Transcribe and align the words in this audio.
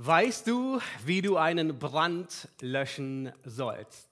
Weißt 0.00 0.46
du, 0.46 0.80
wie 1.04 1.22
du 1.22 1.38
einen 1.38 1.80
Brand 1.80 2.46
löschen 2.60 3.32
sollst, 3.42 4.08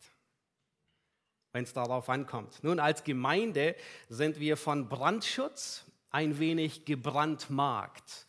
wenn 1.52 1.62
es 1.62 1.74
darauf 1.74 2.08
ankommt? 2.08 2.58
Nun, 2.64 2.80
als 2.80 3.04
Gemeinde 3.04 3.76
sind 4.08 4.40
wir 4.40 4.56
von 4.56 4.88
Brandschutz 4.88 5.84
ein 6.10 6.40
wenig 6.40 6.86
gebrandmarkt. 6.86 8.26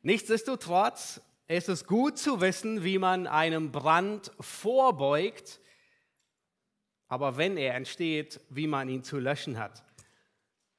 Nichtsdestotrotz 0.00 1.20
ist 1.48 1.68
es 1.68 1.86
gut 1.86 2.16
zu 2.16 2.40
wissen, 2.40 2.82
wie 2.82 2.96
man 2.96 3.26
einem 3.26 3.72
Brand 3.72 4.32
vorbeugt, 4.40 5.60
aber 7.08 7.36
wenn 7.36 7.58
er 7.58 7.74
entsteht, 7.74 8.40
wie 8.48 8.66
man 8.66 8.88
ihn 8.88 9.04
zu 9.04 9.18
löschen 9.18 9.58
hat. 9.58 9.84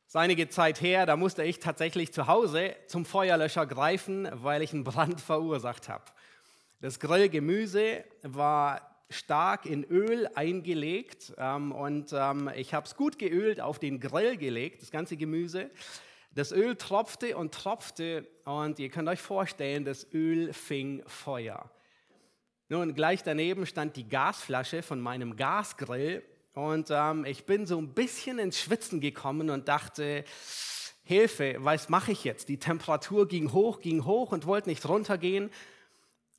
Ist 0.08 0.16
einige 0.16 0.48
Zeit 0.48 0.80
her, 0.80 1.06
da 1.06 1.18
musste 1.18 1.44
ich 1.44 1.60
tatsächlich 1.60 2.14
zu 2.14 2.28
Hause 2.28 2.74
zum 2.88 3.04
Feuerlöscher 3.04 3.66
greifen, 3.66 4.26
weil 4.32 4.62
ich 4.62 4.72
einen 4.72 4.86
Brand 4.86 5.20
verursacht 5.22 5.90
habe. 5.90 6.06
Das 6.80 7.02
Grillgemüse 7.02 8.06
war 8.24 9.04
stark 9.10 9.66
in 9.66 9.84
Öl 9.84 10.30
eingelegt 10.34 11.34
ähm, 11.38 11.74
und 11.74 12.14
ähm, 12.14 12.50
ich 12.56 12.74
habe 12.74 12.86
es 12.86 12.96
gut 12.96 13.20
geölt 13.20 13.60
auf 13.60 13.80
den 13.80 14.00
Grill 14.00 14.38
gelegt, 14.38 14.82
das 14.82 14.92
ganze 14.92 15.18
Gemüse. 15.18 15.70
Das 16.32 16.54
Öl 16.54 16.78
tropfte 16.78 17.36
und 17.36 17.54
tropfte 17.54 18.26
und 18.46 18.80
ihr 18.80 18.88
könnt 18.88 19.10
euch 19.10 19.22
vorstellen, 19.22 19.84
das 19.84 20.08
Öl 20.14 20.54
fing 20.54 21.04
Feuer. 21.06 21.70
Nun, 22.70 22.94
gleich 22.94 23.24
daneben 23.24 23.66
stand 23.66 23.98
die 23.98 24.08
Gasflasche 24.08 24.84
von 24.84 25.02
meinem 25.02 25.36
Gasgrill 25.36 26.24
und 26.58 26.88
ähm, 26.90 27.24
ich 27.26 27.46
bin 27.46 27.68
so 27.68 27.78
ein 27.78 27.90
bisschen 27.94 28.40
ins 28.40 28.60
Schwitzen 28.60 29.00
gekommen 29.00 29.52
und 29.52 29.68
dachte, 29.68 30.24
Hilfe, 31.04 31.56
was 31.60 31.88
mache 31.88 32.12
ich 32.12 32.24
jetzt? 32.24 32.50
Die 32.50 32.58
Temperatur 32.58 33.28
ging 33.28 33.54
hoch, 33.54 33.80
ging 33.80 34.06
hoch 34.06 34.32
und 34.32 34.48
wollte 34.48 34.68
nicht 34.68 34.90
runtergehen. 34.90 35.52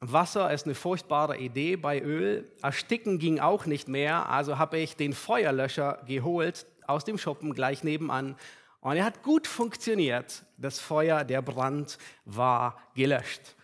Wasser 0.00 0.52
ist 0.52 0.66
eine 0.66 0.74
furchtbare 0.74 1.38
Idee 1.38 1.76
bei 1.76 2.00
Öl. 2.00 2.50
Ersticken 2.62 3.20
ging 3.20 3.38
auch 3.38 3.66
nicht 3.66 3.86
mehr, 3.86 4.28
also 4.28 4.58
habe 4.58 4.78
ich 4.78 4.96
den 4.96 5.12
Feuerlöscher 5.12 6.02
geholt 6.08 6.66
aus 6.88 7.04
dem 7.04 7.16
Schuppen 7.16 7.54
gleich 7.54 7.84
nebenan. 7.84 8.34
Und 8.80 8.96
er 8.96 9.04
hat 9.04 9.22
gut 9.22 9.46
funktioniert. 9.46 10.44
Das 10.56 10.80
Feuer, 10.80 11.22
der 11.22 11.42
Brand 11.42 11.96
war 12.24 12.76
gelöscht. 12.96 13.54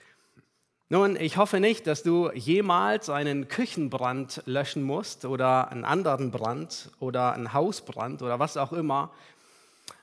Nun, 0.90 1.16
ich 1.16 1.38
hoffe 1.38 1.60
nicht, 1.60 1.86
dass 1.86 2.02
du 2.02 2.30
jemals 2.32 3.08
einen 3.08 3.48
Küchenbrand 3.48 4.42
löschen 4.44 4.82
musst 4.82 5.24
oder 5.24 5.70
einen 5.70 5.84
anderen 5.84 6.30
Brand 6.30 6.90
oder 7.00 7.32
einen 7.32 7.54
Hausbrand 7.54 8.20
oder 8.20 8.38
was 8.38 8.58
auch 8.58 8.72
immer. 8.74 9.10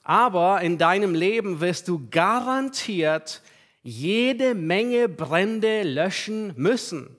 Aber 0.03 0.61
in 0.61 0.79
deinem 0.79 1.13
Leben 1.13 1.59
wirst 1.59 1.87
du 1.87 2.07
garantiert 2.09 3.43
jede 3.83 4.55
Menge 4.55 5.07
Brände 5.07 5.83
löschen 5.83 6.53
müssen. 6.55 7.15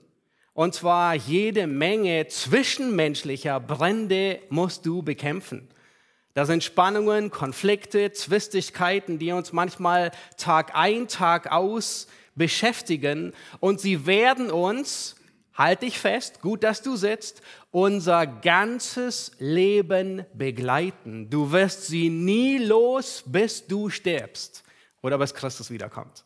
Und 0.53 0.75
zwar 0.75 1.15
jede 1.15 1.65
Menge 1.65 2.27
zwischenmenschlicher 2.27 3.61
Brände 3.61 4.39
musst 4.49 4.85
du 4.85 5.03
bekämpfen. 5.03 5.69
Da 6.33 6.45
sind 6.45 6.65
Spannungen, 6.65 7.31
Konflikte, 7.31 8.11
Zwistigkeiten, 8.11 9.19
die 9.19 9.31
uns 9.31 9.53
manchmal 9.53 10.11
Tag 10.35 10.71
ein, 10.75 11.07
Tag 11.07 11.49
aus 11.49 12.07
beschäftigen 12.35 13.33
und 13.59 13.79
sie 13.79 14.05
werden 14.05 14.51
uns, 14.51 15.15
halt 15.55 15.83
dich 15.83 15.99
fest, 15.99 16.41
gut, 16.41 16.63
dass 16.63 16.81
du 16.81 16.95
sitzt, 16.95 17.41
unser 17.71 18.25
ganzes 18.25 19.31
Leben 19.39 20.25
begleiten. 20.33 21.29
Du 21.29 21.51
wirst 21.51 21.87
sie 21.87 22.09
nie 22.09 22.57
los, 22.57 23.23
bis 23.25 23.67
du 23.67 23.89
stirbst 23.89 24.63
oder 25.01 25.17
bis 25.17 25.33
Christus 25.33 25.69
wiederkommt. 25.69 26.25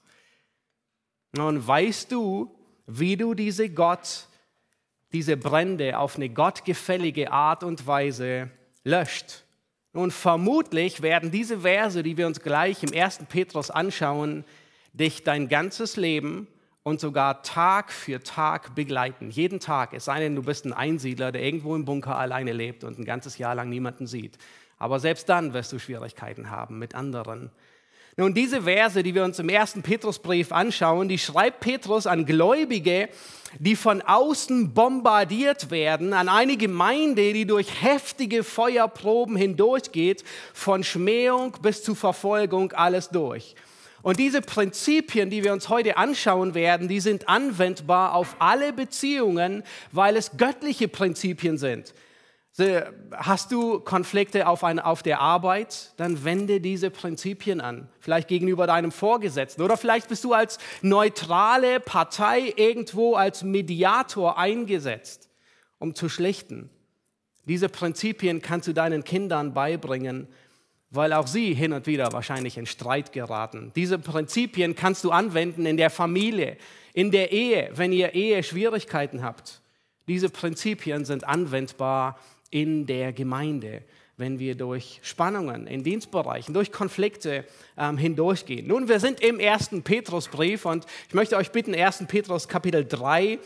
Und 1.38 1.68
weißt 1.68 2.12
du, 2.12 2.56
wie 2.86 3.18
du 3.18 3.34
diese 3.34 3.70
Gott, 3.70 4.28
diese 5.12 5.36
Brände 5.36 5.98
auf 5.98 6.16
eine 6.16 6.30
gottgefällige 6.30 7.32
Art 7.32 7.64
und 7.64 7.86
Weise 7.86 8.50
löscht? 8.84 9.44
Nun, 9.94 10.12
vermutlich 10.12 11.02
werden 11.02 11.32
diese 11.32 11.62
Verse, 11.62 12.02
die 12.04 12.18
wir 12.18 12.28
uns 12.28 12.40
gleich 12.40 12.84
im 12.84 12.94
1. 12.94 13.20
Petrus 13.30 13.72
anschauen, 13.72 14.46
dich 14.94 15.24
dein 15.24 15.48
ganzes 15.48 15.96
Leben 15.96 16.48
und 16.84 17.02
sogar 17.02 17.44
Tag 17.44 17.92
für 17.92 18.24
Tag 18.24 18.74
begleiten. 18.74 19.30
Jeden 19.30 19.60
Tag, 19.60 19.94
es 19.94 20.06
sei 20.06 20.22
denn, 20.22 20.36
du 20.36 20.44
bist 20.44 20.66
ein 20.66 20.72
Einsiedler, 20.72 21.32
der 21.32 21.44
irgendwo 21.44 21.76
im 21.76 21.84
Bunker 21.86 22.18
alleine 22.18 22.54
lebt 22.54 22.84
und 22.84 22.98
ein 22.98 23.06
ganzes 23.06 23.38
Jahr 23.38 23.56
lang 23.56 23.70
niemanden 23.70 24.08
sieht. 24.08 24.38
Aber 24.78 25.00
selbst 25.00 25.28
dann 25.28 25.54
wirst 25.54 25.74
du 25.74 25.80
Schwierigkeiten 25.80 26.50
haben 26.50 26.80
mit 26.80 26.96
anderen. 26.96 27.52
Nun, 28.20 28.34
diese 28.34 28.64
Verse, 28.64 29.04
die 29.04 29.14
wir 29.14 29.24
uns 29.24 29.38
im 29.38 29.50
ersten 29.50 29.84
Petrusbrief 29.84 30.52
anschauen, 30.52 31.08
die 31.08 31.20
schreibt 31.20 31.60
Petrus 31.60 32.08
an 32.08 32.26
Gläubige, 32.26 33.10
die 33.60 33.76
von 33.76 34.02
außen 34.02 34.74
bombardiert 34.74 35.70
werden, 35.70 36.14
an 36.14 36.28
eine 36.28 36.58
Gemeinde, 36.58 37.34
die 37.34 37.46
durch 37.46 37.84
heftige 37.84 38.44
Feuerproben 38.44 39.36
hindurchgeht, 39.36 40.24
von 40.54 40.84
Schmähung 40.84 41.58
bis 41.62 41.84
zu 41.84 41.94
Verfolgung, 41.94 42.72
alles 42.72 43.10
durch. 43.10 43.56
Und 44.08 44.20
diese 44.20 44.40
Prinzipien, 44.40 45.30
die 45.30 45.44
wir 45.44 45.52
uns 45.52 45.68
heute 45.68 45.98
anschauen 45.98 46.54
werden, 46.54 46.88
die 46.88 47.02
sind 47.02 47.28
anwendbar 47.28 48.16
auf 48.16 48.38
alle 48.40 48.72
Beziehungen, 48.72 49.64
weil 49.92 50.16
es 50.16 50.38
göttliche 50.38 50.88
Prinzipien 50.88 51.58
sind. 51.58 51.94
Hast 53.12 53.52
du 53.52 53.82
Konflikte 53.82 54.48
auf, 54.48 54.64
ein, 54.64 54.80
auf 54.80 55.04
der 55.04 55.20
Arbeit, 55.20 55.92
dann 55.98 56.24
wende 56.24 56.62
diese 56.62 56.90
Prinzipien 56.90 57.60
an. 57.60 57.90
Vielleicht 58.00 58.30
gegenüber 58.30 58.66
deinem 58.66 58.94
Vorgesetzten 58.94 59.62
oder 59.62 59.76
vielleicht 59.76 60.08
bist 60.08 60.24
du 60.24 60.32
als 60.32 60.58
neutrale 60.82 61.82
Partei 61.82 62.54
irgendwo 62.56 63.16
als 63.16 63.44
Mediator 63.44 64.38
eingesetzt, 64.38 65.28
um 65.80 65.96
zu 65.96 66.08
schlichten. 66.08 66.70
Diese 67.44 67.68
Prinzipien 67.68 68.42
kannst 68.42 68.70
du 68.70 68.74
deinen 68.74 69.04
Kindern 69.04 69.54
beibringen 69.54 70.30
weil 70.90 71.14
auch 71.14 71.28
sie 71.28 71.54
hin 71.54 71.74
und 71.74 71.88
wieder 71.88 72.14
wahrscheinlich 72.14 72.58
in 72.58 72.66
Streit 72.66 73.12
geraten. 73.12 73.72
Diese 73.76 74.00
Prinzipien 74.00 74.76
kannst 74.76 75.04
du 75.04 75.12
anwenden 75.12 75.66
in 75.66 75.78
der 75.78 75.90
Familie, 75.90 76.58
in 76.94 77.12
der 77.12 77.32
Ehe, 77.32 77.70
wenn 77.74 77.92
ihr 77.92 78.14
Ehe-Schwierigkeiten 78.14 79.24
habt. 79.24 79.62
Diese 80.08 80.30
Prinzipien 80.30 81.04
sind 81.04 81.26
anwendbar 81.26 82.18
in 82.50 82.86
der 82.86 83.12
Gemeinde, 83.12 83.84
wenn 84.16 84.40
wir 84.40 84.56
durch 84.56 85.00
Spannungen 85.04 85.68
in 85.68 85.84
Dienstbereichen, 85.84 86.54
durch 86.54 86.72
Konflikte 86.72 87.44
ähm, 87.78 87.98
hindurchgehen. 87.98 88.66
Nun, 88.68 88.88
wir 88.88 89.00
sind 89.00 89.20
im 89.22 89.40
ersten 89.40 89.84
Petrusbrief 89.84 90.66
und 90.66 90.86
ich 91.10 91.14
möchte 91.14 91.36
euch 91.36 91.52
bitten, 91.52 91.76
1. 91.76 92.06
Petrus 92.08 92.48
Kapitel 92.48 92.86
3, 92.86 93.38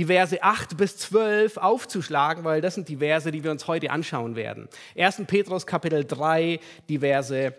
die 0.00 0.06
Verse 0.06 0.42
8 0.42 0.78
bis 0.78 0.96
12 0.96 1.58
aufzuschlagen, 1.58 2.42
weil 2.42 2.62
das 2.62 2.74
sind 2.74 2.88
die 2.88 2.96
Verse, 2.96 3.30
die 3.30 3.44
wir 3.44 3.50
uns 3.50 3.66
heute 3.66 3.90
anschauen 3.90 4.34
werden. 4.34 4.66
1. 4.96 5.24
Petrus 5.26 5.66
Kapitel 5.66 6.06
3, 6.06 6.58
die 6.88 7.00
Verse 7.00 7.54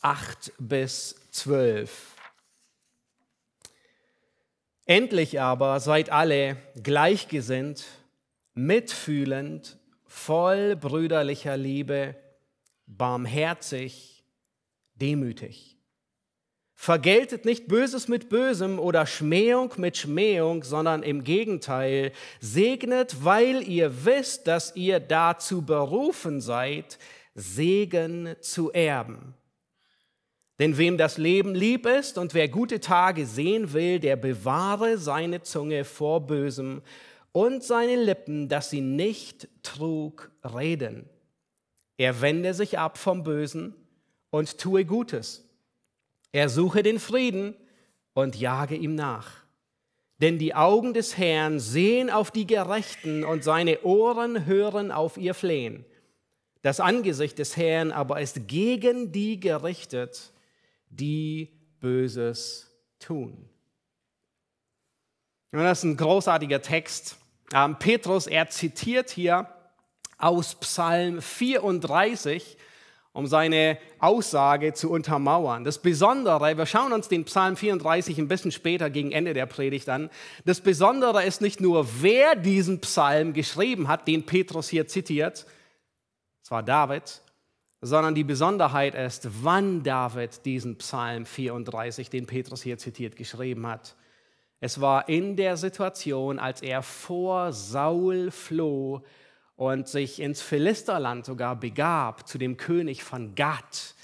8 0.00 0.52
bis 0.60 1.16
12. 1.32 2.14
Endlich 4.86 5.40
aber 5.40 5.80
seid 5.80 6.10
alle 6.10 6.56
gleichgesinnt, 6.84 7.84
mitfühlend, 8.54 9.76
voll 10.06 10.76
brüderlicher 10.76 11.56
Liebe, 11.56 12.14
barmherzig, 12.86 14.22
demütig. 14.94 15.69
Vergeltet 16.82 17.44
nicht 17.44 17.68
Böses 17.68 18.08
mit 18.08 18.30
Bösem 18.30 18.78
oder 18.78 19.04
Schmähung 19.04 19.74
mit 19.76 19.98
Schmähung, 19.98 20.64
sondern 20.64 21.02
im 21.02 21.24
Gegenteil, 21.24 22.10
segnet, 22.40 23.22
weil 23.22 23.68
ihr 23.68 24.06
wisst, 24.06 24.46
dass 24.46 24.74
ihr 24.76 24.98
dazu 24.98 25.60
berufen 25.60 26.40
seid, 26.40 26.98
Segen 27.34 28.34
zu 28.40 28.72
erben. 28.72 29.34
Denn 30.58 30.78
wem 30.78 30.96
das 30.96 31.18
Leben 31.18 31.54
lieb 31.54 31.84
ist 31.84 32.16
und 32.16 32.32
wer 32.32 32.48
gute 32.48 32.80
Tage 32.80 33.26
sehen 33.26 33.74
will, 33.74 34.00
der 34.00 34.16
bewahre 34.16 34.96
seine 34.96 35.42
Zunge 35.42 35.84
vor 35.84 36.26
Bösem 36.26 36.80
und 37.32 37.62
seine 37.62 38.02
Lippen, 38.02 38.48
dass 38.48 38.70
sie 38.70 38.80
nicht 38.80 39.48
Trug 39.62 40.30
reden. 40.42 41.10
Er 41.98 42.22
wende 42.22 42.54
sich 42.54 42.78
ab 42.78 42.96
vom 42.96 43.22
Bösen 43.22 43.74
und 44.30 44.56
tue 44.56 44.86
Gutes 44.86 45.46
er 46.32 46.48
suche 46.48 46.82
den 46.82 46.98
Frieden 46.98 47.54
und 48.14 48.36
jage 48.36 48.76
ihm 48.76 48.94
nach. 48.94 49.40
Denn 50.18 50.38
die 50.38 50.54
Augen 50.54 50.92
des 50.92 51.16
Herrn 51.16 51.60
sehen 51.60 52.10
auf 52.10 52.30
die 52.30 52.46
Gerechten 52.46 53.24
und 53.24 53.42
seine 53.42 53.82
Ohren 53.82 54.44
hören 54.44 54.92
auf 54.92 55.16
ihr 55.16 55.34
Flehen. 55.34 55.84
Das 56.62 56.78
Angesicht 56.78 57.38
des 57.38 57.56
Herrn 57.56 57.90
aber 57.90 58.20
ist 58.20 58.46
gegen 58.46 59.12
die 59.12 59.40
gerichtet, 59.40 60.32
die 60.90 61.58
Böses 61.80 62.70
tun. 62.98 63.48
Und 65.52 65.58
das 65.60 65.78
ist 65.78 65.84
ein 65.84 65.96
großartiger 65.96 66.60
Text. 66.60 67.16
Ähm, 67.54 67.76
Petrus, 67.78 68.26
er 68.26 68.50
zitiert 68.50 69.10
hier 69.10 69.48
aus 70.18 70.54
Psalm 70.56 71.22
34 71.22 72.58
um 73.20 73.26
seine 73.26 73.76
Aussage 73.98 74.72
zu 74.72 74.90
untermauern. 74.90 75.62
Das 75.62 75.78
Besondere, 75.78 76.56
wir 76.56 76.64
schauen 76.64 76.92
uns 76.94 77.06
den 77.06 77.24
Psalm 77.24 77.54
34 77.54 78.16
ein 78.16 78.28
bisschen 78.28 78.50
später 78.50 78.88
gegen 78.88 79.12
Ende 79.12 79.34
der 79.34 79.44
Predigt 79.44 79.90
an. 79.90 80.08
Das 80.46 80.62
Besondere 80.62 81.22
ist 81.24 81.42
nicht 81.42 81.60
nur, 81.60 81.86
wer 82.00 82.34
diesen 82.34 82.80
Psalm 82.80 83.34
geschrieben 83.34 83.88
hat, 83.88 84.08
den 84.08 84.24
Petrus 84.24 84.70
hier 84.70 84.86
zitiert, 84.86 85.44
zwar 86.42 86.62
David, 86.62 87.20
sondern 87.82 88.14
die 88.14 88.24
Besonderheit 88.24 88.94
ist, 88.94 89.28
wann 89.42 89.82
David 89.82 90.46
diesen 90.46 90.78
Psalm 90.78 91.26
34, 91.26 92.08
den 92.08 92.24
Petrus 92.24 92.62
hier 92.62 92.78
zitiert, 92.78 93.16
geschrieben 93.16 93.66
hat. 93.66 93.96
Es 94.60 94.80
war 94.80 95.10
in 95.10 95.36
der 95.36 95.58
Situation, 95.58 96.38
als 96.38 96.62
er 96.62 96.82
vor 96.82 97.52
Saul 97.52 98.30
floh 98.30 99.02
und 99.60 99.88
sich 99.88 100.22
ins 100.22 100.40
Philisterland 100.40 101.26
sogar 101.26 101.54
begab, 101.54 102.26
zu 102.26 102.38
dem 102.38 102.56
König 102.56 103.04
von 103.04 103.34
Gad, 103.34 103.94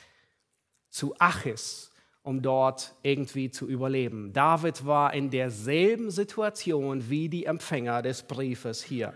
zu 0.90 1.14
Achis, 1.18 1.92
um 2.22 2.42
dort 2.42 2.94
irgendwie 3.02 3.50
zu 3.50 3.66
überleben. 3.66 4.34
David 4.34 4.84
war 4.84 5.14
in 5.14 5.30
derselben 5.30 6.10
Situation 6.10 7.08
wie 7.08 7.30
die 7.30 7.46
Empfänger 7.46 8.02
des 8.02 8.22
Briefes 8.24 8.82
hier. 8.82 9.14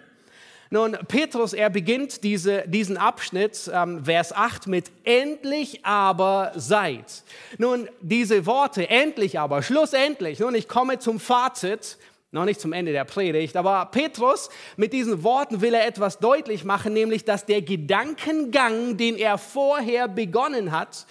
Nun, 0.71 0.97
Petrus, 1.09 1.53
er 1.53 1.69
beginnt 1.69 2.25
diese, 2.25 2.63
diesen 2.67 2.97
Abschnitt, 2.97 3.71
ähm, 3.75 4.05
Vers 4.07 4.33
8, 4.33 4.67
mit 4.67 4.91
endlich 5.05 5.85
aber 5.85 6.53
seid. 6.55 7.23
Nun, 7.59 7.91
diese 8.01 8.47
Worte, 8.47 8.89
endlich 8.89 9.39
aber, 9.39 9.63
schlussendlich. 9.63 10.39
Nun, 10.39 10.55
ich 10.55 10.69
komme 10.69 11.01
zum 11.01 11.21
Fazit 11.21 11.99
noch 12.33 12.45
nicht 12.45 12.61
zum 12.61 12.73
Ende 12.73 12.93
der 12.93 13.05
Predigt, 13.05 13.57
aber 13.57 13.87
Petrus 13.87 14.51
mit 14.77 14.93
diesen 14.93 15.25
Worten 15.25 15.61
will 15.61 15.75
er 15.75 15.87
etwas 15.87 16.19
deutlich 16.19 16.65
machen, 16.65 16.93
nämlich 16.93 17.25
dass 17.25 17.45
der 17.45 17.61
Gedankengang, 17.61 18.97
den 18.97 19.17
er 19.17 19.37
vorher 19.37 20.07
begonnen 20.07 20.71
hat, 20.71 21.07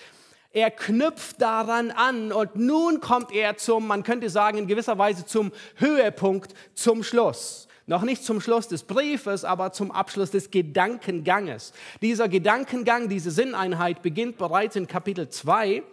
er 0.51 0.71
knüpft 0.71 1.41
daran 1.41 1.91
an 1.91 2.31
und 2.31 2.55
nun 2.55 3.01
kommt 3.01 3.33
er 3.33 3.57
zum, 3.57 3.85
man 3.85 4.03
könnte 4.03 4.29
sagen, 4.29 4.57
in 4.57 4.67
gewisser 4.67 4.97
Weise 4.97 5.25
zum 5.25 5.51
Höhepunkt, 5.75 6.53
zum 6.73 7.03
Schluss. 7.03 7.67
Noch 7.85 8.03
nicht 8.03 8.23
zum 8.23 8.39
Schluss 8.39 8.67
des 8.67 8.83
Briefes, 8.83 9.43
aber 9.43 9.71
zum 9.71 9.91
Abschluss 9.91 10.31
des 10.31 10.51
Gedankenganges. 10.51 11.73
Dieser 12.01 12.29
Gedankengang, 12.29 13.09
diese 13.09 13.31
Sinneinheit 13.31 14.01
beginnt 14.01 14.37
bereits 14.37 14.75
in 14.75 14.87
Kapitel 14.87 15.29
2 15.29 15.83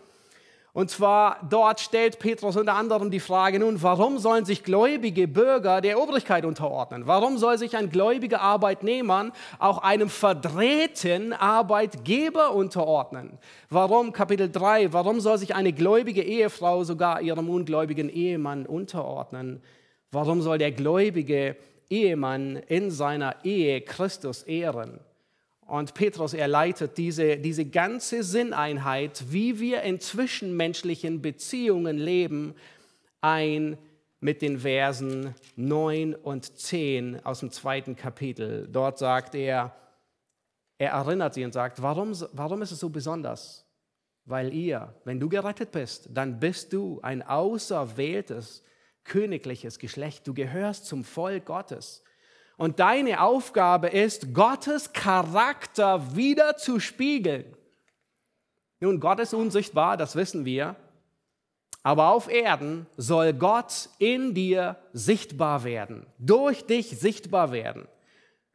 und 0.77 0.91
zwar 0.91 1.39
dort 1.49 1.81
stellt 1.81 2.19
Petrus 2.19 2.55
unter 2.55 2.75
anderem 2.75 3.11
die 3.11 3.19
Frage, 3.19 3.59
nun, 3.59 3.83
warum 3.83 4.19
sollen 4.19 4.45
sich 4.45 4.63
gläubige 4.63 5.27
Bürger 5.27 5.81
der 5.81 5.99
Obrigkeit 5.99 6.45
unterordnen? 6.45 7.07
Warum 7.07 7.39
soll 7.39 7.57
sich 7.57 7.79
ein 7.79 7.89
gläubiger 7.89 8.43
Arbeitnehmer 8.43 9.31
auch 9.59 9.79
einem 9.79 10.11
verdrehten 10.11 11.33
Arbeitgeber 11.33 12.53
unterordnen? 12.55 13.39
Warum, 13.71 14.13
Kapitel 14.13 14.53
3, 14.53 14.93
warum 14.93 15.21
soll 15.21 15.39
sich 15.39 15.55
eine 15.55 15.73
gläubige 15.73 16.23
Ehefrau 16.23 16.85
sogar 16.85 17.23
ihrem 17.23 17.49
ungläubigen 17.49 18.11
Ehemann 18.11 18.67
unterordnen? 18.67 19.63
Warum 20.13 20.43
soll 20.43 20.59
der 20.59 20.73
gläubige 20.73 21.57
Ehemann 21.89 22.57
in 22.57 22.91
seiner 22.91 23.37
Ehe 23.47 23.81
Christus 23.81 24.43
ehren? 24.43 25.01
Und 25.67 25.95
Petrus, 25.95 26.33
er 26.33 26.47
leitet 26.47 26.97
diese, 26.97 27.39
diese 27.39 27.65
ganze 27.65 28.23
Sinneinheit, 28.23 29.25
wie 29.31 29.59
wir 29.59 29.83
in 29.83 30.01
zwischenmenschlichen 30.01 31.21
Beziehungen 31.21 31.99
leben, 31.99 32.55
ein 33.21 33.77
mit 34.21 34.43
den 34.43 34.61
Versen 34.61 35.35
9 35.57 36.15
und 36.15 36.59
10 36.59 37.25
aus 37.25 37.41
dem 37.41 37.51
zweiten 37.51 37.97
Kapitel. 37.97 38.69
Dort 38.71 38.99
sagt 38.99 39.35
er, 39.35 39.75
er 40.79 40.91
erinnert 40.91 41.35
sie 41.35 41.45
und 41.45 41.53
sagt, 41.53 41.83
warum, 41.83 42.13
warum 42.33 42.63
ist 42.63 42.71
es 42.71 42.81
so 42.81 42.89
besonders? 42.89 43.67
Weil 44.25 44.53
ihr, 44.53 44.95
wenn 45.05 45.21
du 45.21 45.29
gerettet 45.29 45.73
bist, 45.73 46.09
dann 46.13 46.39
bist 46.39 46.73
du 46.73 47.01
ein 47.03 47.23
auserwähltes 47.23 48.63
königliches 49.05 49.79
Geschlecht. 49.79 50.27
Du 50.27 50.35
gehörst 50.35 50.87
zum 50.87 51.05
Volk 51.05 51.47
Gottes. 51.47 52.03
Und 52.57 52.81
deine 52.81 53.21
Aufgabe 53.21 53.89
ist, 53.89 54.33
Gottes 54.33 54.93
Charakter 54.93 56.17
wieder 56.17 56.57
zu 56.57 56.81
spiegeln. 56.81 57.45
Nun, 58.81 59.01
Gott 59.01 59.21
ist 59.21 59.35
unsichtbar, 59.35 59.97
das 59.97 60.17
wissen 60.17 60.45
wir. 60.45 60.77
Aber 61.83 62.11
auf 62.11 62.29
Erden 62.29 62.87
soll 62.97 63.33
Gott 63.33 63.91
in 63.99 64.35
dir 64.35 64.77
sichtbar 64.93 65.65
werden, 65.65 66.07
durch 66.19 66.67
dich 66.67 66.99
sichtbar 66.99 67.53
werden. 67.53 67.87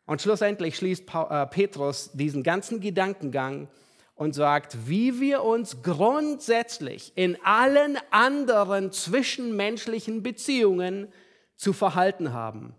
Und 0.06 0.22
schlussendlich 0.22 0.76
schließt 0.76 1.06
äh, 1.30 1.46
Petrus 1.48 2.12
diesen 2.12 2.44
ganzen 2.44 2.82
Gedankengang 2.82 3.70
und 4.16 4.34
sagt, 4.34 4.90
wie 4.90 5.22
wir 5.22 5.44
uns 5.44 5.82
grundsätzlich 5.82 7.14
in 7.16 7.38
allen 7.44 7.98
anderen 8.10 8.92
zwischenmenschlichen 8.92 10.22
Beziehungen 10.24 11.08
zu 11.56 11.72
verhalten 11.72 12.34
haben. 12.34 12.76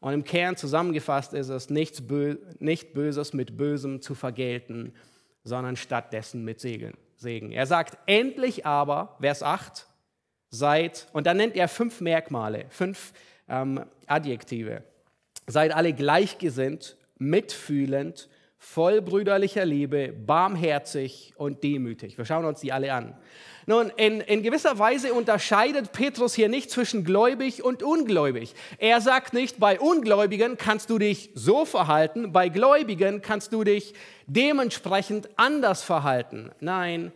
Und 0.00 0.12
im 0.12 0.24
Kern 0.24 0.56
zusammengefasst 0.56 1.34
ist 1.34 1.48
es, 1.48 1.70
nichts 1.70 2.06
Bö 2.06 2.36
nicht 2.58 2.92
Böses 2.92 3.32
mit 3.32 3.56
Bösem 3.56 4.00
zu 4.00 4.14
vergelten, 4.14 4.94
sondern 5.42 5.76
stattdessen 5.76 6.44
mit 6.44 6.60
Segen. 6.60 7.50
Er 7.50 7.66
sagt, 7.66 7.98
endlich 8.06 8.64
aber, 8.64 9.16
Vers 9.20 9.42
8, 9.42 9.86
seid, 10.50 11.08
und 11.12 11.26
dann 11.26 11.36
nennt 11.36 11.56
er 11.56 11.68
fünf 11.68 12.00
Merkmale, 12.00 12.66
fünf 12.70 13.12
ähm, 13.48 13.84
Adjektive. 14.06 14.84
Seid 15.46 15.74
alle 15.74 15.92
gleichgesinnt, 15.92 16.96
mitfühlend, 17.18 18.28
voll 18.58 19.00
brüderlicher 19.00 19.64
Liebe, 19.64 20.12
barmherzig 20.12 21.32
und 21.36 21.62
demütig. 21.62 22.18
Wir 22.18 22.24
schauen 22.24 22.44
uns 22.44 22.60
die 22.60 22.72
alle 22.72 22.92
an. 22.92 23.16
Nun, 23.66 23.92
in, 23.96 24.20
in 24.22 24.42
gewisser 24.42 24.78
Weise 24.78 25.12
unterscheidet 25.12 25.92
Petrus 25.92 26.34
hier 26.34 26.48
nicht 26.48 26.70
zwischen 26.70 27.04
gläubig 27.04 27.62
und 27.62 27.82
ungläubig. 27.82 28.54
Er 28.78 29.00
sagt 29.00 29.34
nicht, 29.34 29.60
bei 29.60 29.78
Ungläubigen 29.78 30.56
kannst 30.56 30.90
du 30.90 30.98
dich 30.98 31.30
so 31.34 31.66
verhalten, 31.66 32.32
bei 32.32 32.48
Gläubigen 32.48 33.20
kannst 33.20 33.52
du 33.52 33.64
dich 33.64 33.94
dementsprechend 34.26 35.28
anders 35.36 35.82
verhalten. 35.82 36.50
Nein, 36.60 37.12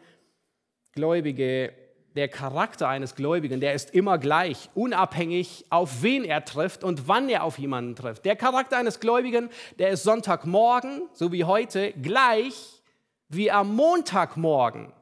Gläubige 0.94 1.72
der 2.16 2.28
Charakter 2.28 2.88
eines 2.88 3.14
Gläubigen, 3.14 3.60
der 3.60 3.74
ist 3.74 3.94
immer 3.94 4.18
gleich, 4.18 4.68
unabhängig, 4.74 5.64
auf 5.70 6.02
wen 6.02 6.24
er 6.24 6.44
trifft 6.44 6.84
und 6.84 7.08
wann 7.08 7.28
er 7.28 7.44
auf 7.44 7.58
jemanden 7.58 7.96
trifft. 7.96 8.24
Der 8.24 8.36
Charakter 8.36 8.76
eines 8.76 9.00
Gläubigen, 9.00 9.48
der 9.78 9.90
ist 9.90 10.02
Sonntagmorgen, 10.02 11.02
so 11.12 11.32
wie 11.32 11.44
heute, 11.44 11.92
gleich 11.92 12.82
wie 13.28 13.50
am 13.50 13.74
Montagmorgen. 13.74 14.92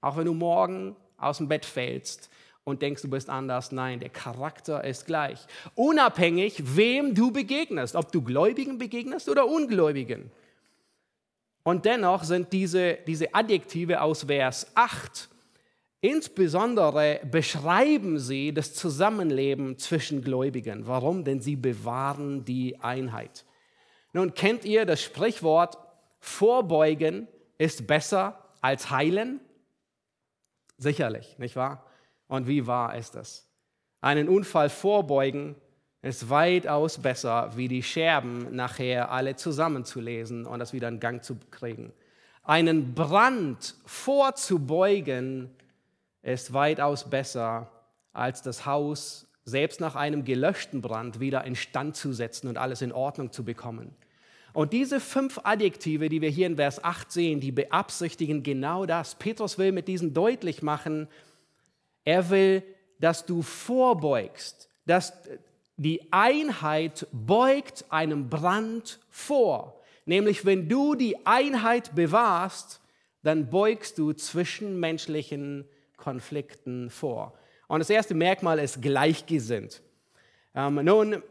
Auch 0.00 0.16
wenn 0.16 0.26
du 0.26 0.34
morgen 0.34 0.96
aus 1.16 1.38
dem 1.38 1.48
Bett 1.48 1.64
fällst 1.64 2.30
und 2.62 2.82
denkst, 2.82 3.02
du 3.02 3.10
bist 3.10 3.28
anders. 3.28 3.72
Nein, 3.72 4.00
der 4.00 4.10
Charakter 4.10 4.84
ist 4.84 5.06
gleich. 5.06 5.46
Unabhängig, 5.74 6.76
wem 6.76 7.14
du 7.14 7.30
begegnest, 7.32 7.96
ob 7.96 8.12
du 8.12 8.22
Gläubigen 8.22 8.78
begegnest 8.78 9.28
oder 9.28 9.46
Ungläubigen. 9.46 10.30
Und 11.64 11.86
dennoch 11.86 12.24
sind 12.24 12.52
diese, 12.52 12.98
diese 13.06 13.34
Adjektive 13.34 14.02
aus 14.02 14.24
Vers 14.24 14.70
8 14.74 15.30
Insbesondere 16.04 17.20
beschreiben 17.30 18.18
sie 18.18 18.52
das 18.52 18.74
Zusammenleben 18.74 19.78
zwischen 19.78 20.20
Gläubigen. 20.20 20.86
Warum? 20.86 21.24
Denn 21.24 21.40
sie 21.40 21.56
bewahren 21.56 22.44
die 22.44 22.78
Einheit. 22.78 23.46
Nun 24.12 24.34
kennt 24.34 24.66
ihr 24.66 24.84
das 24.84 25.00
Sprichwort, 25.00 25.78
Vorbeugen 26.20 27.26
ist 27.56 27.86
besser 27.86 28.38
als 28.60 28.90
heilen? 28.90 29.40
Sicherlich, 30.76 31.38
nicht 31.38 31.56
wahr? 31.56 31.86
Und 32.28 32.48
wie 32.48 32.66
wahr 32.66 32.98
ist 32.98 33.14
das? 33.14 33.48
Einen 34.02 34.28
Unfall 34.28 34.68
vorbeugen 34.68 35.54
ist 36.02 36.28
weitaus 36.28 36.98
besser, 36.98 37.56
wie 37.56 37.68
die 37.68 37.82
Scherben 37.82 38.54
nachher 38.54 39.10
alle 39.10 39.36
zusammenzulesen 39.36 40.44
und 40.44 40.58
das 40.58 40.74
wieder 40.74 40.88
in 40.88 41.00
Gang 41.00 41.24
zu 41.24 41.38
kriegen. 41.50 41.94
Einen 42.42 42.92
Brand 42.92 43.74
vorzubeugen 43.86 45.56
ist 46.24 46.52
weitaus 46.52 47.08
besser, 47.08 47.70
als 48.12 48.42
das 48.42 48.66
Haus 48.66 49.28
selbst 49.44 49.80
nach 49.80 49.94
einem 49.94 50.24
gelöschten 50.24 50.80
Brand 50.80 51.20
wieder 51.20 51.44
instand 51.44 51.96
zu 51.96 52.12
setzen 52.12 52.48
und 52.48 52.56
alles 52.56 52.80
in 52.80 52.92
Ordnung 52.92 53.30
zu 53.30 53.44
bekommen. 53.44 53.94
Und 54.54 54.72
diese 54.72 55.00
fünf 55.00 55.40
Adjektive, 55.42 56.08
die 56.08 56.22
wir 56.22 56.30
hier 56.30 56.46
in 56.46 56.56
Vers 56.56 56.82
8 56.82 57.12
sehen, 57.12 57.40
die 57.40 57.52
beabsichtigen 57.52 58.42
genau 58.42 58.86
das. 58.86 59.16
Petrus 59.16 59.58
will 59.58 59.72
mit 59.72 59.88
diesen 59.88 60.14
deutlich 60.14 60.62
machen, 60.62 61.08
er 62.04 62.30
will, 62.30 62.62
dass 63.00 63.26
du 63.26 63.42
vorbeugst, 63.42 64.68
dass 64.86 65.12
die 65.76 66.12
Einheit 66.12 67.06
beugt 67.12 67.84
einem 67.90 68.30
Brand 68.30 69.00
vor. 69.10 69.80
Nämlich 70.06 70.44
wenn 70.44 70.68
du 70.68 70.94
die 70.94 71.26
Einheit 71.26 71.94
bewahrst, 71.94 72.80
dann 73.22 73.50
beugst 73.50 73.98
du 73.98 74.12
zwischenmenschlichen 74.12 75.66
Konflikten 76.04 76.90
vor. 76.90 77.32
Und 77.66 77.78
das 77.78 77.88
erste 77.88 78.12
Merkmal 78.14 78.58
ist 78.58 78.82
gleichgesinnt. 78.82 79.80
Ähm, 80.54 80.84
nun, 80.84 81.22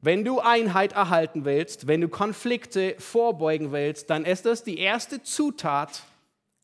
wenn 0.00 0.24
du 0.24 0.40
Einheit 0.40 0.92
erhalten 0.92 1.44
willst, 1.44 1.86
wenn 1.86 2.00
du 2.00 2.08
Konflikte 2.08 2.94
vorbeugen 2.98 3.70
willst, 3.70 4.08
dann 4.08 4.24
ist 4.24 4.46
das 4.46 4.64
die 4.64 4.78
erste 4.78 5.22
Zutat 5.22 6.02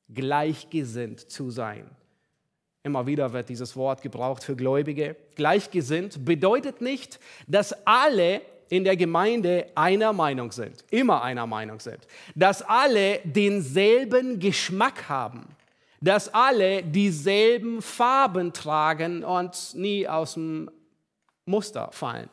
gleichgesinnt 0.09 1.31
zu 1.31 1.51
sein. 1.51 1.85
Immer 2.83 3.07
wieder 3.07 3.35
wird 3.35 3.51
dieses 3.51 3.77
Wort 3.77 4.01
gebraucht 4.01 4.43
für 4.43 4.57
Gläubige. 4.57 5.17
Gleichgesinnt 5.35 6.25
bedeutet 6.25 6.81
nicht, 6.81 7.21
dass 7.47 7.87
alle 7.87 8.41
in 8.71 8.85
der 8.85 8.97
Gemeinde 8.97 9.67
einer 9.75 10.15
Meinung 10.15 10.51
sind, 10.51 10.83
immer 10.91 11.23
einer 11.23 11.47
Meinung 11.47 11.79
sind, 11.79 12.07
dass 12.35 12.63
alle 12.63 13.19
denselben 13.25 14.39
Geschmack 14.39 15.11
haben, 15.11 15.47
dass 16.01 16.33
alle 16.33 16.83
dieselben 16.83 17.83
Farben 17.83 18.53
tragen 18.53 19.23
und 19.23 19.75
nie 19.75 20.09
aus 20.09 20.35
dem 20.35 20.71
Muster 21.45 21.91
fallen. 21.93 22.31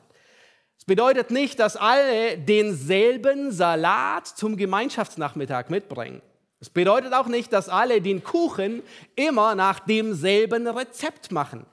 Es 0.77 0.85
bedeutet 0.85 1.31
nicht, 1.31 1.59
dass 1.59 1.75
alle 1.75 2.37
denselben 2.37 3.51
Salat 3.51 4.27
zum 4.27 4.55
Gemeinschaftsnachmittag 4.55 5.69
mitbringen. 5.69 6.21
Es 6.59 6.69
bedeutet 6.69 7.13
auch 7.13 7.27
nicht, 7.27 7.51
dass 7.53 7.69
alle 7.69 8.01
den 8.01 8.23
Kuchen 8.23 8.81
immer 9.15 9.53
nach 9.53 9.79
demselben 9.79 10.67
Rezept 10.67 11.31
machen. 11.31 11.65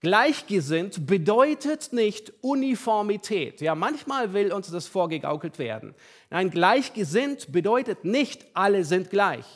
Gleichgesinnt 0.00 1.06
bedeutet 1.06 1.92
nicht 1.92 2.32
Uniformität. 2.42 3.60
Ja, 3.60 3.74
manchmal 3.74 4.34
will 4.34 4.52
uns 4.52 4.70
das 4.70 4.86
vorgegaukelt 4.86 5.58
werden. 5.58 5.94
Nein, 6.30 6.50
gleichgesinnt 6.50 7.50
bedeutet 7.50 8.04
nicht, 8.04 8.46
alle 8.54 8.84
sind 8.84 9.08
gleich. 9.08 9.46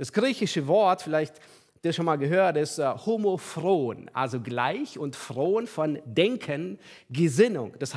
Das 0.00 0.14
griechische 0.14 0.66
Wort, 0.66 1.02
vielleicht 1.02 1.34
habt 1.74 1.84
ihr 1.84 1.92
schon 1.92 2.06
mal 2.06 2.16
gehört, 2.16 2.56
ist 2.56 2.78
äh, 2.78 2.90
homophron, 3.04 4.10
also 4.14 4.40
gleich 4.40 4.98
und 4.98 5.14
frohen 5.14 5.66
von 5.66 6.00
Denken, 6.06 6.78
Gesinnung. 7.10 7.74
Das, 7.78 7.94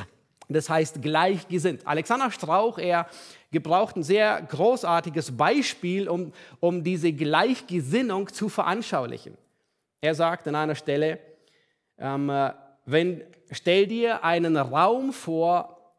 das 0.50 0.68
heißt 0.68 1.00
gleichgesinnt. 1.00 1.86
Alexander 1.86 2.30
Strauch, 2.30 2.76
er 2.76 3.06
gebraucht 3.50 3.96
ein 3.96 4.02
sehr 4.02 4.42
großartiges 4.42 5.34
Beispiel, 5.34 6.06
um, 6.06 6.34
um 6.60 6.84
diese 6.84 7.10
Gleichgesinnung 7.10 8.30
zu 8.30 8.50
veranschaulichen. 8.50 9.38
Er 10.02 10.14
sagt 10.14 10.46
an 10.46 10.56
einer 10.56 10.74
Stelle, 10.74 11.20
ähm, 11.96 12.28
äh, 12.28 12.52
wenn, 12.84 13.24
stell 13.50 13.86
dir 13.86 14.22
einen 14.22 14.58
Raum 14.58 15.10
vor, 15.10 15.94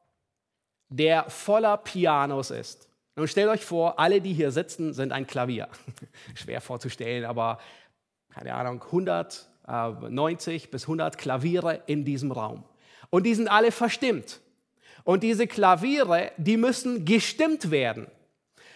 der 0.88 1.32
voller 1.32 1.78
Pianos 1.78 2.52
ist. 2.52 2.85
Und 3.16 3.30
stellt 3.30 3.50
euch 3.50 3.64
vor, 3.64 4.00
alle, 4.00 4.20
die 4.22 4.34
hier 4.34 4.52
sitzen, 4.52 4.94
sind 4.94 5.12
ein 5.12 5.26
Klavier. 5.26 5.70
Schwer 6.36 6.60
vorzustellen, 6.60 7.26
aber 7.26 7.60
keine 8.34 8.54
Ahnung, 8.54 8.84
190 8.84 10.66
äh, 10.66 10.68
bis 10.68 10.84
100 10.84 11.18
Klaviere 11.18 11.82
in 11.88 12.04
diesem 12.04 12.32
Raum. 12.32 12.66
Und 13.10 13.26
die 13.26 13.34
sind 13.34 13.48
alle 13.48 13.72
verstimmt. 13.72 14.42
Und 15.06 15.24
diese 15.24 15.48
Klaviere, 15.48 16.32
die 16.38 16.58
müssen 16.58 17.06
gestimmt 17.06 17.72
werden. 17.72 18.08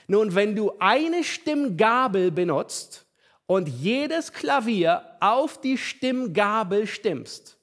Nun, 0.08 0.34
wenn 0.36 0.56
du 0.56 0.72
eine 0.80 1.24
Stimmgabel 1.24 2.32
benutzt 2.32 3.06
und 3.46 3.68
jedes 3.68 4.32
Klavier 4.32 5.04
auf 5.20 5.60
die 5.60 5.78
Stimmgabel 5.78 6.88
stimmst, 6.88 7.58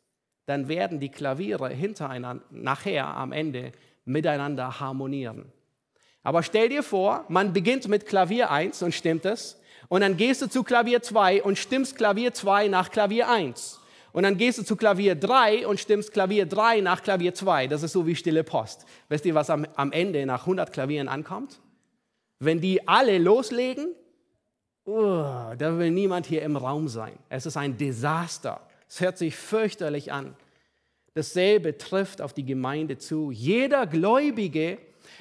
dann 0.45 0.69
werden 0.69 1.01
die 1.01 1.09
Klaviere 1.09 1.71
hintereinander 1.71 2.45
nachher 2.51 3.07
am 3.07 3.33
Ende 3.33 3.73
miteinander 4.05 4.79
harmonieren. 4.79 5.53
Aber 6.27 6.43
stell 6.43 6.69
dir 6.69 6.83
vor, 6.83 7.25
man 7.29 7.53
beginnt 7.53 7.87
mit 7.87 8.05
Klavier 8.05 8.51
1 8.51 8.83
und 8.83 8.93
stimmt 8.93 9.25
es, 9.25 9.61
und 9.87 10.01
dann 10.01 10.17
gehst 10.17 10.43
du 10.43 10.49
zu 10.49 10.65
Klavier 10.65 11.01
2 11.01 11.45
und 11.45 11.57
stimmst 11.57 11.95
Klavier 11.95 12.35
2 12.35 12.67
nach 12.67 12.91
Klavier 12.91 13.31
1. 13.31 13.79
Und 14.11 14.25
dann 14.25 14.37
gehst 14.37 14.59
du 14.59 14.65
zu 14.65 14.75
Klavier 14.75 15.15
3 15.15 15.69
und 15.69 15.79
stimmst 15.79 16.13
Klavier 16.13 16.45
3 16.45 16.81
nach 16.81 17.05
Klavier 17.05 17.33
2. 17.33 17.69
Das 17.69 17.85
ist 17.85 17.93
so 17.93 18.09
wie 18.09 18.17
stille 18.17 18.43
Post. 18.43 18.87
Wisst 19.09 19.25
ihr, 19.25 19.37
was 19.37 19.51
am, 19.51 19.69
am 19.77 19.93
Ende 19.93 20.27
nach 20.27 20.41
100 20.41 20.73
Klavieren 20.73 21.07
ankommt? 21.07 21.61
Wenn 22.41 22.61
die 22.61 22.89
alle 22.89 23.19
loslegen, 23.19 23.95
oh, 24.85 25.53
da 25.57 25.79
will 25.79 25.93
niemand 25.93 26.27
hier 26.27 26.43
im 26.43 26.57
Raum 26.57 26.89
sein. 26.89 27.17
Es 27.29 27.47
ist 27.47 27.57
ein 27.57 27.77
Desaster. 27.77 28.61
Es 28.89 29.01
hört 29.01 29.17
sich 29.17 29.37
fürchterlich 29.37 30.11
an. 30.11 30.35
Dasselbe 31.15 31.79
trifft 31.79 32.21
auf 32.21 32.33
die 32.33 32.45
Gemeinde 32.45 32.99
zu. 32.99 33.31
Jeder 33.31 33.87
Gläubige, 33.87 34.79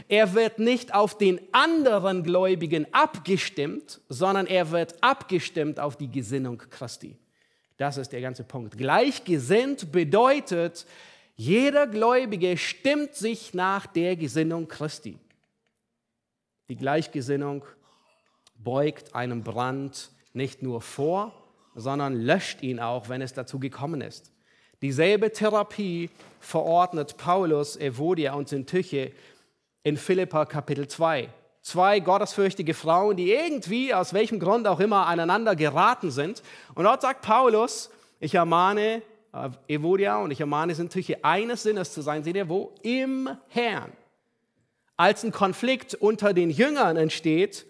er 0.07 0.33
wird 0.33 0.59
nicht 0.59 0.93
auf 0.93 1.17
den 1.17 1.39
anderen 1.51 2.23
Gläubigen 2.23 2.87
abgestimmt, 2.93 4.01
sondern 4.09 4.47
er 4.47 4.71
wird 4.71 4.95
abgestimmt 5.01 5.79
auf 5.79 5.97
die 5.97 6.11
Gesinnung 6.11 6.57
Christi. 6.57 7.17
Das 7.77 7.97
ist 7.97 8.11
der 8.11 8.21
ganze 8.21 8.43
Punkt. 8.43 8.77
Gleichgesinnt 8.77 9.91
bedeutet, 9.91 10.85
jeder 11.35 11.87
Gläubige 11.87 12.57
stimmt 12.57 13.15
sich 13.15 13.53
nach 13.53 13.87
der 13.87 14.15
Gesinnung 14.15 14.67
Christi. 14.67 15.19
Die 16.69 16.75
Gleichgesinnung 16.75 17.65
beugt 18.55 19.13
einem 19.13 19.43
Brand 19.43 20.11
nicht 20.33 20.63
nur 20.63 20.81
vor, 20.81 21.33
sondern 21.75 22.15
löscht 22.15 22.61
ihn 22.63 22.79
auch, 22.79 23.09
wenn 23.09 23.21
es 23.21 23.33
dazu 23.33 23.59
gekommen 23.59 24.01
ist. 24.01 24.31
Dieselbe 24.81 25.31
Therapie 25.31 26.09
verordnet 26.39 27.17
Paulus, 27.17 27.77
Evodia 27.77 28.33
und 28.33 28.49
Syntyche 28.49 29.11
in 29.85 29.95
Philippa 29.95 30.45
Kapitel 30.45 30.89
2 30.89 31.29
zwei 31.61 31.99
gottesfürchtige 31.99 32.75
Frauen, 32.75 33.17
die 33.17 33.31
irgendwie, 33.31 33.91
aus 33.91 34.13
welchem 34.13 34.39
Grund 34.39 34.67
auch 34.67 34.79
immer, 34.79 35.07
aneinander 35.07 35.55
geraten 35.55 36.11
sind. 36.11 36.43
Und 36.75 36.83
dort 36.83 37.01
sagt 37.01 37.23
Paulus, 37.23 37.89
ich 38.19 38.35
ermahne 38.35 39.01
äh, 39.33 39.49
Evodia 39.67 40.17
und 40.17 40.29
ich 40.29 40.39
ermahne 40.39 40.75
Sintyche, 40.75 41.25
eines 41.25 41.63
Sinnes 41.63 41.91
zu 41.91 42.01
sein, 42.01 42.23
seht 42.23 42.35
ihr 42.35 42.49
wo? 42.49 42.75
Im 42.83 43.29
Herrn. 43.47 43.91
Als 44.95 45.23
ein 45.23 45.31
Konflikt 45.31 45.95
unter 45.95 46.33
den 46.33 46.51
Jüngern 46.51 46.97
entsteht, 46.97 47.65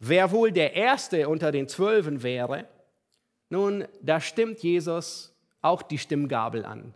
wer 0.00 0.32
wohl 0.32 0.50
der 0.50 0.74
Erste 0.74 1.28
unter 1.28 1.52
den 1.52 1.68
Zwölfen 1.68 2.24
wäre, 2.24 2.66
nun, 3.50 3.86
da 4.02 4.20
stimmt 4.20 4.64
Jesus 4.64 5.32
auch 5.62 5.82
die 5.82 5.98
Stimmgabel 5.98 6.64
an. 6.64 6.92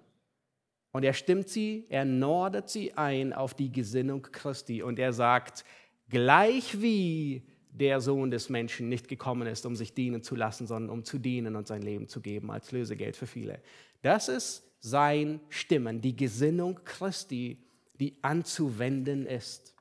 Und 0.93 1.05
er 1.05 1.15
stimmt 1.15 1.49
sie, 1.49 1.87
er 1.89 2.05
nordet 2.05 2.69
sie 2.69 2.93
ein 2.95 3.33
auf 3.33 3.55
die 3.55 3.73
Gesinnung 3.73 4.23
Christi. 4.23 4.83
Und 4.83 4.99
er 4.99 5.13
sagt, 5.13 5.65
gleich 6.11 6.81
wie 6.81 7.43
der 7.71 8.01
Sohn 8.03 8.31
des 8.31 8.51
Menschen 8.51 8.91
nicht 8.91 9.09
gekommen 9.09 9.49
ist, 9.49 9.65
um 9.65 9.75
sich 9.75 9.95
dienen 9.95 10.23
zu 10.23 10.37
lassen, 10.37 10.67
sondern 10.67 10.91
um 10.91 11.05
zu 11.05 11.19
dienen 11.19 11.57
und 11.57 11.67
sein 11.67 11.81
Leben 11.81 12.07
zu 12.07 12.21
geben 12.21 12.51
als 12.51 12.71
Lösegeld 12.71 13.17
für 13.17 13.27
viele. 13.27 13.61
Das 14.03 14.29
ist 14.29 14.65
sein 14.81 15.41
Stimmen, 15.49 16.03
die 16.03 16.15
Gesinnung 16.15 16.81
Christi, 16.85 17.57
die 17.99 18.19
anzuwenden 18.21 19.27
ist. 19.27 19.75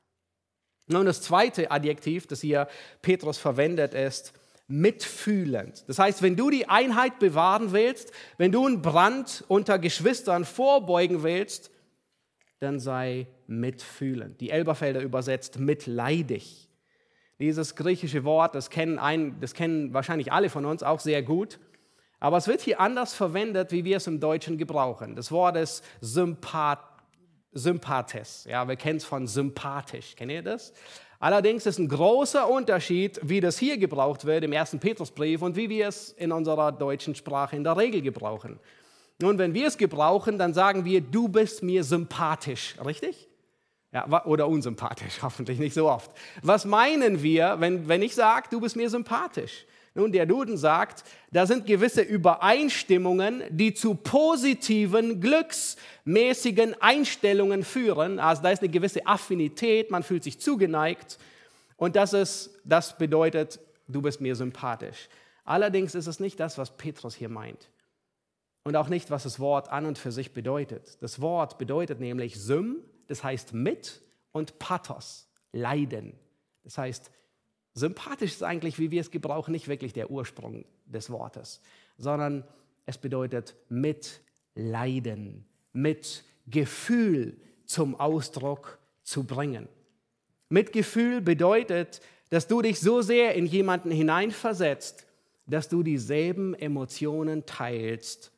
Nun, 0.86 1.06
das 1.06 1.20
zweite 1.20 1.70
Adjektiv, 1.70 2.26
das 2.26 2.40
hier 2.40 2.68
Petrus 3.02 3.36
verwendet, 3.36 3.94
ist 3.94 4.32
mitfühlend. 4.68 5.84
Das 5.88 5.98
heißt, 5.98 6.22
wenn 6.22 6.36
du 6.36 6.50
die 6.50 6.68
Einheit 6.68 7.18
bewahren 7.18 7.72
willst, 7.72 8.12
wenn 8.38 8.52
du 8.52 8.66
einen 8.66 8.82
Brand 8.82 9.44
unter 9.48 9.78
Geschwistern 9.78 10.44
vorbeugen 10.44 11.22
willst, 11.22 11.70
dann 12.60 12.80
sei 12.80 13.26
mitfühlend. 13.46 14.40
Die 14.40 14.50
Elberfelder 14.50 15.00
übersetzt 15.00 15.58
mitleidig. 15.58 16.68
Dieses 17.40 17.74
griechische 17.74 18.24
Wort, 18.24 18.54
das 18.54 18.70
kennen, 18.70 18.98
ein, 18.98 19.40
das 19.40 19.52
kennen 19.52 19.92
wahrscheinlich 19.92 20.32
alle 20.32 20.48
von 20.48 20.64
uns 20.64 20.82
auch 20.82 21.00
sehr 21.00 21.22
gut. 21.22 21.58
Aber 22.20 22.36
es 22.36 22.46
wird 22.46 22.60
hier 22.60 22.78
anders 22.78 23.14
verwendet, 23.14 23.72
wie 23.72 23.84
wir 23.84 23.96
es 23.96 24.06
im 24.06 24.20
Deutschen 24.20 24.58
gebrauchen. 24.58 25.16
Das 25.16 25.32
Wort 25.32 25.56
ist 25.56 25.84
Sympath 26.00 26.92
Sympathes. 27.52 28.46
Ja, 28.48 28.66
wir 28.66 28.76
kennen 28.76 28.96
es 28.96 29.04
von 29.04 29.26
sympathisch. 29.26 30.16
Kennt 30.16 30.32
ihr 30.32 30.42
das? 30.42 30.72
Allerdings 31.22 31.66
ist 31.66 31.78
ein 31.78 31.86
großer 31.86 32.50
Unterschied, 32.50 33.20
wie 33.22 33.38
das 33.38 33.56
hier 33.56 33.78
gebraucht 33.78 34.24
wird 34.24 34.42
im 34.42 34.50
ersten 34.50 34.80
Petrusbrief 34.80 35.40
und 35.40 35.54
wie 35.54 35.68
wir 35.68 35.86
es 35.86 36.10
in 36.10 36.32
unserer 36.32 36.72
deutschen 36.72 37.14
Sprache 37.14 37.54
in 37.54 37.62
der 37.62 37.76
Regel 37.76 38.02
gebrauchen. 38.02 38.58
Nun, 39.20 39.38
wenn 39.38 39.54
wir 39.54 39.68
es 39.68 39.78
gebrauchen, 39.78 40.36
dann 40.36 40.52
sagen 40.52 40.84
wir, 40.84 41.00
du 41.00 41.28
bist 41.28 41.62
mir 41.62 41.84
sympathisch, 41.84 42.74
richtig? 42.84 43.28
Ja, 43.92 44.24
oder 44.24 44.48
unsympathisch, 44.48 45.18
hoffentlich 45.22 45.60
nicht 45.60 45.74
so 45.74 45.88
oft. 45.88 46.10
Was 46.42 46.64
meinen 46.64 47.22
wir, 47.22 47.54
wenn, 47.60 47.86
wenn 47.86 48.02
ich 48.02 48.16
sage, 48.16 48.48
du 48.50 48.60
bist 48.60 48.74
mir 48.74 48.90
sympathisch? 48.90 49.64
Nun, 49.94 50.10
der 50.10 50.24
Duden 50.24 50.56
sagt, 50.56 51.04
da 51.32 51.46
sind 51.46 51.66
gewisse 51.66 52.00
Übereinstimmungen, 52.00 53.42
die 53.50 53.74
zu 53.74 53.94
positiven, 53.94 55.20
glücksmäßigen 55.20 56.80
Einstellungen 56.80 57.62
führen. 57.62 58.18
Also 58.18 58.42
da 58.42 58.50
ist 58.50 58.62
eine 58.62 58.70
gewisse 58.70 59.06
Affinität, 59.06 59.90
man 59.90 60.02
fühlt 60.02 60.24
sich 60.24 60.40
zugeneigt. 60.40 61.18
Und 61.76 61.96
das, 61.96 62.14
ist, 62.14 62.58
das 62.64 62.96
bedeutet, 62.96 63.60
du 63.86 64.00
bist 64.00 64.20
mir 64.20 64.34
sympathisch. 64.34 65.08
Allerdings 65.44 65.94
ist 65.94 66.06
es 66.06 66.20
nicht 66.20 66.40
das, 66.40 66.56
was 66.56 66.76
Petrus 66.76 67.14
hier 67.14 67.28
meint. 67.28 67.68
Und 68.64 68.76
auch 68.76 68.88
nicht, 68.88 69.10
was 69.10 69.24
das 69.24 69.40
Wort 69.40 69.70
an 69.70 69.86
und 69.86 69.98
für 69.98 70.12
sich 70.12 70.32
bedeutet. 70.32 71.02
Das 71.02 71.20
Wort 71.20 71.58
bedeutet 71.58 72.00
nämlich 72.00 72.40
Sym, 72.40 72.76
das 73.08 73.24
heißt 73.24 73.52
mit, 73.52 74.00
und 74.30 74.58
Pathos, 74.58 75.28
Leiden. 75.52 76.14
Das 76.62 76.78
heißt, 76.78 77.10
sympathisch 77.74 78.32
ist 78.32 78.42
eigentlich, 78.42 78.78
wie 78.78 78.90
wir 78.90 79.00
es 79.00 79.10
gebrauchen, 79.10 79.52
nicht 79.52 79.68
wirklich 79.68 79.92
der 79.92 80.10
Ursprung 80.10 80.64
des 80.86 81.10
Wortes, 81.10 81.60
sondern 81.96 82.44
es 82.86 82.98
bedeutet 82.98 83.54
mit 83.68 84.20
Leiden, 84.54 85.44
mit 85.72 86.24
Gefühl 86.46 87.36
zum 87.64 87.98
Ausdruck 87.98 88.78
zu 89.02 89.24
bringen. 89.24 89.68
Mit 90.48 90.72
Gefühl 90.72 91.20
bedeutet, 91.20 92.00
dass 92.30 92.46
du 92.46 92.62
dich 92.62 92.80
so 92.80 93.00
sehr 93.00 93.34
in 93.34 93.46
jemanden 93.46 93.90
hineinversetzt, 93.90 95.06
dass 95.46 95.68
du 95.68 95.82
dieselben 95.82 96.54
Emotionen 96.54 97.46
teilst 97.46 98.32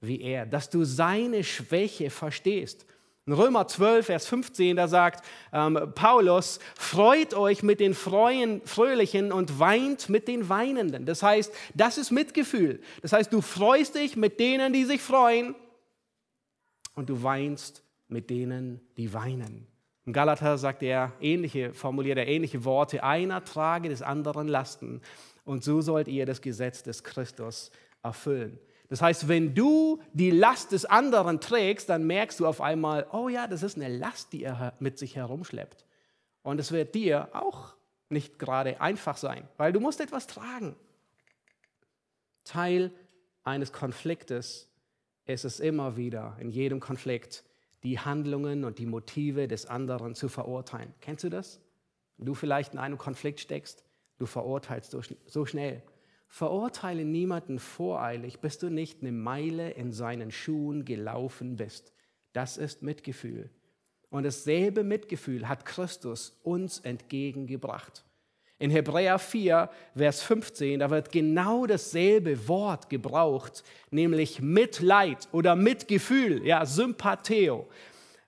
wie 0.00 0.22
er, 0.22 0.46
dass 0.46 0.70
du 0.70 0.84
seine 0.84 1.44
Schwäche 1.44 2.10
verstehst. 2.10 2.86
In 3.30 3.36
Römer 3.36 3.68
12, 3.68 4.06
Vers 4.06 4.26
15, 4.26 4.74
da 4.74 4.88
sagt 4.88 5.24
ähm, 5.52 5.78
Paulus, 5.94 6.58
freut 6.74 7.32
euch 7.32 7.62
mit 7.62 7.78
den 7.78 7.94
Freuen, 7.94 8.60
Fröhlichen 8.64 9.30
und 9.30 9.60
weint 9.60 10.08
mit 10.08 10.26
den 10.26 10.48
Weinenden. 10.48 11.06
Das 11.06 11.22
heißt, 11.22 11.54
das 11.72 11.96
ist 11.96 12.10
Mitgefühl. 12.10 12.80
Das 13.02 13.12
heißt, 13.12 13.32
du 13.32 13.40
freust 13.40 13.94
dich 13.94 14.16
mit 14.16 14.40
denen, 14.40 14.72
die 14.72 14.84
sich 14.84 15.00
freuen 15.00 15.54
und 16.96 17.08
du 17.08 17.22
weinst 17.22 17.84
mit 18.08 18.30
denen, 18.30 18.80
die 18.96 19.14
weinen. 19.14 19.68
Im 20.06 20.12
Galater 20.12 20.58
sagt 20.58 20.82
er 20.82 21.12
ähnliche, 21.20 21.72
formuliert 21.72 22.18
er 22.18 22.26
ähnliche 22.26 22.64
Worte, 22.64 23.04
einer 23.04 23.44
trage 23.44 23.90
des 23.90 24.02
anderen 24.02 24.48
Lasten 24.48 25.02
und 25.44 25.62
so 25.62 25.80
sollt 25.82 26.08
ihr 26.08 26.26
das 26.26 26.40
Gesetz 26.40 26.82
des 26.82 27.04
Christus 27.04 27.70
erfüllen. 28.02 28.58
Das 28.90 29.00
heißt, 29.00 29.28
wenn 29.28 29.54
du 29.54 30.02
die 30.12 30.32
Last 30.32 30.72
des 30.72 30.84
anderen 30.84 31.40
trägst, 31.40 31.88
dann 31.88 32.06
merkst 32.08 32.40
du 32.40 32.46
auf 32.46 32.60
einmal, 32.60 33.06
oh 33.12 33.28
ja, 33.28 33.46
das 33.46 33.62
ist 33.62 33.76
eine 33.76 33.88
Last, 33.88 34.32
die 34.32 34.42
er 34.42 34.74
mit 34.80 34.98
sich 34.98 35.14
herumschleppt. 35.14 35.86
Und 36.42 36.58
es 36.58 36.72
wird 36.72 36.96
dir 36.96 37.28
auch 37.32 37.76
nicht 38.08 38.40
gerade 38.40 38.80
einfach 38.80 39.16
sein, 39.16 39.48
weil 39.56 39.72
du 39.72 39.78
musst 39.78 40.00
etwas 40.00 40.26
tragen. 40.26 40.74
Teil 42.42 42.90
eines 43.44 43.72
Konfliktes 43.72 44.68
ist 45.24 45.44
es 45.44 45.60
immer 45.60 45.96
wieder, 45.96 46.36
in 46.40 46.50
jedem 46.50 46.80
Konflikt, 46.80 47.44
die 47.84 48.00
Handlungen 48.00 48.64
und 48.64 48.78
die 48.78 48.86
Motive 48.86 49.46
des 49.46 49.66
anderen 49.66 50.16
zu 50.16 50.28
verurteilen. 50.28 50.92
Kennst 51.00 51.22
du 51.22 51.30
das? 51.30 51.60
Du 52.18 52.34
vielleicht 52.34 52.72
in 52.72 52.80
einem 52.80 52.98
Konflikt 52.98 53.38
steckst, 53.38 53.84
du 54.18 54.26
verurteilst 54.26 54.96
so 55.26 55.46
schnell. 55.46 55.82
Verurteile 56.32 57.04
niemanden 57.04 57.58
voreilig, 57.58 58.38
bis 58.38 58.56
du 58.56 58.70
nicht 58.70 59.02
eine 59.02 59.10
Meile 59.10 59.72
in 59.72 59.90
seinen 59.90 60.30
Schuhen 60.30 60.84
gelaufen 60.84 61.56
bist. 61.56 61.92
Das 62.32 62.56
ist 62.56 62.82
Mitgefühl. 62.82 63.50
Und 64.10 64.22
dasselbe 64.22 64.84
Mitgefühl 64.84 65.48
hat 65.48 65.66
Christus 65.66 66.38
uns 66.44 66.78
entgegengebracht. 66.78 68.04
In 68.60 68.70
Hebräer 68.70 69.18
4, 69.18 69.70
Vers 69.96 70.22
15, 70.22 70.78
da 70.78 70.90
wird 70.90 71.10
genau 71.10 71.66
dasselbe 71.66 72.46
Wort 72.46 72.88
gebraucht, 72.88 73.64
nämlich 73.90 74.40
Mitleid 74.40 75.28
oder 75.32 75.56
Mitgefühl, 75.56 76.46
ja, 76.46 76.64
Sympatheo. 76.64 77.68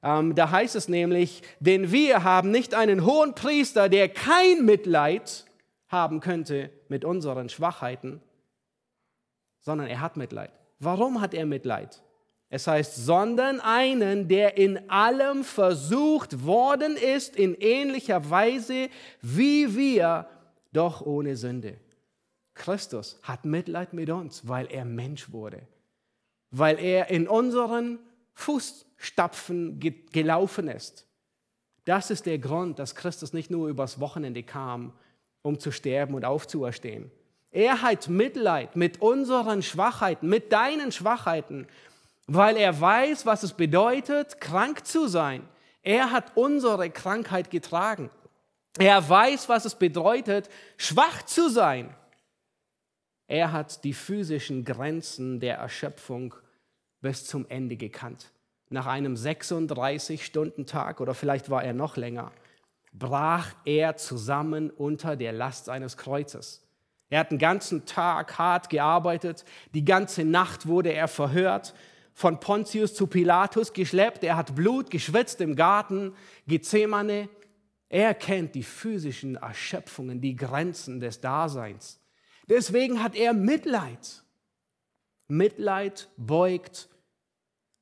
Ähm, 0.02 0.34
da 0.34 0.50
heißt 0.50 0.74
es 0.74 0.88
nämlich, 0.88 1.42
denn 1.60 1.92
wir 1.92 2.24
haben 2.24 2.50
nicht 2.50 2.74
einen 2.74 3.06
hohen 3.06 3.36
Priester, 3.36 3.88
der 3.88 4.08
kein 4.08 4.64
Mitleid 4.64 5.44
haben 5.92 6.20
könnte 6.20 6.70
mit 6.88 7.04
unseren 7.04 7.48
Schwachheiten, 7.48 8.20
sondern 9.60 9.86
er 9.86 10.00
hat 10.00 10.16
Mitleid. 10.16 10.50
Warum 10.80 11.20
hat 11.20 11.34
er 11.34 11.46
Mitleid? 11.46 12.02
Es 12.48 12.66
heißt, 12.66 12.96
sondern 12.96 13.60
einen, 13.60 14.28
der 14.28 14.58
in 14.58 14.90
allem 14.90 15.44
versucht 15.44 16.44
worden 16.44 16.96
ist, 16.96 17.36
in 17.36 17.54
ähnlicher 17.54 18.28
Weise 18.28 18.88
wie 19.20 19.74
wir, 19.76 20.28
doch 20.72 21.00
ohne 21.00 21.36
Sünde. 21.36 21.78
Christus 22.54 23.18
hat 23.22 23.44
Mitleid 23.44 23.92
mit 23.92 24.10
uns, 24.10 24.46
weil 24.46 24.66
er 24.66 24.84
Mensch 24.84 25.32
wurde, 25.32 25.62
weil 26.50 26.78
er 26.78 27.08
in 27.08 27.26
unseren 27.26 27.98
Fußstapfen 28.34 29.80
gelaufen 30.12 30.68
ist. 30.68 31.06
Das 31.84 32.10
ist 32.10 32.26
der 32.26 32.38
Grund, 32.38 32.78
dass 32.78 32.94
Christus 32.94 33.32
nicht 33.32 33.50
nur 33.50 33.68
übers 33.68 33.98
Wochenende 33.98 34.42
kam, 34.42 34.92
um 35.42 35.58
zu 35.58 35.70
sterben 35.70 36.14
und 36.14 36.24
aufzuerstehen. 36.24 37.10
Er 37.50 37.82
hat 37.82 38.08
Mitleid 38.08 38.76
mit 38.76 39.02
unseren 39.02 39.62
Schwachheiten, 39.62 40.28
mit 40.28 40.52
deinen 40.52 40.90
Schwachheiten, 40.90 41.66
weil 42.26 42.56
er 42.56 42.80
weiß, 42.80 43.26
was 43.26 43.42
es 43.42 43.52
bedeutet, 43.52 44.40
krank 44.40 44.86
zu 44.86 45.06
sein. 45.06 45.46
Er 45.82 46.12
hat 46.12 46.32
unsere 46.36 46.88
Krankheit 46.90 47.50
getragen. 47.50 48.10
Er 48.78 49.06
weiß, 49.06 49.50
was 49.50 49.66
es 49.66 49.74
bedeutet, 49.74 50.48
schwach 50.78 51.24
zu 51.24 51.50
sein. 51.50 51.94
Er 53.26 53.52
hat 53.52 53.84
die 53.84 53.92
physischen 53.92 54.64
Grenzen 54.64 55.40
der 55.40 55.56
Erschöpfung 55.56 56.34
bis 57.02 57.26
zum 57.26 57.46
Ende 57.48 57.76
gekannt. 57.76 58.30
Nach 58.70 58.86
einem 58.86 59.14
36-Stunden-Tag 59.14 61.00
oder 61.00 61.12
vielleicht 61.12 61.50
war 61.50 61.62
er 61.62 61.74
noch 61.74 61.98
länger 61.98 62.32
brach 62.92 63.54
er 63.64 63.96
zusammen 63.96 64.70
unter 64.70 65.16
der 65.16 65.32
Last 65.32 65.66
seines 65.66 65.96
Kreuzes. 65.96 66.62
Er 67.08 67.20
hat 67.20 67.30
den 67.30 67.38
ganzen 67.38 67.84
Tag 67.84 68.38
hart 68.38 68.70
gearbeitet, 68.70 69.44
die 69.74 69.84
ganze 69.84 70.24
Nacht 70.24 70.66
wurde 70.66 70.92
er 70.92 71.08
verhört, 71.08 71.74
von 72.14 72.40
Pontius 72.40 72.94
zu 72.94 73.06
Pilatus 73.06 73.72
geschleppt, 73.72 74.24
er 74.24 74.36
hat 74.36 74.54
Blut 74.54 74.90
geschwitzt 74.90 75.40
im 75.40 75.56
Garten 75.56 76.14
Gethsemane. 76.46 77.28
Er 77.88 78.14
kennt 78.14 78.54
die 78.54 78.62
physischen 78.62 79.36
Erschöpfungen, 79.36 80.20
die 80.20 80.36
Grenzen 80.36 81.00
des 81.00 81.20
Daseins. 81.20 82.00
Deswegen 82.48 83.02
hat 83.02 83.14
er 83.14 83.32
Mitleid. 83.32 84.22
Mitleid 85.28 86.08
beugt 86.16 86.88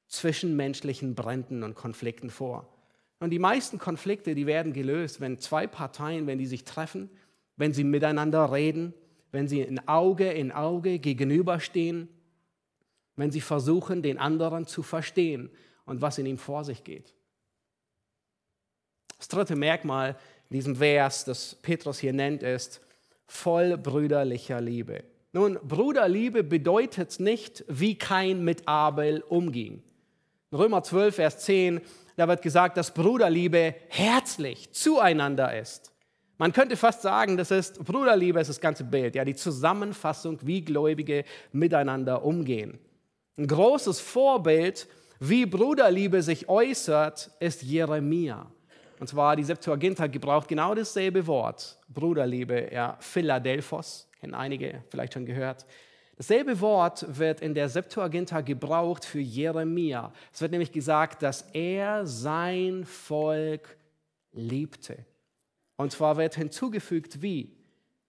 zwischenmenschlichen 0.08 1.14
Bränden 1.14 1.62
und 1.62 1.74
Konflikten 1.74 2.30
vor. 2.30 2.69
Und 3.20 3.30
die 3.30 3.38
meisten 3.38 3.78
Konflikte, 3.78 4.34
die 4.34 4.46
werden 4.46 4.72
gelöst, 4.72 5.20
wenn 5.20 5.38
zwei 5.38 5.66
Parteien, 5.66 6.26
wenn 6.26 6.38
die 6.38 6.46
sich 6.46 6.64
treffen, 6.64 7.10
wenn 7.56 7.74
sie 7.74 7.84
miteinander 7.84 8.50
reden, 8.50 8.94
wenn 9.30 9.46
sie 9.46 9.60
in 9.60 9.86
Auge 9.86 10.30
in 10.32 10.50
Auge 10.50 10.98
gegenüberstehen, 10.98 12.08
wenn 13.16 13.30
sie 13.30 13.42
versuchen, 13.42 14.02
den 14.02 14.18
anderen 14.18 14.66
zu 14.66 14.82
verstehen 14.82 15.50
und 15.84 16.00
was 16.00 16.18
in 16.18 16.26
ihm 16.26 16.38
vor 16.38 16.64
sich 16.64 16.82
geht. 16.82 17.14
Das 19.18 19.28
dritte 19.28 19.54
Merkmal 19.54 20.16
in 20.48 20.56
diesem 20.56 20.76
Vers, 20.76 21.26
das 21.26 21.54
Petrus 21.56 21.98
hier 21.98 22.14
nennt, 22.14 22.42
ist 22.42 22.80
voll 23.26 23.76
brüderlicher 23.76 24.60
Liebe. 24.62 25.04
Nun, 25.32 25.58
Bruderliebe 25.62 26.42
bedeutet 26.42 27.20
nicht, 27.20 27.64
wie 27.68 27.96
kein 27.96 28.42
mit 28.42 28.66
Abel 28.66 29.20
umging. 29.28 29.82
In 30.50 30.58
Römer 30.58 30.82
12, 30.82 31.14
Vers 31.14 31.38
10 31.40 31.80
da 32.20 32.28
wird 32.28 32.42
gesagt, 32.42 32.76
dass 32.76 32.92
Bruderliebe 32.92 33.74
herzlich 33.88 34.70
zueinander 34.72 35.58
ist. 35.58 35.90
Man 36.36 36.52
könnte 36.52 36.76
fast 36.76 37.00
sagen, 37.00 37.38
das 37.38 37.50
ist 37.50 37.82
Bruderliebe, 37.82 38.38
ist 38.38 38.50
das 38.50 38.60
ganze 38.60 38.84
Bild, 38.84 39.14
ja, 39.14 39.24
die 39.24 39.34
Zusammenfassung, 39.34 40.38
wie 40.42 40.60
Gläubige 40.60 41.24
miteinander 41.52 42.22
umgehen. 42.22 42.78
Ein 43.38 43.46
großes 43.46 44.00
Vorbild, 44.00 44.86
wie 45.18 45.46
Bruderliebe 45.46 46.20
sich 46.20 46.46
äußert, 46.46 47.30
ist 47.40 47.62
Jeremia. 47.62 48.46
Und 48.98 49.06
zwar 49.06 49.34
die 49.34 49.44
Septuaginta 49.44 50.06
gebraucht 50.06 50.48
genau 50.48 50.74
dasselbe 50.74 51.26
Wort, 51.26 51.78
Bruderliebe, 51.88 52.68
ja, 52.70 52.98
Philadelphos, 53.00 54.10
kennen 54.20 54.34
einige 54.34 54.84
vielleicht 54.90 55.14
schon 55.14 55.24
gehört. 55.24 55.64
Dasselbe 56.20 56.60
Wort 56.60 57.18
wird 57.18 57.40
in 57.40 57.54
der 57.54 57.70
Septuaginta 57.70 58.42
gebraucht 58.42 59.06
für 59.06 59.20
Jeremia. 59.20 60.12
Es 60.30 60.42
wird 60.42 60.50
nämlich 60.50 60.70
gesagt, 60.70 61.22
dass 61.22 61.46
er 61.54 62.06
sein 62.06 62.84
Volk 62.84 63.78
liebte. 64.32 64.98
Und 65.76 65.92
zwar 65.92 66.18
wird 66.18 66.34
hinzugefügt 66.34 67.22
wie, 67.22 67.56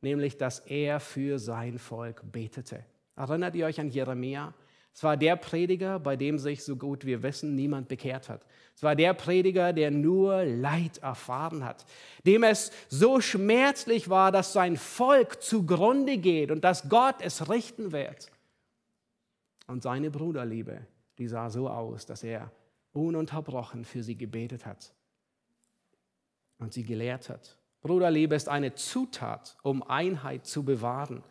nämlich 0.02 0.38
dass 0.38 0.60
er 0.60 1.00
für 1.00 1.40
sein 1.40 1.80
Volk 1.80 2.22
betete. 2.30 2.84
Erinnert 3.16 3.56
ihr 3.56 3.66
euch 3.66 3.80
an 3.80 3.88
Jeremia? 3.88 4.54
Es 4.94 5.04
war 5.04 5.16
der 5.16 5.36
Prediger, 5.38 6.00
bei 6.00 6.16
dem 6.16 6.38
sich, 6.38 6.64
so 6.64 6.76
gut 6.76 7.06
wir 7.06 7.24
wissen, 7.24 7.56
niemand 7.56 7.88
bekehrt 7.88 8.28
hat. 8.30 8.46
Es 8.76 8.84
war 8.84 8.96
der 8.96 9.14
Prediger, 9.14 9.74
der 9.74 9.90
nur 9.90 10.44
Leid 10.44 10.98
erfahren 11.00 11.64
hat, 11.64 11.86
dem 12.26 12.44
es 12.44 12.72
so 12.90 13.22
schmerzlich 13.22 14.10
war, 14.10 14.32
dass 14.32 14.54
sein 14.54 14.76
Volk 14.76 15.42
zugrunde 15.42 16.18
geht 16.18 16.52
und 16.52 16.64
dass 16.64 16.90
Gott 16.90 17.16
es 17.20 17.50
richten 17.50 17.92
wird. 17.92 18.32
Und 19.68 19.84
seine 19.84 20.12
Bruderliebe, 20.12 20.86
die 21.18 21.28
sah 21.28 21.50
so 21.50 21.70
aus, 21.70 22.06
dass 22.06 22.24
er 22.24 22.52
ununterbrochen 22.92 23.86
für 23.86 24.04
sie 24.04 24.18
gebetet 24.18 24.66
hat 24.66 24.94
und 26.58 26.74
sie 26.74 26.84
gelehrt 26.84 27.30
hat. 27.30 27.58
Bruderliebe 27.82 28.36
ist 28.36 28.50
eine 28.50 28.76
Zutat, 28.76 29.58
um 29.64 29.82
Einheit 29.84 30.46
zu 30.46 30.64
bewahren. 30.64 31.24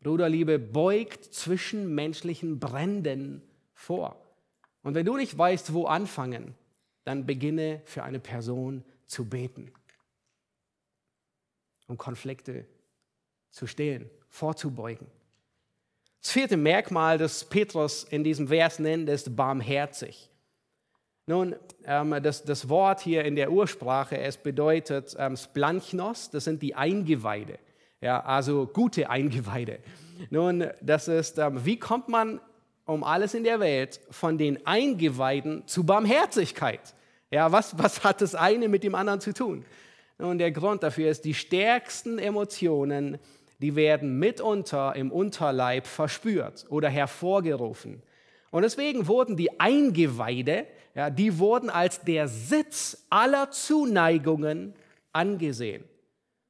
Bruderliebe 0.00 0.58
beugt 0.58 1.24
zwischenmenschlichen 1.24 2.58
Bränden 2.58 3.42
vor. 3.72 4.20
Und 4.82 4.94
wenn 4.94 5.06
du 5.06 5.16
nicht 5.16 5.36
weißt, 5.36 5.72
wo 5.72 5.86
anfangen, 5.86 6.54
dann 7.04 7.26
beginne 7.26 7.82
für 7.84 8.02
eine 8.02 8.20
Person 8.20 8.84
zu 9.06 9.24
beten, 9.28 9.72
um 11.86 11.96
Konflikte 11.96 12.66
zu 13.50 13.66
stehlen, 13.66 14.10
vorzubeugen. 14.28 15.06
Das 16.20 16.32
vierte 16.32 16.56
Merkmal, 16.56 17.18
das 17.18 17.44
Petrus 17.44 18.04
in 18.04 18.24
diesem 18.24 18.48
Vers 18.48 18.78
nennt, 18.78 19.08
ist 19.08 19.36
barmherzig. 19.36 20.28
Nun, 21.26 21.56
ähm, 21.84 22.20
das, 22.22 22.68
Wort 22.68 23.00
hier 23.00 23.24
in 23.24 23.34
der 23.34 23.50
Ursprache, 23.50 24.18
es 24.18 24.36
bedeutet 24.36 25.16
ähm, 25.18 25.36
Splanchnos, 25.36 26.30
das 26.30 26.44
sind 26.44 26.62
die 26.62 26.74
Eingeweide, 26.74 27.58
ja, 28.00 28.20
also 28.20 28.66
gute 28.66 29.08
Eingeweide. 29.10 29.78
Nun, 30.30 30.68
das 30.80 31.08
ist, 31.08 31.38
ähm, 31.38 31.64
wie 31.64 31.78
kommt 31.78 32.08
man 32.08 32.40
um 32.84 33.02
alles 33.02 33.34
in 33.34 33.44
der 33.44 33.60
Welt 33.60 34.00
von 34.10 34.38
den 34.38 34.66
Eingeweiden 34.66 35.66
zu 35.66 35.84
Barmherzigkeit? 35.84 36.94
Ja, 37.30 37.50
was, 37.52 37.76
was 37.78 38.04
hat 38.04 38.20
das 38.20 38.34
eine 38.34 38.68
mit 38.68 38.84
dem 38.84 38.94
anderen 38.94 39.20
zu 39.20 39.32
tun? 39.32 39.64
Nun, 40.18 40.38
der 40.38 40.52
Grund 40.52 40.82
dafür 40.82 41.10
ist, 41.10 41.24
die 41.24 41.34
stärksten 41.34 42.18
Emotionen, 42.18 43.18
die 43.58 43.74
werden 43.74 44.18
mitunter 44.18 44.94
im 44.94 45.10
Unterleib 45.10 45.86
verspürt 45.86 46.66
oder 46.68 46.88
hervorgerufen. 46.88 48.02
Und 48.50 48.62
deswegen 48.62 49.06
wurden 49.06 49.36
die 49.36 49.60
Eingeweide, 49.60 50.66
ja, 50.94 51.10
die 51.10 51.38
wurden 51.38 51.68
als 51.68 52.02
der 52.02 52.28
Sitz 52.28 53.06
aller 53.10 53.50
Zuneigungen 53.50 54.74
angesehen. 55.12 55.84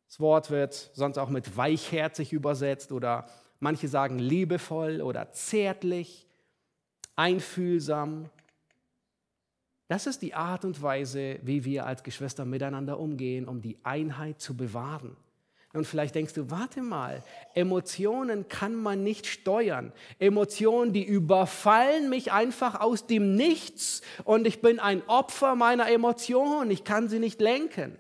Das 0.07 0.21
Wort 0.21 0.51
wird 0.51 0.91
sonst 0.95 1.19
auch 1.19 1.29
mit 1.29 1.57
weichherzig 1.57 2.33
übersetzt 2.33 2.93
oder 2.93 3.27
manche 3.61 3.89
sagen 3.89 4.19
liebevoll 4.19 5.01
oder 5.01 5.33
zärtlich, 5.33 6.27
einfühlsam. 7.17 8.31
Das 9.89 10.07
ist 10.07 10.23
die 10.23 10.35
Art 10.35 10.65
und 10.65 10.83
Weise, 10.83 11.39
wie 11.43 11.65
wir 11.65 11.87
als 11.87 12.03
Geschwister 12.03 12.45
miteinander 12.45 12.99
umgehen, 12.99 13.49
um 13.49 13.63
die 13.63 13.79
Einheit 13.85 14.41
zu 14.41 14.57
bewahren. 14.57 15.17
Und 15.73 15.87
vielleicht 15.87 16.15
denkst 16.15 16.33
du, 16.33 16.51
warte 16.51 16.81
mal, 16.81 17.23
Emotionen 17.55 18.49
kann 18.49 18.75
man 18.75 19.03
nicht 19.03 19.27
steuern. 19.27 19.93
Emotionen, 20.19 20.93
die 20.93 21.05
überfallen 21.05 22.09
mich 22.09 22.33
einfach 22.33 22.81
aus 22.81 23.07
dem 23.07 23.35
Nichts 23.35 24.01
und 24.25 24.47
ich 24.47 24.63
bin 24.63 24.81
ein 24.81 25.07
Opfer 25.07 25.55
meiner 25.55 25.91
Emotionen. 25.91 26.71
Ich 26.71 26.85
kann 26.85 27.09
sie 27.09 27.19
nicht 27.19 27.41
lenken. 27.41 27.99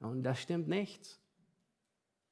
Und 0.00 0.24
das 0.24 0.40
stimmt 0.40 0.68
nicht. 0.68 1.19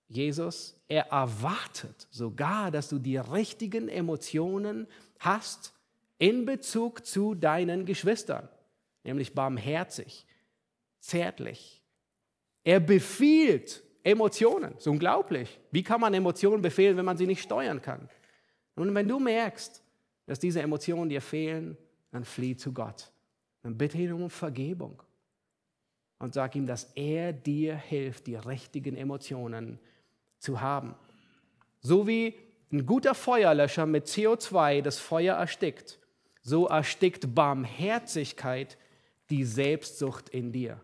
Jesus, 0.09 0.75
er 0.89 1.09
erwartet 1.09 2.09
sogar, 2.11 2.71
dass 2.71 2.89
du 2.89 2.99
die 2.99 3.19
richtigen 3.19 3.89
Emotionen 3.89 4.87
hast 5.19 5.75
in 6.19 6.47
Bezug 6.47 7.07
zu 7.07 7.35
deinen 7.35 7.85
Geschwistern, 7.85 8.49
nämlich 9.05 9.35
barmherzig, 9.35 10.27
zärtlich. 10.99 11.83
Er 12.65 12.81
befiehlt 12.81 13.83
Emotionen. 14.03 14.73
Das 14.73 14.81
ist 14.81 14.87
unglaublich. 14.87 15.61
Wie 15.71 15.83
kann 15.83 16.01
man 16.01 16.15
Emotionen 16.15 16.63
befehlen, 16.63 16.97
wenn 16.97 17.05
man 17.05 17.19
sie 17.19 17.27
nicht 17.27 17.43
steuern 17.43 17.83
kann? 17.83 18.09
Und 18.75 18.95
wenn 18.95 19.09
du 19.09 19.19
merkst, 19.19 19.83
dass 20.25 20.39
diese 20.39 20.63
Emotionen 20.63 21.11
dir 21.11 21.21
fehlen, 21.21 21.77
dann 22.11 22.25
flieh 22.25 22.57
zu 22.57 22.73
Gott. 22.73 23.13
Dann 23.63 23.77
bitte 23.77 23.99
ihn 23.99 24.13
um 24.13 24.31
Vergebung. 24.31 25.03
Und 26.19 26.33
sag 26.33 26.57
ihm, 26.57 26.67
dass 26.67 26.85
er 26.95 27.33
dir 27.33 27.77
hilft, 27.77 28.27
die 28.27 28.37
richtigen 28.37 28.97
Emotionen 28.97 29.79
zu 29.79 29.98
haben. 30.61 30.95
So 31.81 32.07
wie 32.07 32.35
ein 32.73 32.87
guter 32.87 33.15
Feuerlöscher 33.15 33.87
mit 33.87 34.07
CO2 34.07 34.83
das 34.83 34.99
Feuer 34.99 35.37
erstickt, 35.37 35.99
so 36.43 36.67
erstickt 36.67 37.35
Barmherzigkeit 37.35 38.77
die 39.31 39.45
Selbstsucht 39.45 40.29
in 40.29 40.53
dir. 40.53 40.81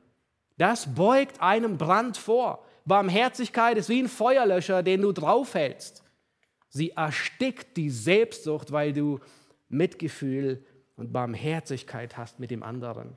Das 0.57 0.95
beugt 0.95 1.41
einem 1.41 1.79
Brand 1.79 2.17
vor. 2.17 2.65
Barmherzigkeit 2.85 3.77
ist 3.77 3.89
wie 3.89 4.03
ein 4.03 4.09
Feuerlöscher, 4.09 4.83
den 4.83 5.03
du 5.03 5.13
draufhältst. 5.13 6.03
Sie 6.69 6.91
erstickt 6.91 7.77
die 7.77 7.91
Selbstsucht, 7.91 8.73
weil 8.73 8.93
du 8.93 9.21
Mitgefühl 9.69 10.65
und 10.97 11.13
Barmherzigkeit 11.13 12.17
hast 12.17 12.39
mit 12.39 12.51
dem 12.51 12.63
anderen. 12.63 13.17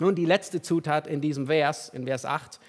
Nun, 0.00 0.14
die 0.14 0.24
letzte 0.24 0.60
Zutat 0.60 1.06
in 1.06 1.20
diesem 1.20 1.46
Vers, 1.46 1.88
in 1.88 2.06
Vers 2.06 2.24
8, 2.24 2.60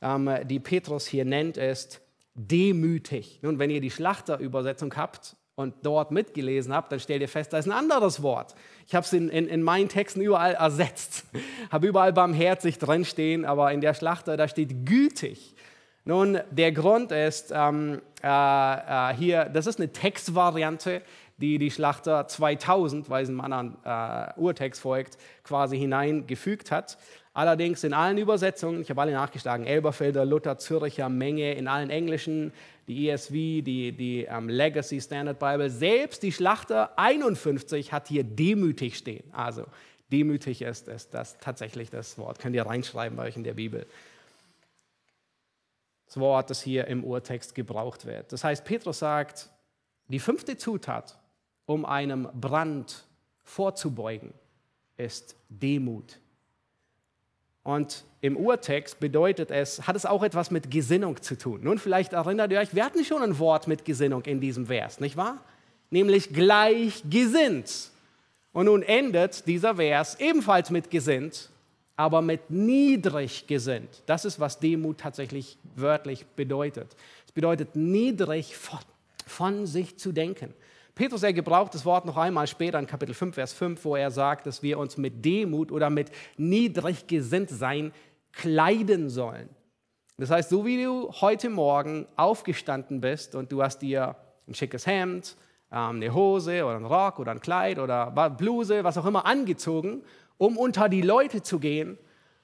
ähm, 0.00 0.30
die 0.44 0.60
Petrus 0.60 1.06
hier 1.06 1.24
nennt, 1.24 1.56
ist 1.56 2.00
demütig. 2.38 3.40
Nun, 3.42 3.58
wenn 3.58 3.70
ihr 3.70 3.80
die 3.80 3.90
Schlachterübersetzung 3.90 4.94
habt, 4.96 5.36
und 5.58 5.74
dort 5.82 6.12
mitgelesen 6.12 6.72
habt, 6.72 6.92
dann 6.92 7.00
stellt 7.00 7.20
ihr 7.20 7.28
fest, 7.28 7.52
da 7.52 7.58
ist 7.58 7.66
ein 7.66 7.72
anderes 7.72 8.22
Wort. 8.22 8.54
Ich 8.86 8.94
habe 8.94 9.04
es 9.04 9.12
in, 9.12 9.28
in, 9.28 9.48
in, 9.48 9.60
meinen 9.60 9.88
Texten 9.88 10.20
überall 10.20 10.54
ersetzt. 10.54 11.24
habe 11.72 11.88
überall 11.88 12.12
barmherzig 12.12 12.78
drinstehen, 12.78 13.44
aber 13.44 13.72
in 13.72 13.80
der 13.80 13.92
Schlachter, 13.92 14.36
da 14.36 14.46
steht 14.46 14.86
gütig. 14.86 15.56
Nun, 16.04 16.38
der 16.52 16.70
Grund 16.70 17.10
ist 17.10 17.52
ähm, 17.52 18.00
äh, 18.22 18.28
äh, 18.28 19.14
hier, 19.16 19.46
das 19.46 19.66
ist 19.66 19.80
eine 19.80 19.90
Textvariante, 19.90 21.02
die 21.38 21.58
die 21.58 21.72
Schlachter 21.72 22.28
2000, 22.28 23.10
weil 23.10 23.24
es 23.24 23.28
einem 23.28 23.40
anderen 23.40 23.76
äh, 23.84 24.32
Urtext 24.36 24.80
folgt, 24.80 25.18
quasi 25.42 25.76
hineingefügt 25.76 26.70
hat. 26.70 26.98
Allerdings 27.38 27.84
in 27.84 27.94
allen 27.94 28.18
Übersetzungen, 28.18 28.82
ich 28.82 28.90
habe 28.90 29.00
alle 29.00 29.12
nachgeschlagen, 29.12 29.64
Elberfelder, 29.64 30.24
Luther, 30.24 30.58
Zürcher, 30.58 31.08
Menge, 31.08 31.52
in 31.52 31.68
allen 31.68 31.88
englischen, 31.88 32.52
die 32.88 33.08
ESV, 33.08 33.30
die, 33.30 33.92
die 33.92 34.24
ähm, 34.24 34.48
Legacy 34.48 35.00
Standard 35.00 35.38
Bible, 35.38 35.70
selbst 35.70 36.24
die 36.24 36.32
Schlachter 36.32 36.98
51 36.98 37.92
hat 37.92 38.08
hier 38.08 38.24
demütig 38.24 38.98
stehen. 38.98 39.22
Also 39.32 39.66
demütig 40.10 40.62
ist, 40.62 40.88
ist 40.88 41.14
das 41.14 41.38
tatsächlich 41.38 41.90
das 41.90 42.18
Wort. 42.18 42.40
Könnt 42.40 42.56
ihr 42.56 42.66
reinschreiben 42.66 43.16
bei 43.16 43.28
euch 43.28 43.36
in 43.36 43.44
der 43.44 43.54
Bibel. 43.54 43.86
Das 46.06 46.18
Wort, 46.18 46.50
das 46.50 46.60
hier 46.60 46.88
im 46.88 47.04
Urtext 47.04 47.54
gebraucht 47.54 48.04
wird. 48.04 48.32
Das 48.32 48.42
heißt, 48.42 48.64
Petrus 48.64 48.98
sagt, 48.98 49.48
die 50.08 50.18
fünfte 50.18 50.56
Zutat, 50.56 51.16
um 51.66 51.84
einem 51.84 52.28
Brand 52.34 53.04
vorzubeugen, 53.44 54.34
ist 54.96 55.36
Demut. 55.48 56.18
Und 57.68 58.04
im 58.22 58.38
Urtext 58.38 58.98
bedeutet 58.98 59.50
es, 59.50 59.86
hat 59.86 59.94
es 59.94 60.06
auch 60.06 60.22
etwas 60.22 60.50
mit 60.50 60.70
Gesinnung 60.70 61.20
zu 61.20 61.36
tun. 61.36 61.60
Nun, 61.62 61.76
vielleicht 61.76 62.14
erinnert 62.14 62.50
ihr 62.50 62.60
euch, 62.60 62.74
wir 62.74 62.82
hatten 62.82 63.04
schon 63.04 63.20
ein 63.20 63.38
Wort 63.38 63.68
mit 63.68 63.84
Gesinnung 63.84 64.22
in 64.22 64.40
diesem 64.40 64.68
Vers, 64.68 65.00
nicht 65.00 65.18
wahr? 65.18 65.44
Nämlich 65.90 66.32
gleichgesinnt. 66.32 67.90
Und 68.54 68.64
nun 68.64 68.80
endet 68.80 69.46
dieser 69.46 69.76
Vers 69.76 70.18
ebenfalls 70.18 70.70
mit 70.70 70.90
gesinnt, 70.90 71.50
aber 71.94 72.22
mit 72.22 72.48
niedrig 72.48 73.46
gesinnt. 73.46 74.02
Das 74.06 74.24
ist, 74.24 74.40
was 74.40 74.60
Demut 74.60 74.96
tatsächlich 74.96 75.58
wörtlich 75.76 76.24
bedeutet. 76.24 76.96
Es 77.26 77.32
bedeutet 77.32 77.76
niedrig 77.76 78.56
von, 78.56 78.78
von 79.26 79.66
sich 79.66 79.98
zu 79.98 80.12
denken. 80.12 80.54
Petrus, 80.98 81.22
er 81.22 81.32
gebraucht 81.32 81.72
das 81.74 81.84
Wort 81.84 82.06
noch 82.06 82.16
einmal 82.16 82.48
später 82.48 82.76
in 82.76 82.88
Kapitel 82.88 83.14
5, 83.14 83.32
Vers 83.32 83.52
5, 83.52 83.84
wo 83.84 83.94
er 83.94 84.10
sagt, 84.10 84.46
dass 84.48 84.64
wir 84.64 84.80
uns 84.80 84.96
mit 84.96 85.24
Demut 85.24 85.70
oder 85.70 85.90
mit 85.90 86.10
niedrig 86.36 87.06
gesinnt 87.06 87.50
sein 87.50 87.92
kleiden 88.32 89.08
sollen. 89.08 89.48
Das 90.16 90.30
heißt, 90.30 90.50
so 90.50 90.66
wie 90.66 90.82
du 90.82 91.08
heute 91.20 91.50
Morgen 91.50 92.08
aufgestanden 92.16 93.00
bist 93.00 93.36
und 93.36 93.52
du 93.52 93.62
hast 93.62 93.80
dir 93.80 94.16
ein 94.48 94.54
schickes 94.54 94.88
Hemd, 94.88 95.36
ähm, 95.70 95.96
eine 95.96 96.12
Hose 96.12 96.64
oder 96.64 96.74
ein 96.74 96.84
Rock 96.84 97.20
oder 97.20 97.30
ein 97.30 97.40
Kleid 97.40 97.78
oder 97.78 98.10
Bluse, 98.30 98.82
was 98.82 98.98
auch 98.98 99.06
immer 99.06 99.24
angezogen, 99.24 100.02
um 100.36 100.56
unter 100.56 100.88
die 100.88 101.02
Leute 101.02 101.44
zu 101.44 101.60
gehen, 101.60 101.96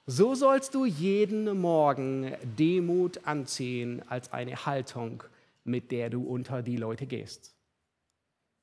so 0.05 0.33
sollst 0.33 0.73
du 0.75 0.85
jeden 0.85 1.59
Morgen 1.59 2.31
Demut 2.57 3.19
anziehen 3.25 4.01
als 4.07 4.31
eine 4.31 4.65
Haltung, 4.65 5.23
mit 5.65 5.91
der 5.91 6.09
du 6.09 6.23
unter 6.23 6.61
die 6.61 6.77
Leute 6.77 7.05
gehst. 7.05 7.54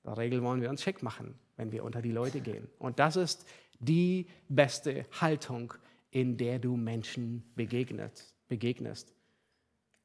In 0.04 0.10
der 0.10 0.18
Regel 0.18 0.42
wollen 0.42 0.60
wir 0.60 0.70
uns 0.70 0.82
schick 0.82 1.02
machen, 1.02 1.38
wenn 1.56 1.70
wir 1.72 1.84
unter 1.84 2.02
die 2.02 2.10
Leute 2.10 2.40
gehen. 2.40 2.68
Und 2.78 2.98
das 2.98 3.16
ist 3.16 3.46
die 3.78 4.26
beste 4.48 5.06
Haltung, 5.20 5.74
in 6.10 6.36
der 6.36 6.58
du 6.58 6.76
Menschen 6.76 7.42
begegnet, 7.54 8.24
begegnest. 8.48 9.12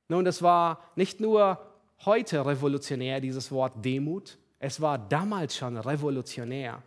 Nun, 0.07 0.23
das 0.23 0.41
war 0.41 0.83
nicht 0.95 1.19
nur 1.19 1.59
heute 2.05 2.45
revolutionär, 2.45 3.19
dieses 3.19 3.51
Wort 3.51 3.83
Demut, 3.83 4.37
es 4.59 4.81
war 4.81 4.97
damals 4.97 5.55
schon 5.55 5.77
revolutionär. 5.77 6.81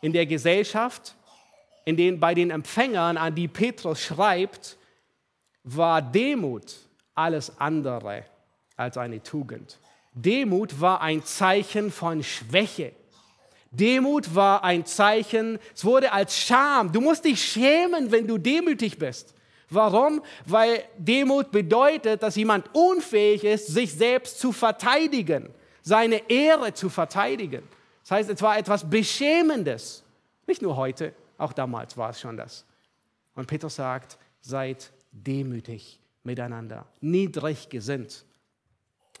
In 0.00 0.12
der 0.12 0.26
Gesellschaft, 0.26 1.14
in 1.84 1.96
den, 1.96 2.18
bei 2.18 2.34
den 2.34 2.50
Empfängern, 2.50 3.16
an 3.16 3.34
die 3.34 3.48
Petrus 3.48 4.00
schreibt, 4.00 4.76
war 5.62 6.02
Demut 6.02 6.76
alles 7.14 7.58
andere 7.58 8.24
als 8.76 8.96
eine 8.98 9.22
Tugend. 9.22 9.78
Demut 10.16 10.80
war 10.80 11.02
ein 11.02 11.22
Zeichen 11.24 11.92
von 11.92 12.22
Schwäche. 12.22 12.92
Demut 13.70 14.34
war 14.34 14.64
ein 14.64 14.86
Zeichen, 14.86 15.58
es 15.74 15.84
wurde 15.84 16.10
als 16.10 16.38
Scham. 16.38 16.90
Du 16.90 17.02
musst 17.02 17.26
dich 17.26 17.42
schämen, 17.44 18.10
wenn 18.10 18.26
du 18.26 18.38
demütig 18.38 18.98
bist. 18.98 19.34
Warum? 19.68 20.22
Weil 20.46 20.84
Demut 20.96 21.50
bedeutet, 21.50 22.22
dass 22.22 22.36
jemand 22.36 22.74
unfähig 22.74 23.44
ist, 23.44 23.66
sich 23.66 23.92
selbst 23.92 24.40
zu 24.40 24.52
verteidigen, 24.52 25.50
seine 25.82 26.30
Ehre 26.30 26.72
zu 26.72 26.88
verteidigen. 26.88 27.62
Das 28.00 28.12
heißt, 28.12 28.30
es 28.30 28.40
war 28.40 28.56
etwas 28.56 28.88
Beschämendes. 28.88 30.02
Nicht 30.46 30.62
nur 30.62 30.76
heute, 30.76 31.12
auch 31.36 31.52
damals 31.52 31.94
war 31.98 32.10
es 32.10 32.20
schon 32.20 32.38
das. 32.38 32.64
Und 33.34 33.48
Petrus 33.48 33.76
sagt, 33.76 34.16
seid 34.40 34.90
demütig 35.12 36.00
miteinander, 36.22 36.86
niedrig 37.02 37.68
gesinnt 37.68 38.24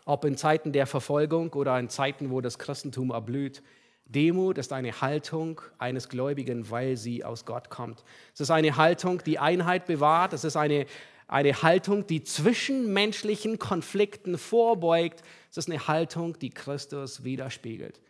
ob 0.06 0.24
in 0.24 0.36
Zeiten 0.36 0.72
der 0.72 0.86
Verfolgung 0.86 1.52
oder 1.52 1.78
in 1.78 1.90
Zeiten, 1.90 2.30
wo 2.30 2.40
das 2.40 2.58
Christentum 2.58 3.10
erblüht, 3.10 3.62
Demut 4.06 4.56
ist 4.56 4.72
eine 4.72 5.00
Haltung 5.00 5.60
eines 5.78 6.08
Gläubigen, 6.08 6.70
weil 6.70 6.96
sie 6.96 7.24
aus 7.24 7.44
Gott 7.44 7.70
kommt. 7.70 8.04
Es 8.32 8.40
ist 8.40 8.52
eine 8.52 8.76
Haltung, 8.76 9.20
die 9.26 9.40
Einheit 9.40 9.86
bewahrt. 9.86 10.32
Es 10.32 10.44
ist 10.44 10.54
eine, 10.54 10.86
eine 11.26 11.60
Haltung, 11.62 12.06
die 12.06 12.22
zwischenmenschlichen 12.22 13.58
Konflikten 13.58 14.38
vorbeugt. 14.38 15.24
Es 15.50 15.56
ist 15.56 15.68
eine 15.68 15.88
Haltung, 15.88 16.38
die 16.38 16.50
Christus 16.50 17.24
widerspiegelt. 17.24 18.00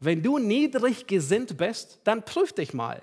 Wenn 0.00 0.22
du 0.22 0.38
niedrig 0.38 1.06
gesinnt 1.06 1.58
bist, 1.58 2.00
dann 2.04 2.24
prüf 2.24 2.54
dich 2.54 2.72
mal. 2.72 3.02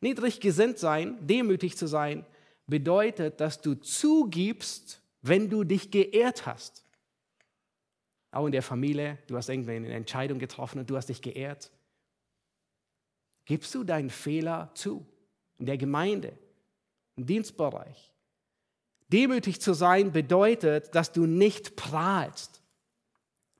Niedrig 0.00 0.40
gesinnt 0.40 0.78
sein, 0.78 1.18
demütig 1.20 1.76
zu 1.76 1.86
sein, 1.86 2.24
bedeutet, 2.66 3.38
dass 3.40 3.60
du 3.60 3.74
zugibst, 3.74 5.02
wenn 5.20 5.50
du 5.50 5.62
dich 5.62 5.90
geehrt 5.90 6.46
hast. 6.46 6.81
Auch 8.32 8.46
in 8.46 8.52
der 8.52 8.62
Familie, 8.62 9.18
du 9.28 9.36
hast 9.36 9.50
irgendwie 9.50 9.72
eine 9.72 9.92
Entscheidung 9.92 10.38
getroffen 10.38 10.80
und 10.80 10.90
du 10.90 10.96
hast 10.96 11.10
dich 11.10 11.20
geehrt. 11.20 11.70
Gibst 13.44 13.74
du 13.74 13.84
deinen 13.84 14.10
Fehler 14.10 14.70
zu? 14.74 15.06
In 15.58 15.66
der 15.66 15.76
Gemeinde, 15.76 16.36
im 17.16 17.26
Dienstbereich. 17.26 18.10
Demütig 19.08 19.60
zu 19.60 19.74
sein 19.74 20.12
bedeutet, 20.12 20.94
dass 20.94 21.12
du 21.12 21.26
nicht 21.26 21.76
prahlst. 21.76 22.62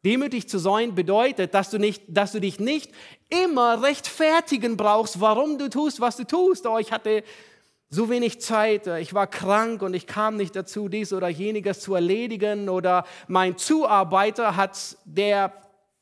Demütig 0.04 0.48
zu 0.48 0.58
sein 0.58 0.94
bedeutet, 0.94 1.54
dass 1.54 1.70
du, 1.70 1.78
nicht, 1.78 2.02
dass 2.08 2.32
du 2.32 2.40
dich 2.40 2.58
nicht 2.58 2.90
immer 3.28 3.82
rechtfertigen 3.82 4.76
brauchst, 4.76 5.20
warum 5.20 5.58
du 5.58 5.68
tust, 5.68 6.00
was 6.00 6.16
du 6.16 6.24
tust. 6.24 6.66
Oh, 6.66 6.78
ich 6.78 6.90
hatte 6.90 7.22
so 7.94 8.08
wenig 8.08 8.40
Zeit, 8.40 8.86
ich 8.86 9.12
war 9.12 9.26
krank 9.26 9.82
und 9.82 9.92
ich 9.92 10.06
kam 10.06 10.38
nicht 10.38 10.56
dazu, 10.56 10.88
dies 10.88 11.12
oder 11.12 11.28
jeniges 11.28 11.80
zu 11.80 11.94
erledigen 11.94 12.70
oder 12.70 13.04
mein 13.28 13.58
Zuarbeiter 13.58 14.56
hat, 14.56 14.96
der, 15.04 15.52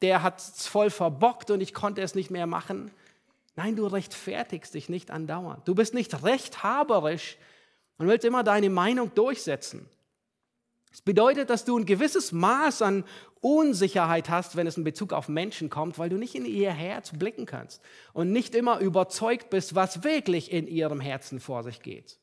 der 0.00 0.22
hat 0.22 0.38
es 0.38 0.68
voll 0.68 0.90
verbockt 0.90 1.50
und 1.50 1.60
ich 1.60 1.74
konnte 1.74 2.00
es 2.00 2.14
nicht 2.14 2.30
mehr 2.30 2.46
machen. 2.46 2.92
Nein, 3.56 3.74
du 3.74 3.88
rechtfertigst 3.88 4.72
dich 4.72 4.88
nicht 4.88 5.10
andauernd. 5.10 5.66
Du 5.66 5.74
bist 5.74 5.92
nicht 5.92 6.22
rechthaberisch 6.22 7.36
und 7.98 8.06
willst 8.06 8.24
immer 8.24 8.44
deine 8.44 8.70
Meinung 8.70 9.12
durchsetzen. 9.16 9.88
Es 10.92 11.02
bedeutet, 11.02 11.50
dass 11.50 11.64
du 11.64 11.78
ein 11.78 11.86
gewisses 11.86 12.32
Maß 12.32 12.82
an 12.82 13.04
Unsicherheit 13.40 14.28
hast, 14.28 14.56
wenn 14.56 14.66
es 14.66 14.76
in 14.76 14.84
Bezug 14.84 15.12
auf 15.12 15.28
Menschen 15.28 15.70
kommt, 15.70 15.98
weil 15.98 16.08
du 16.08 16.16
nicht 16.16 16.34
in 16.34 16.44
ihr 16.44 16.72
Herz 16.72 17.12
blicken 17.16 17.46
kannst 17.46 17.80
und 18.12 18.32
nicht 18.32 18.54
immer 18.54 18.80
überzeugt 18.80 19.50
bist, 19.50 19.74
was 19.74 20.02
wirklich 20.02 20.50
in 20.50 20.66
ihrem 20.66 21.00
Herzen 21.00 21.38
vor 21.40 21.62
sich 21.62 21.80
geht. 21.80 22.18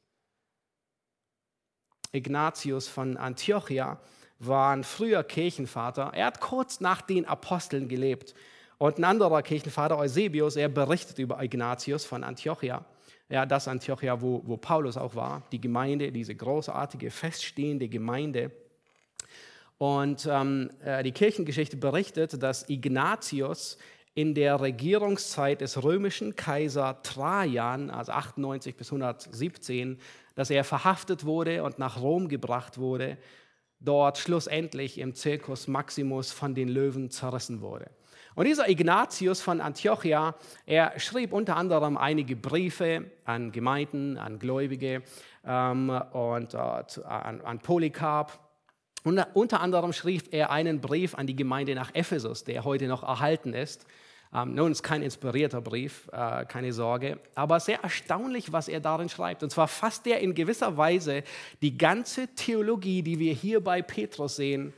Ignatius 2.11 2.87
von 2.87 3.17
Antiochia 3.17 3.99
war 4.39 4.71
ein 4.73 4.83
früher 4.83 5.23
Kirchenvater. 5.23 6.11
Er 6.13 6.27
hat 6.27 6.41
kurz 6.41 6.79
nach 6.79 7.01
den 7.01 7.25
Aposteln 7.25 7.87
gelebt. 7.87 8.33
Und 8.77 8.99
ein 8.99 9.03
anderer 9.03 9.41
Kirchenvater, 9.41 9.97
Eusebius, 9.97 10.55
er 10.55 10.69
berichtet 10.69 11.17
über 11.19 11.41
Ignatius 11.41 12.05
von 12.05 12.23
Antiochia. 12.23 12.85
Ja, 13.29 13.45
das 13.45 13.67
Antiochia, 13.67 14.21
wo, 14.21 14.41
wo 14.45 14.55
Paulus 14.55 14.95
auch 14.95 15.15
war, 15.15 15.43
die 15.51 15.59
Gemeinde, 15.59 16.11
diese 16.11 16.33
großartige, 16.33 17.11
feststehende 17.11 17.89
Gemeinde. 17.89 18.51
Und 19.77 20.27
ähm, 20.31 20.69
äh, 20.83 21.03
die 21.03 21.11
Kirchengeschichte 21.11 21.77
berichtet, 21.77 22.41
dass 22.41 22.67
Ignatius 22.69 23.77
in 24.15 24.33
der 24.33 24.59
Regierungszeit 24.59 25.61
des 25.61 25.83
römischen 25.83 26.35
Kaiser 26.35 27.01
Trajan, 27.03 27.91
also 27.91 28.13
98 28.13 28.75
bis 28.75 28.91
117, 28.91 29.99
dass 30.33 30.49
er 30.49 30.63
verhaftet 30.63 31.25
wurde 31.25 31.63
und 31.63 31.77
nach 31.77 32.01
Rom 32.01 32.27
gebracht 32.27 32.79
wurde, 32.79 33.17
dort 33.79 34.17
schlussendlich 34.17 34.97
im 34.97 35.13
Circus 35.13 35.67
Maximus 35.67 36.31
von 36.31 36.55
den 36.55 36.69
Löwen 36.69 37.11
zerrissen 37.11 37.61
wurde. 37.61 37.91
Und 38.37 38.45
dieser 38.45 38.69
Ignatius 38.69 39.41
von 39.41 39.61
Antiochia, 39.61 40.35
er 40.67 40.99
schrieb 40.99 41.33
unter 41.33 41.55
anderem 41.55 41.97
einige 41.97 42.35
Briefe 42.35 43.09
an 43.25 43.51
Gemeinden, 43.51 44.19
an 44.19 44.37
Gläubige 44.37 45.01
ähm, 45.43 45.89
und 46.11 46.53
äh, 46.53 46.57
an, 46.57 47.41
an 47.41 47.57
Polycarp 47.57 48.39
und 49.03 49.25
unter 49.33 49.59
anderem 49.59 49.91
schrieb 49.91 50.31
er 50.35 50.51
einen 50.51 50.81
Brief 50.81 51.15
an 51.15 51.25
die 51.25 51.35
Gemeinde 51.35 51.73
nach 51.73 51.95
Ephesus, 51.95 52.43
der 52.43 52.63
heute 52.63 52.85
noch 52.85 53.01
erhalten 53.01 53.53
ist. 53.53 53.87
Ähm, 54.31 54.53
nun 54.53 54.71
ist 54.71 54.83
kein 54.83 55.01
inspirierter 55.01 55.61
Brief, 55.61 56.07
äh, 56.11 56.45
keine 56.45 56.73
Sorge, 56.73 57.17
aber 57.33 57.59
sehr 57.59 57.81
erstaunlich, 57.81 58.53
was 58.53 58.67
er 58.67 58.81
darin 58.81 59.09
schreibt. 59.09 59.41
Und 59.41 59.49
zwar 59.49 59.67
fasst 59.67 60.05
er 60.05 60.19
in 60.19 60.35
gewisser 60.35 60.77
Weise 60.77 61.23
die 61.63 61.75
ganze 61.75 62.27
Theologie, 62.35 63.01
die 63.01 63.17
wir 63.17 63.33
hier 63.33 63.63
bei 63.63 63.81
Petrus 63.81 64.35
sehen, 64.35 64.73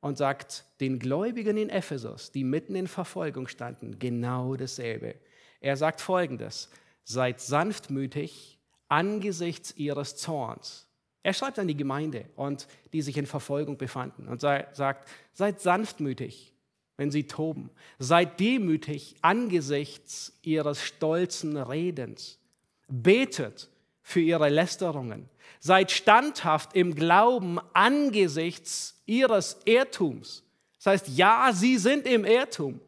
und 0.00 0.18
sagt 0.18 0.64
den 0.80 0.98
Gläubigen 0.98 1.56
in 1.56 1.70
Ephesus, 1.70 2.32
die 2.32 2.44
mitten 2.44 2.74
in 2.74 2.86
Verfolgung 2.86 3.48
standen, 3.48 3.98
genau 3.98 4.56
dasselbe. 4.56 5.16
Er 5.60 5.76
sagt 5.76 6.00
folgendes: 6.00 6.70
Seid 7.04 7.40
sanftmütig 7.40 8.58
angesichts 8.88 9.76
ihres 9.76 10.16
Zorns 10.16 10.86
er 11.26 11.32
schreibt 11.32 11.58
an 11.58 11.66
die 11.66 11.76
Gemeinde 11.76 12.26
und 12.36 12.68
die 12.92 13.02
sich 13.02 13.16
in 13.16 13.26
Verfolgung 13.26 13.78
befanden 13.78 14.28
und 14.28 14.40
sagt, 14.40 15.08
seid 15.32 15.60
sanftmütig, 15.60 16.54
wenn 16.96 17.10
sie 17.10 17.26
toben. 17.26 17.68
Seid 17.98 18.38
demütig 18.38 19.16
angesichts 19.22 20.38
ihres 20.42 20.80
stolzen 20.80 21.56
Redens. 21.56 22.38
Betet 22.86 23.68
für 24.06 24.20
ihre 24.20 24.48
Lästerungen. 24.48 25.28
Seid 25.58 25.90
standhaft 25.90 26.76
im 26.76 26.94
Glauben 26.94 27.58
angesichts 27.72 29.02
ihres 29.04 29.58
Irrtums. 29.64 30.44
Das 30.76 30.86
heißt, 30.86 31.08
ja, 31.18 31.50
sie 31.52 31.76
sind 31.76 32.06
im 32.06 32.24
Irrtum. 32.24 32.80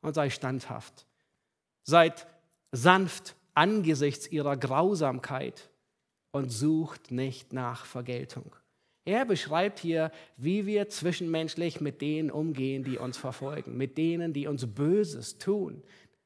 Und 0.00 0.14
sei 0.14 0.30
standhaft. 0.30 1.04
Seid 1.82 2.26
sanft 2.72 3.36
angesichts 3.52 4.26
ihrer 4.26 4.56
Grausamkeit 4.56 5.68
und 6.30 6.48
sucht 6.48 7.10
nicht 7.10 7.52
nach 7.52 7.84
Vergeltung. 7.84 8.56
Er 9.04 9.26
beschreibt 9.26 9.80
hier, 9.80 10.10
wie 10.38 10.64
wir 10.64 10.88
zwischenmenschlich 10.88 11.82
mit 11.82 12.00
denen 12.00 12.30
umgehen, 12.30 12.84
die 12.84 12.96
uns 12.96 13.18
verfolgen, 13.18 13.76
mit 13.76 13.98
denen, 13.98 14.32
die 14.32 14.46
uns 14.46 14.66
Böses 14.66 15.36
tun. 15.36 15.82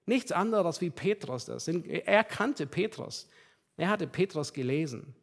Nichts 0.06 0.30
anderes 0.30 0.80
wie 0.80 0.90
Petrus 0.90 1.46
das. 1.46 1.66
Er 1.66 2.22
kannte 2.22 2.68
Petrus. 2.68 3.28
Er 3.76 3.88
hatte 3.88 4.06
Petrus 4.06 4.52
gelesen. 4.52 5.14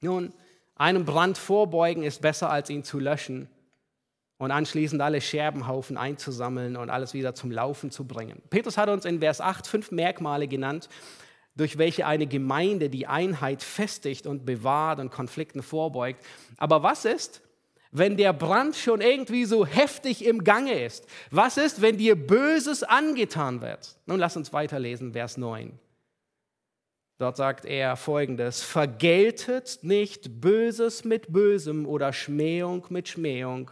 Nun, 0.00 0.32
einem 0.76 1.04
Brand 1.04 1.36
vorbeugen 1.36 2.02
ist 2.02 2.22
besser, 2.22 2.50
als 2.50 2.70
ihn 2.70 2.84
zu 2.84 2.98
löschen 2.98 3.48
und 4.38 4.50
anschließend 4.50 5.02
alle 5.02 5.20
Scherbenhaufen 5.20 5.98
einzusammeln 5.98 6.76
und 6.76 6.88
alles 6.88 7.12
wieder 7.12 7.34
zum 7.34 7.50
Laufen 7.50 7.90
zu 7.90 8.06
bringen. 8.06 8.40
Petrus 8.48 8.78
hat 8.78 8.88
uns 8.88 9.04
in 9.04 9.20
Vers 9.20 9.42
8 9.42 9.66
fünf 9.66 9.90
Merkmale 9.90 10.48
genannt, 10.48 10.88
durch 11.54 11.76
welche 11.76 12.06
eine 12.06 12.26
Gemeinde 12.26 12.88
die 12.88 13.06
Einheit 13.06 13.62
festigt 13.62 14.26
und 14.26 14.46
bewahrt 14.46 14.98
und 14.98 15.10
Konflikten 15.10 15.62
vorbeugt. 15.62 16.24
Aber 16.56 16.82
was 16.82 17.04
ist, 17.04 17.42
wenn 17.92 18.16
der 18.16 18.32
Brand 18.32 18.76
schon 18.76 19.02
irgendwie 19.02 19.44
so 19.44 19.66
heftig 19.66 20.24
im 20.24 20.44
Gange 20.44 20.82
ist? 20.82 21.06
Was 21.30 21.58
ist, 21.58 21.82
wenn 21.82 21.98
dir 21.98 22.14
Böses 22.14 22.82
angetan 22.82 23.60
wird? 23.60 23.96
Nun 24.06 24.18
lass 24.18 24.38
uns 24.38 24.54
weiterlesen, 24.54 25.12
Vers 25.12 25.36
9. 25.36 25.78
Dort 27.20 27.36
sagt 27.36 27.66
er 27.66 27.96
folgendes, 27.96 28.62
vergeltet 28.62 29.80
nicht 29.82 30.40
Böses 30.40 31.04
mit 31.04 31.30
Bösem 31.30 31.84
oder 31.84 32.14
Schmähung 32.14 32.86
mit 32.88 33.08
Schmähung, 33.08 33.70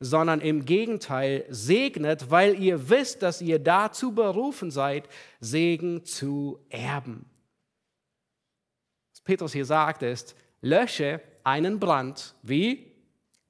sondern 0.00 0.40
im 0.40 0.64
Gegenteil 0.64 1.44
segnet, 1.48 2.32
weil 2.32 2.60
ihr 2.60 2.90
wisst, 2.90 3.22
dass 3.22 3.40
ihr 3.40 3.60
dazu 3.60 4.16
berufen 4.16 4.72
seid, 4.72 5.08
Segen 5.38 6.04
zu 6.04 6.58
erben. 6.70 7.30
Was 9.12 9.20
Petrus 9.20 9.52
hier 9.52 9.64
sagt 9.64 10.02
ist, 10.02 10.34
lösche 10.60 11.20
einen 11.44 11.78
Brand 11.78 12.34
wie 12.42 12.91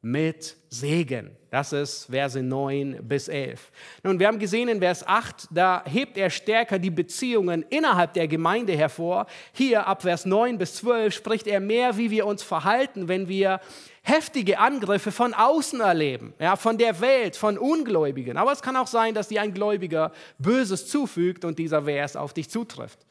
mit 0.02 0.56
Segen. 0.68 1.30
Das 1.50 1.72
ist 1.72 2.06
Verse 2.06 2.42
9 2.42 2.98
bis 3.02 3.28
11. 3.28 3.70
Nun, 4.02 4.18
wir 4.18 4.26
haben 4.26 4.40
gesehen 4.40 4.68
in 4.68 4.80
Vers 4.80 5.06
8, 5.06 5.48
da 5.50 5.84
hebt 5.86 6.18
er 6.18 6.28
stärker 6.28 6.78
die 6.78 6.90
Beziehungen 6.90 7.64
innerhalb 7.70 8.12
der 8.14 8.26
Gemeinde 8.26 8.76
hervor. 8.76 9.26
Hier 9.52 9.86
ab 9.86 10.02
Vers 10.02 10.26
9 10.26 10.58
bis 10.58 10.74
12 10.76 11.14
spricht 11.14 11.46
er 11.46 11.60
mehr, 11.60 11.96
wie 11.96 12.10
wir 12.10 12.26
uns 12.26 12.42
verhalten, 12.42 13.06
wenn 13.06 13.28
wir 13.28 13.60
heftige 14.02 14.58
Angriffe 14.58 15.12
von 15.12 15.34
außen 15.34 15.80
erleben, 15.80 16.34
ja, 16.40 16.56
von 16.56 16.78
der 16.78 17.00
Welt, 17.00 17.36
von 17.36 17.56
Ungläubigen. 17.56 18.36
Aber 18.36 18.50
es 18.50 18.62
kann 18.62 18.76
auch 18.76 18.88
sein, 18.88 19.14
dass 19.14 19.28
dir 19.28 19.40
ein 19.40 19.54
Gläubiger 19.54 20.10
Böses 20.38 20.88
zufügt 20.88 21.44
und 21.44 21.60
dieser 21.60 21.84
Vers 21.84 22.16
auf 22.16 22.32
dich 22.32 22.50
zutrifft. 22.50 23.06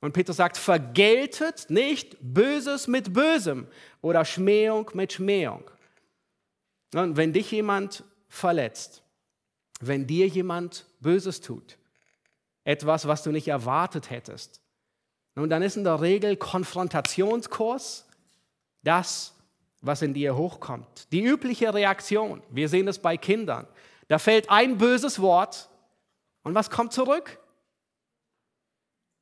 Und 0.00 0.12
Petrus 0.12 0.36
sagt, 0.36 0.56
vergeltet 0.56 1.66
nicht 1.68 2.16
Böses 2.20 2.86
mit 2.86 3.12
Bösem 3.12 3.66
oder 4.00 4.24
Schmähung 4.24 4.90
mit 4.94 5.14
Schmähung. 5.14 5.64
Und 6.94 7.16
wenn 7.16 7.32
dich 7.32 7.50
jemand 7.50 8.04
verletzt, 8.28 9.02
wenn 9.80 10.06
dir 10.06 10.26
jemand 10.26 10.86
Böses 11.00 11.40
tut, 11.40 11.78
etwas, 12.64 13.06
was 13.06 13.22
du 13.22 13.30
nicht 13.30 13.48
erwartet 13.48 14.10
hättest, 14.10 14.60
nun, 15.34 15.50
dann 15.50 15.62
ist 15.62 15.76
in 15.76 15.84
der 15.84 16.00
Regel 16.00 16.36
Konfrontationskurs 16.36 18.06
das, 18.82 19.34
was 19.82 20.00
in 20.00 20.14
dir 20.14 20.34
hochkommt. 20.34 21.12
Die 21.12 21.22
übliche 21.22 21.74
Reaktion, 21.74 22.42
wir 22.48 22.68
sehen 22.70 22.88
es 22.88 22.98
bei 22.98 23.18
Kindern, 23.18 23.66
da 24.08 24.18
fällt 24.18 24.48
ein 24.50 24.78
böses 24.78 25.20
Wort 25.20 25.68
Und 26.46 26.54
was 26.54 26.70
kommt 26.70 26.92
zurück? 26.92 27.40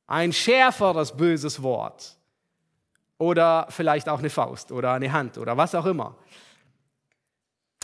Ein 0.05 0.31
schärferes 0.31 1.17
böses 1.17 1.63
Wort. 1.63 2.17
Oder 3.17 3.65
vielleicht 3.71 4.07
auch 4.07 4.19
eine 4.19 4.29
Faust 4.29 4.71
oder 4.71 4.93
eine 4.93 5.11
Hand 5.11 5.39
oder 5.39 5.57
was 5.57 5.73
auch 5.73 5.87
immer. 5.87 6.15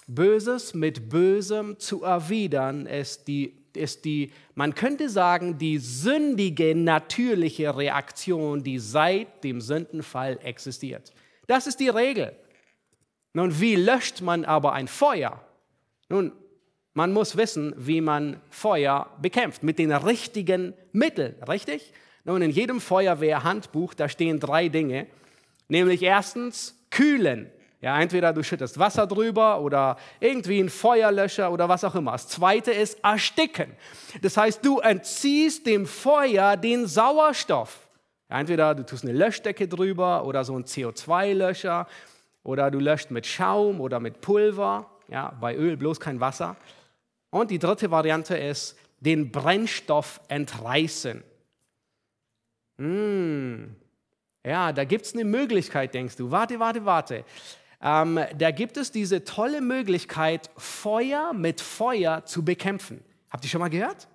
Böses 0.08 0.74
mit 0.74 1.10
Bösem 1.10 1.80
zu 1.80 2.04
erwidern, 2.04 2.86
ist 2.86 3.28
die, 3.28 3.58
ist 3.74 4.06
die, 4.06 4.32
man 4.56 4.76
könnte 4.76 5.10
sagen, 5.10 5.58
die 5.58 5.78
sündige 5.78 6.76
natürliche 6.76 7.76
Reaktion, 7.76 8.64
die 8.64 8.80
seit 8.80 9.44
dem 9.44 9.62
Sündenfall 9.62 10.40
existiert. 10.44 11.14
Das 11.48 11.68
ist 11.68 11.80
die 11.80 11.90
Regel. 11.90 12.36
Nun, 13.34 13.60
wie 13.60 13.76
löscht 13.76 14.22
man 14.22 14.44
aber 14.46 14.74
ein 14.74 14.88
Feuer? 14.88 15.42
Nun, 16.10 16.34
man 16.94 17.14
muss 17.14 17.38
wissen, 17.38 17.74
wie 17.78 18.02
man 18.02 18.42
Feuer 18.50 19.10
bekämpft, 19.22 19.64
mit 19.64 19.80
den 19.80 19.94
richtigen 19.94 20.74
Mitteln, 20.92 21.42
richtig? 21.44 21.94
Nun, 22.26 22.42
in 22.42 22.52
jedem 22.52 22.82
Feuerwehrhandbuch, 22.82 23.94
da 23.94 24.10
stehen 24.10 24.40
drei 24.40 24.68
Dinge, 24.68 25.08
nämlich 25.70 26.04
erstens 26.04 26.86
kühlen. 26.90 27.50
Ja, 27.82 28.00
entweder 28.00 28.32
du 28.32 28.44
schüttest 28.44 28.78
Wasser 28.78 29.08
drüber 29.08 29.60
oder 29.60 29.98
irgendwie 30.20 30.60
ein 30.60 30.70
Feuerlöscher 30.70 31.52
oder 31.52 31.68
was 31.68 31.84
auch 31.84 31.96
immer. 31.96 32.12
Das 32.12 32.28
zweite 32.28 32.72
ist 32.72 33.04
ersticken. 33.04 33.72
Das 34.22 34.38
heißt, 34.38 34.64
du 34.64 34.80
entziehst 34.80 35.66
dem 35.66 35.88
Feuer 35.88 36.58
den 36.58 36.86
Sauerstoff. 36.86 37.88
Ja, 38.30 38.40
entweder 38.40 38.76
du 38.76 38.86
tust 38.86 39.04
eine 39.04 39.14
Löschdecke 39.14 39.68
drüber 39.68 40.26
oder 40.26 40.44
so 40.44 40.56
ein 40.56 40.64
CO2-Löscher 40.64 41.88
oder 42.44 42.70
du 42.70 42.78
löscht 42.78 43.10
mit 43.10 43.26
Schaum 43.26 43.82
oder 43.82 44.00
mit 44.00 44.22
Pulver. 44.22 44.86
Ja, 45.08 45.36
bei 45.42 45.56
Öl 45.56 45.76
bloß 45.76 46.00
kein 46.00 46.20
Wasser. 46.20 46.58
Und 47.32 47.50
die 47.50 47.60
dritte 47.60 47.90
Variante 47.90 48.38
ist 48.38 48.78
den 49.00 49.32
Brennstoff 49.32 50.22
entreißen. 50.28 51.24
Mmh. 52.78 53.70
Ja, 54.46 54.72
da 54.72 54.84
gibt 54.84 55.06
es 55.06 55.14
eine 55.14 55.26
Möglichkeit, 55.26 55.96
denkst 55.96 56.16
du. 56.18 56.30
Warte, 56.30 56.60
warte, 56.60 56.86
warte 56.86 57.26
ähm, 57.82 58.20
da 58.38 58.52
gibt 58.52 58.78
es 58.78 58.92
diese 58.92 59.24
tolle 59.24 59.62
Möglichkeit, 59.62 60.50
Feuer 60.56 61.34
mit 61.34 61.62
Feuer 61.62 62.26
zu 62.26 62.46
bekämpfen. 62.46 63.04
Habt 63.30 63.44
ihr 63.44 63.50
schon 63.50 63.62
mal 63.62 63.70
gehört? 63.70 64.08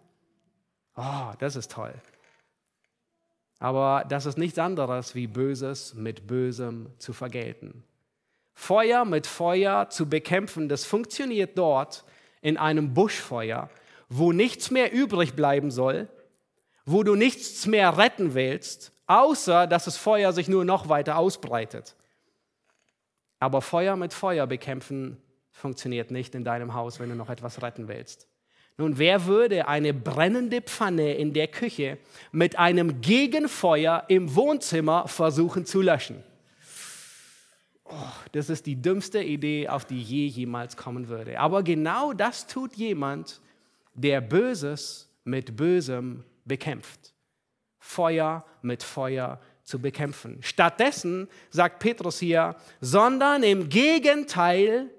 Oh, 0.97 1.33
das 1.39 1.57
ist 1.57 1.73
toll. 1.73 1.95
Aber 3.59 4.05
das 4.09 4.27
ist 4.27 4.39
nichts 4.39 4.59
anderes, 4.59 5.15
wie 5.15 5.27
Böses 5.27 5.95
mit 5.95 6.27
Bösem 6.27 6.91
zu 6.99 7.13
vergelten. 7.13 7.83
Feuer 8.55 9.05
mit 9.05 9.27
Feuer 9.27 9.89
zu 9.91 10.09
bekämpfen, 10.09 10.69
das 10.69 10.85
funktioniert 10.85 11.59
dort 11.59 12.05
in 12.41 12.57
einem 12.57 12.95
Buschfeuer, 12.95 13.69
wo 14.09 14.33
nichts 14.33 14.71
mehr 14.71 14.93
übrig 14.93 15.35
bleiben 15.35 15.71
soll, 15.71 16.09
wo 16.85 17.03
du 17.03 17.17
nichts 17.17 17.67
mehr 17.67 17.99
retten 17.99 18.35
willst, 18.35 18.93
außer 19.09 19.67
dass 19.67 19.87
das 19.87 19.97
Feuer 19.97 20.33
sich 20.33 20.49
nur 20.49 20.65
noch 20.65 20.89
weiter 20.89 21.19
ausbreitet. 21.19 21.96
Aber 23.39 23.63
Feuer 23.63 23.97
mit 23.97 24.13
Feuer 24.13 24.47
bekämpfen 24.47 25.19
funktioniert 25.53 26.11
nicht 26.11 26.35
in 26.35 26.45
deinem 26.45 26.75
Haus, 26.75 27.01
wenn 27.01 27.09
du 27.09 27.17
noch 27.17 27.31
etwas 27.31 27.63
retten 27.63 27.89
willst. 27.89 28.29
Nun, 28.79 28.99
wer 28.99 29.25
würde 29.25 29.69
eine 29.69 29.95
brennende 29.95 30.61
Pfanne 30.61 31.15
in 31.15 31.33
der 31.33 31.49
Küche 31.49 31.99
mit 32.31 32.59
einem 32.59 33.01
Gegenfeuer 33.01 34.05
im 34.09 34.35
Wohnzimmer 34.35 35.09
versuchen 35.09 35.65
zu 35.65 35.81
löschen? 35.81 36.23
Oh, 37.85 37.95
das 38.33 38.51
ist 38.51 38.67
die 38.67 38.81
dümmste 38.83 39.23
Idee, 39.23 39.69
auf 39.69 39.85
die 39.85 40.03
je 40.03 40.27
jemals 40.27 40.77
kommen 40.77 41.09
würde. 41.09 41.39
Aber 41.41 41.63
genau 41.63 42.13
das 42.13 42.47
tut 42.47 42.75
jemand, 42.75 43.41
der 43.95 44.21
Böses 44.21 45.11
mit 45.25 45.57
Bösem 45.57 46.25
bekämpft. 46.45 47.15
Feuer 47.79 48.45
mit 48.63 48.83
Feuer 48.83 49.41
zu 49.67 49.81
bekämpfen. 49.81 50.39
Stattdessen 50.43 51.29
sagt 51.51 51.81
Petrus 51.81 52.21
hier, 52.21 52.57
sondern 52.81 53.43
im 53.43 53.69
Gegenteil 53.69 54.91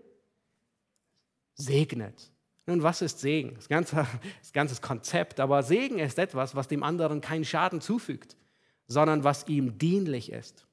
segnet. 1.55 2.31
Nun, 2.65 2.83
was 2.83 3.01
ist 3.01 3.19
Segen? 3.19 3.55
Das 3.55 3.69
ganze, 3.69 4.05
das 4.41 4.51
ganze 4.51 4.79
Konzept, 4.81 5.39
aber 5.39 5.63
Segen 5.63 5.99
ist 5.99 6.19
etwas, 6.19 6.53
was 6.53 6.67
dem 6.67 6.83
anderen 6.83 7.21
keinen 7.21 7.45
Schaden 7.45 7.79
zufügt, 7.79 8.35
sondern 8.87 9.23
was 9.23 9.47
ihm 9.47 9.77
dienlich 9.77 10.31
ist. 10.33 10.67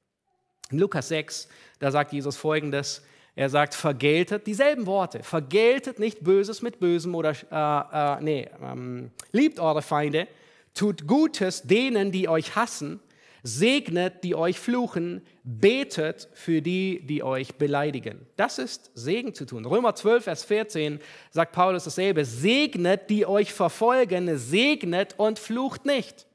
In 0.71 0.81
Lukas 0.81 1.09
6, 1.09 1.49
da 1.79 1.93
sagt 1.93 2.13
Jesus 2.13 2.37
folgendes, 2.37 3.03
er 3.37 3.49
sagt, 3.49 3.75
vergeltet 3.75 4.47
dieselben 4.47 4.87
Worte, 4.87 5.23
vergeltet 5.23 6.01
nicht 6.01 6.25
Böses 6.25 6.63
mit 6.63 6.81
Bösem 6.81 7.15
oder, 7.15 7.31
äh, 7.31 8.19
äh, 8.19 8.23
nee, 8.23 8.49
ähm, 8.61 9.13
liebt 9.31 9.61
eure 9.61 9.83
Feinde, 9.83 10.27
tut 10.73 11.07
Gutes 11.07 11.63
denen, 11.63 12.11
die 12.11 12.29
euch 12.29 12.57
hassen, 12.57 13.01
Segnet, 13.47 14.25
die 14.25 14.35
euch 14.35 14.59
fluchen, 14.59 15.21
betet 15.45 16.31
für 16.33 16.63
die, 16.63 17.05
die 17.05 17.23
euch 17.23 17.57
beleidigen. 17.57 18.27
Das 18.37 18.59
ist 18.59 18.91
Segen 18.95 19.35
zu 19.35 19.45
tun. 19.45 19.67
Römer 19.67 19.95
12, 19.95 20.25
Vers 20.25 20.45
14 20.45 20.99
sagt 21.31 21.53
Paulus 21.53 21.85
dasselbe. 21.85 22.25
Segnet, 22.25 23.11
die 23.11 23.27
euch 23.27 23.53
verfolgen, 23.53 24.39
segnet 24.39 25.15
und 25.19 25.39
flucht 25.39 25.85
nicht. 25.85 26.27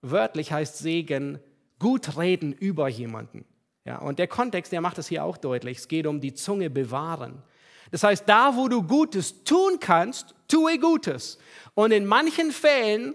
Wörtlich 0.00 0.50
heißt 0.50 0.78
Segen 0.78 1.38
gut 1.78 2.16
reden 2.16 2.54
über 2.54 2.88
jemanden. 2.88 3.44
Ja, 3.84 3.98
und 3.98 4.18
der 4.18 4.28
Kontext, 4.28 4.72
der 4.72 4.80
macht 4.80 4.96
es 4.96 5.08
hier 5.08 5.22
auch 5.22 5.36
deutlich. 5.36 5.76
Es 5.76 5.88
geht 5.88 6.06
um 6.06 6.22
die 6.22 6.32
Zunge 6.32 6.70
bewahren. 6.70 7.42
Das 7.90 8.02
heißt, 8.02 8.26
da, 8.26 8.56
wo 8.56 8.68
du 8.68 8.82
Gutes 8.82 9.44
tun 9.44 9.78
kannst, 9.78 10.34
tue 10.48 10.78
Gutes. 10.78 11.38
Und 11.74 11.92
in 11.92 12.06
manchen 12.06 12.50
Fällen 12.50 13.14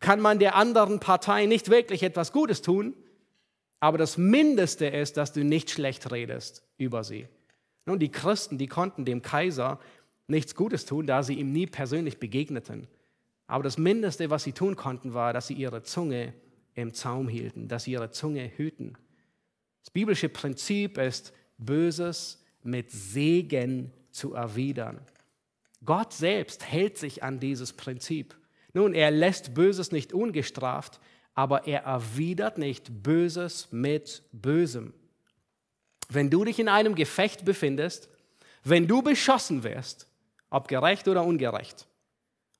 kann 0.00 0.20
man 0.20 0.38
der 0.38 0.54
anderen 0.54 1.00
Partei 1.00 1.46
nicht 1.46 1.70
wirklich 1.70 2.02
etwas 2.02 2.32
Gutes 2.32 2.62
tun, 2.62 2.94
aber 3.80 3.98
das 3.98 4.18
Mindeste 4.18 4.86
ist, 4.86 5.16
dass 5.16 5.32
du 5.32 5.44
nicht 5.44 5.70
schlecht 5.70 6.10
redest 6.10 6.64
über 6.76 7.04
sie. 7.04 7.28
Nun, 7.86 7.98
die 7.98 8.10
Christen, 8.10 8.58
die 8.58 8.66
konnten 8.66 9.04
dem 9.04 9.22
Kaiser 9.22 9.78
nichts 10.26 10.54
Gutes 10.54 10.84
tun, 10.84 11.06
da 11.06 11.22
sie 11.22 11.34
ihm 11.34 11.52
nie 11.52 11.66
persönlich 11.66 12.18
begegneten. 12.18 12.86
Aber 13.46 13.64
das 13.64 13.78
Mindeste, 13.78 14.30
was 14.30 14.44
sie 14.44 14.52
tun 14.52 14.76
konnten, 14.76 15.14
war, 15.14 15.32
dass 15.32 15.46
sie 15.46 15.54
ihre 15.54 15.82
Zunge 15.82 16.34
im 16.74 16.92
Zaum 16.92 17.28
hielten, 17.28 17.66
dass 17.66 17.84
sie 17.84 17.92
ihre 17.92 18.10
Zunge 18.10 18.50
hüten. 18.56 18.96
Das 19.80 19.90
biblische 19.90 20.28
Prinzip 20.28 20.98
ist, 20.98 21.32
Böses 21.56 22.44
mit 22.62 22.90
Segen 22.90 23.92
zu 24.10 24.34
erwidern. 24.34 25.00
Gott 25.84 26.12
selbst 26.12 26.64
hält 26.64 26.98
sich 26.98 27.22
an 27.22 27.40
dieses 27.40 27.72
Prinzip. 27.72 28.36
Nun, 28.72 28.94
er 28.94 29.10
lässt 29.10 29.54
Böses 29.54 29.92
nicht 29.92 30.12
ungestraft, 30.12 31.00
aber 31.34 31.66
er 31.66 31.84
erwidert 31.84 32.58
nicht 32.58 33.02
Böses 33.02 33.68
mit 33.70 34.22
Bösem. 34.32 34.92
Wenn 36.08 36.30
du 36.30 36.44
dich 36.44 36.58
in 36.58 36.68
einem 36.68 36.94
Gefecht 36.94 37.44
befindest, 37.44 38.08
wenn 38.64 38.86
du 38.86 39.02
beschossen 39.02 39.62
wirst, 39.62 40.06
ob 40.50 40.68
gerecht 40.68 41.06
oder 41.08 41.24
ungerecht, 41.24 41.86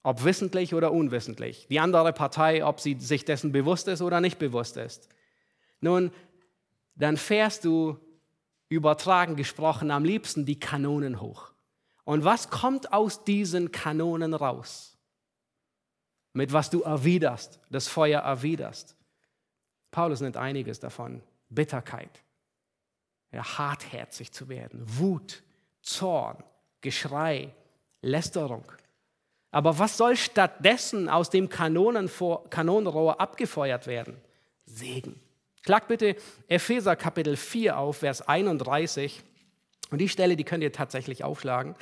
ob 0.03 0.25
wissentlich 0.25 0.75
oder 0.75 0.93
unwissentlich, 0.93 1.67
die 1.69 1.81
andere 1.81 2.13
Partei, 2.13 2.65
ob 2.65 2.81
sie 2.81 2.97
sich 3.01 3.25
dessen 3.25 3.53
bewusst 3.53 3.89
ist 3.89 4.03
oder 4.03 4.21
nicht 4.21 4.39
bewusst 4.39 4.77
ist, 4.77 5.09
nun, 5.81 6.11
dann 6.95 7.17
fährst 7.17 7.65
du 7.65 7.97
übertragen 8.69 9.37
gesprochen 9.37 9.91
am 9.91 10.05
liebsten 10.05 10.45
die 10.45 10.59
Kanonen 10.59 11.21
hoch. 11.21 11.53
Und 12.05 12.25
was 12.25 12.51
kommt 12.51 12.93
aus 12.93 13.25
diesen 13.25 13.71
Kanonen 13.71 14.35
raus? 14.35 14.98
Mit 16.39 16.53
was 16.53 16.71
du 16.71 16.83
erwiderst, 16.83 17.59
das 17.69 17.89
Feuer 17.89 18.21
erwiderst. 18.21 18.95
Paulus 19.91 20.21
nennt 20.21 20.37
einiges 20.37 20.79
davon. 20.79 21.21
Bitterkeit, 21.49 22.23
ja, 23.33 23.43
hartherzig 23.59 24.31
zu 24.31 24.49
werden, 24.49 24.81
Wut, 24.85 25.43
Zorn, 25.83 26.37
Geschrei, 26.81 27.53
Lästerung. 28.03 28.63
Aber 29.51 29.81
was 29.81 29.97
soll 29.97 30.17
stattdessen 30.17 31.09
aus 31.09 31.29
dem 31.29 31.49
Kanonenrohr 31.49 33.21
abgefeuert 33.21 33.89
werden? 33.89 34.17
Segen. 34.65 35.21
Schlag 35.65 35.89
bitte 35.89 36.15
Epheser 36.47 36.95
Kapitel 36.95 37.37
4 37.37 37.77
auf, 37.77 37.97
Vers 37.97 38.23
31. 38.23 39.25
Und 39.91 39.99
die 39.99 40.09
Stelle, 40.09 40.37
die 40.37 40.45
könnt 40.45 40.63
ihr 40.63 40.73
tatsächlich 40.73 41.25
aufschlagen. 41.25 41.75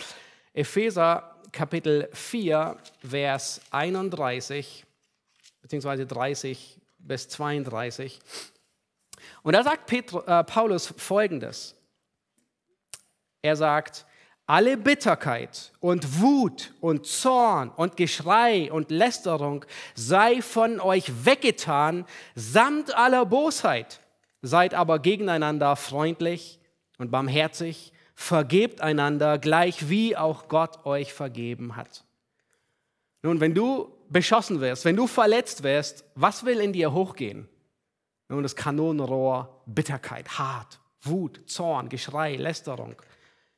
Epheser 0.54 1.36
Kapitel 1.53 2.09
4, 2.12 2.76
Vers 3.09 3.61
31, 3.70 4.84
beziehungsweise 5.62 6.07
30 6.07 6.78
bis 6.99 7.28
32. 7.28 8.20
Und 9.42 9.55
da 9.55 9.62
sagt 9.62 9.86
Petru, 9.86 10.20
äh, 10.20 10.44
Paulus 10.44 10.92
folgendes. 10.97 11.74
Er 13.42 13.57
sagt, 13.57 14.07
alle 14.47 14.76
Bitterkeit 14.76 15.72
und 15.80 16.20
Wut 16.20 16.72
und 16.80 17.07
Zorn 17.07 17.70
und 17.70 17.97
Geschrei 17.97 18.70
und 18.70 18.90
Lästerung 18.92 19.64
sei 19.94 20.40
von 20.40 20.80
euch 20.80 21.24
weggetan, 21.24 22.07
samt 22.36 22.94
aller 22.94 23.26
Bosheit. 23.26 24.01
Seid 24.42 24.74
aber 24.74 25.01
gegeneinander 25.01 25.74
freundlich 25.74 26.61
und 26.99 27.11
barmherzig 27.11 27.92
Vergebt 28.18 28.80
einander, 28.80 29.38
gleich 29.38 29.90
wie 29.90 30.16
auch 30.16 30.48
Gott 30.48 30.86
euch 30.86 31.12
vergeben 31.12 31.76
hat. 31.76 32.02
Nun, 33.22 33.40
wenn 33.40 33.54
du 33.54 33.92
beschossen 34.08 34.60
wirst, 34.60 34.86
wenn 34.86 34.96
du 34.96 35.06
verletzt 35.06 35.62
wirst, 35.62 36.02
was 36.14 36.44
will 36.44 36.58
in 36.60 36.72
dir 36.72 36.92
hochgehen? 36.92 37.46
Nun, 38.28 38.42
das 38.42 38.56
Kanonenrohr 38.56 39.62
Bitterkeit, 39.66 40.38
Hart, 40.38 40.80
Wut, 41.02 41.42
Zorn, 41.46 41.90
Geschrei, 41.90 42.36
Lästerung. 42.36 42.96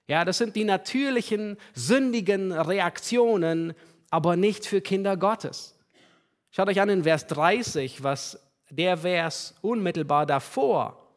Ja, 0.09 0.25
das 0.25 0.39
sind 0.39 0.57
die 0.57 0.65
natürlichen, 0.65 1.57
sündigen 1.73 2.51
Reaktionen, 2.53 3.75
aber 4.11 4.37
nicht 4.37 4.67
für 4.67 4.81
Kinder 4.81 5.17
Gottes. 5.17 5.79
Schaut 6.51 6.69
euch 6.69 6.81
an 6.81 6.89
in 6.89 7.05
Vers 7.05 7.27
30, 7.29 8.03
was 8.03 8.41
der 8.71 8.99
Vers 8.99 9.55
unmittelbar 9.63 10.27
davor 10.27 11.08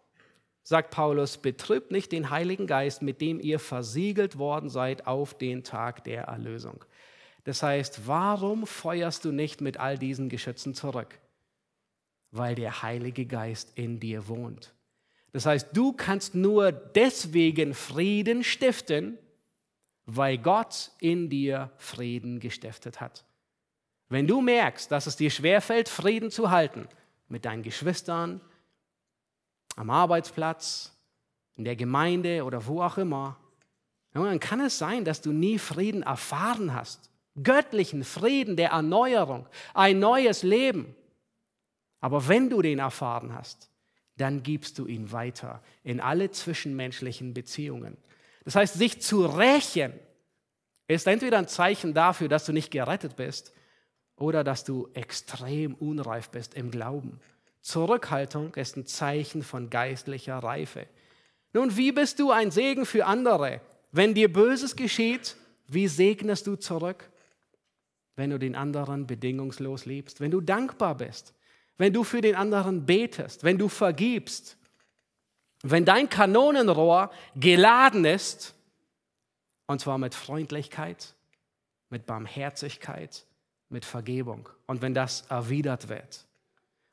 sagt 0.64 0.91
Paulus, 0.91 1.38
betrübt 1.38 1.91
nicht 1.91 2.12
den 2.12 2.30
Heiligen 2.30 2.68
Geist, 2.68 3.01
mit 3.01 3.22
dem 3.22 3.39
ihr 3.39 3.59
versiegelt 3.59 4.38
worden 4.38 4.70
seid 4.70 5.07
auf 5.07 5.38
den 5.38 5.64
Tag 5.64 6.03
der 6.03 6.24
Erlösung. 6.24 6.86
Das 7.43 7.64
heißt, 7.64 8.07
warum 8.07 8.68
feuerst 8.68 9.26
du 9.26 9.32
nicht 9.32 9.62
mit 9.62 9.78
all 9.78 9.97
diesen 9.97 10.30
Geschützen 10.30 10.76
zurück? 10.76 11.20
Weil 12.30 12.55
der 12.55 12.84
Heilige 12.84 13.26
Geist 13.26 13.72
in 13.76 13.99
dir 13.99 14.28
wohnt. 14.28 14.74
Das 15.34 15.45
heißt, 15.45 15.70
du 15.74 15.93
kannst 15.93 16.36
nur 16.36 16.72
deswegen 16.72 17.74
Frieden 17.74 18.43
stiften, 18.43 19.18
weil 20.05 20.38
Gott 20.38 20.91
in 20.99 21.30
dir 21.30 21.72
Frieden 21.78 22.39
gestiftet 22.39 23.01
hat. 23.01 23.24
Wenn 24.09 24.28
du 24.28 24.41
merkst, 24.41 24.91
dass 24.91 25.07
es 25.07 25.16
dir 25.16 25.30
schwerfällt, 25.30 25.88
Frieden 25.88 26.32
zu 26.32 26.51
halten 26.51 26.88
mit 27.30 27.45
deinen 27.45 27.64
Geschwistern, 27.64 28.41
am 29.76 29.89
Arbeitsplatz, 29.89 30.91
in 31.55 31.65
der 31.65 31.76
Gemeinde 31.76 32.43
oder 32.43 32.65
wo 32.65 32.82
auch 32.82 32.97
immer, 32.97 33.38
dann 34.13 34.39
kann 34.39 34.59
es 34.59 34.78
sein, 34.78 35.05
dass 35.05 35.22
du 35.22 35.32
nie 35.32 35.59
Frieden 35.59 36.03
erfahren 36.03 36.74
hast. 36.74 37.09
Göttlichen 37.41 38.03
Frieden 38.03 38.57
der 38.57 38.72
Erneuerung, 38.72 39.47
ein 39.74 39.99
neues 39.99 40.43
Leben. 40.43 40.95
Aber 42.01 42.28
wenn 42.28 42.49
du 42.49 42.61
den 42.61 42.80
erfahren 42.80 43.34
hast, 43.34 43.69
dann 44.17 44.43
gibst 44.43 44.78
du 44.80 44.88
ihn 44.88 45.11
weiter 45.11 45.61
in 45.84 45.99
alle 45.99 46.32
zwischenmenschlichen 46.32 47.34
Beziehungen. 47.34 47.97
Das 48.43 48.55
heißt, 48.55 48.74
sich 48.74 49.01
zu 49.01 49.26
rächen 49.26 49.93
ist 50.88 51.07
entweder 51.07 51.38
ein 51.38 51.47
Zeichen 51.47 51.93
dafür, 51.93 52.28
dass 52.28 52.45
du 52.45 52.51
nicht 52.51 52.72
gerettet 52.72 53.15
bist 53.15 53.53
oder 54.15 54.43
dass 54.43 54.63
du 54.63 54.89
extrem 54.93 55.74
unreif 55.76 56.30
bist 56.30 56.53
im 56.53 56.69
Glauben. 56.69 57.19
Zurückhaltung 57.62 58.53
ist 58.55 58.76
ein 58.76 58.86
Zeichen 58.86 59.43
von 59.43 59.70
geistlicher 59.70 60.39
Reife. 60.39 60.88
Nun, 61.53 61.76
wie 61.78 61.91
bist 61.91 62.20
du 62.20 62.32
ein 62.32 62.51
Segen 62.51 62.86
für 62.86 63.05
andere? 63.05 63.62
Wenn 63.91 64.14
dir 64.14 64.32
Böses 64.32 64.76
geschieht, 64.76 65.36
wie 65.68 65.88
segnest 65.88 66.47
du 66.47 66.55
zurück? 66.55 67.09
Wenn 68.16 68.30
du 68.30 68.39
den 68.39 68.55
anderen 68.55 69.07
bedingungslos 69.07 69.86
liebst, 69.86 70.20
wenn 70.22 70.32
du 70.32 70.41
dankbar 70.41 70.95
bist, 70.95 71.34
wenn 71.78 71.93
du 71.93 72.03
für 72.03 72.22
den 72.22 72.36
anderen 72.36 72.86
betest, 72.86 73.43
wenn 73.43 73.57
du 73.57 73.68
vergibst, 73.68 74.57
wenn 75.64 75.86
dein 75.86 76.09
Kanonenrohr 76.09 77.12
geladen 77.36 78.05
ist, 78.05 78.55
und 79.68 79.80
zwar 79.80 79.97
mit 79.97 80.16
Freundlichkeit, 80.16 81.16
mit 81.89 82.05
Barmherzigkeit, 82.05 83.26
mit 83.70 83.86
Vergebung 83.86 84.49
und 84.68 84.82
wenn 84.82 84.93
das 84.93 85.22
erwidert 85.30 85.88
wird. 85.88 86.26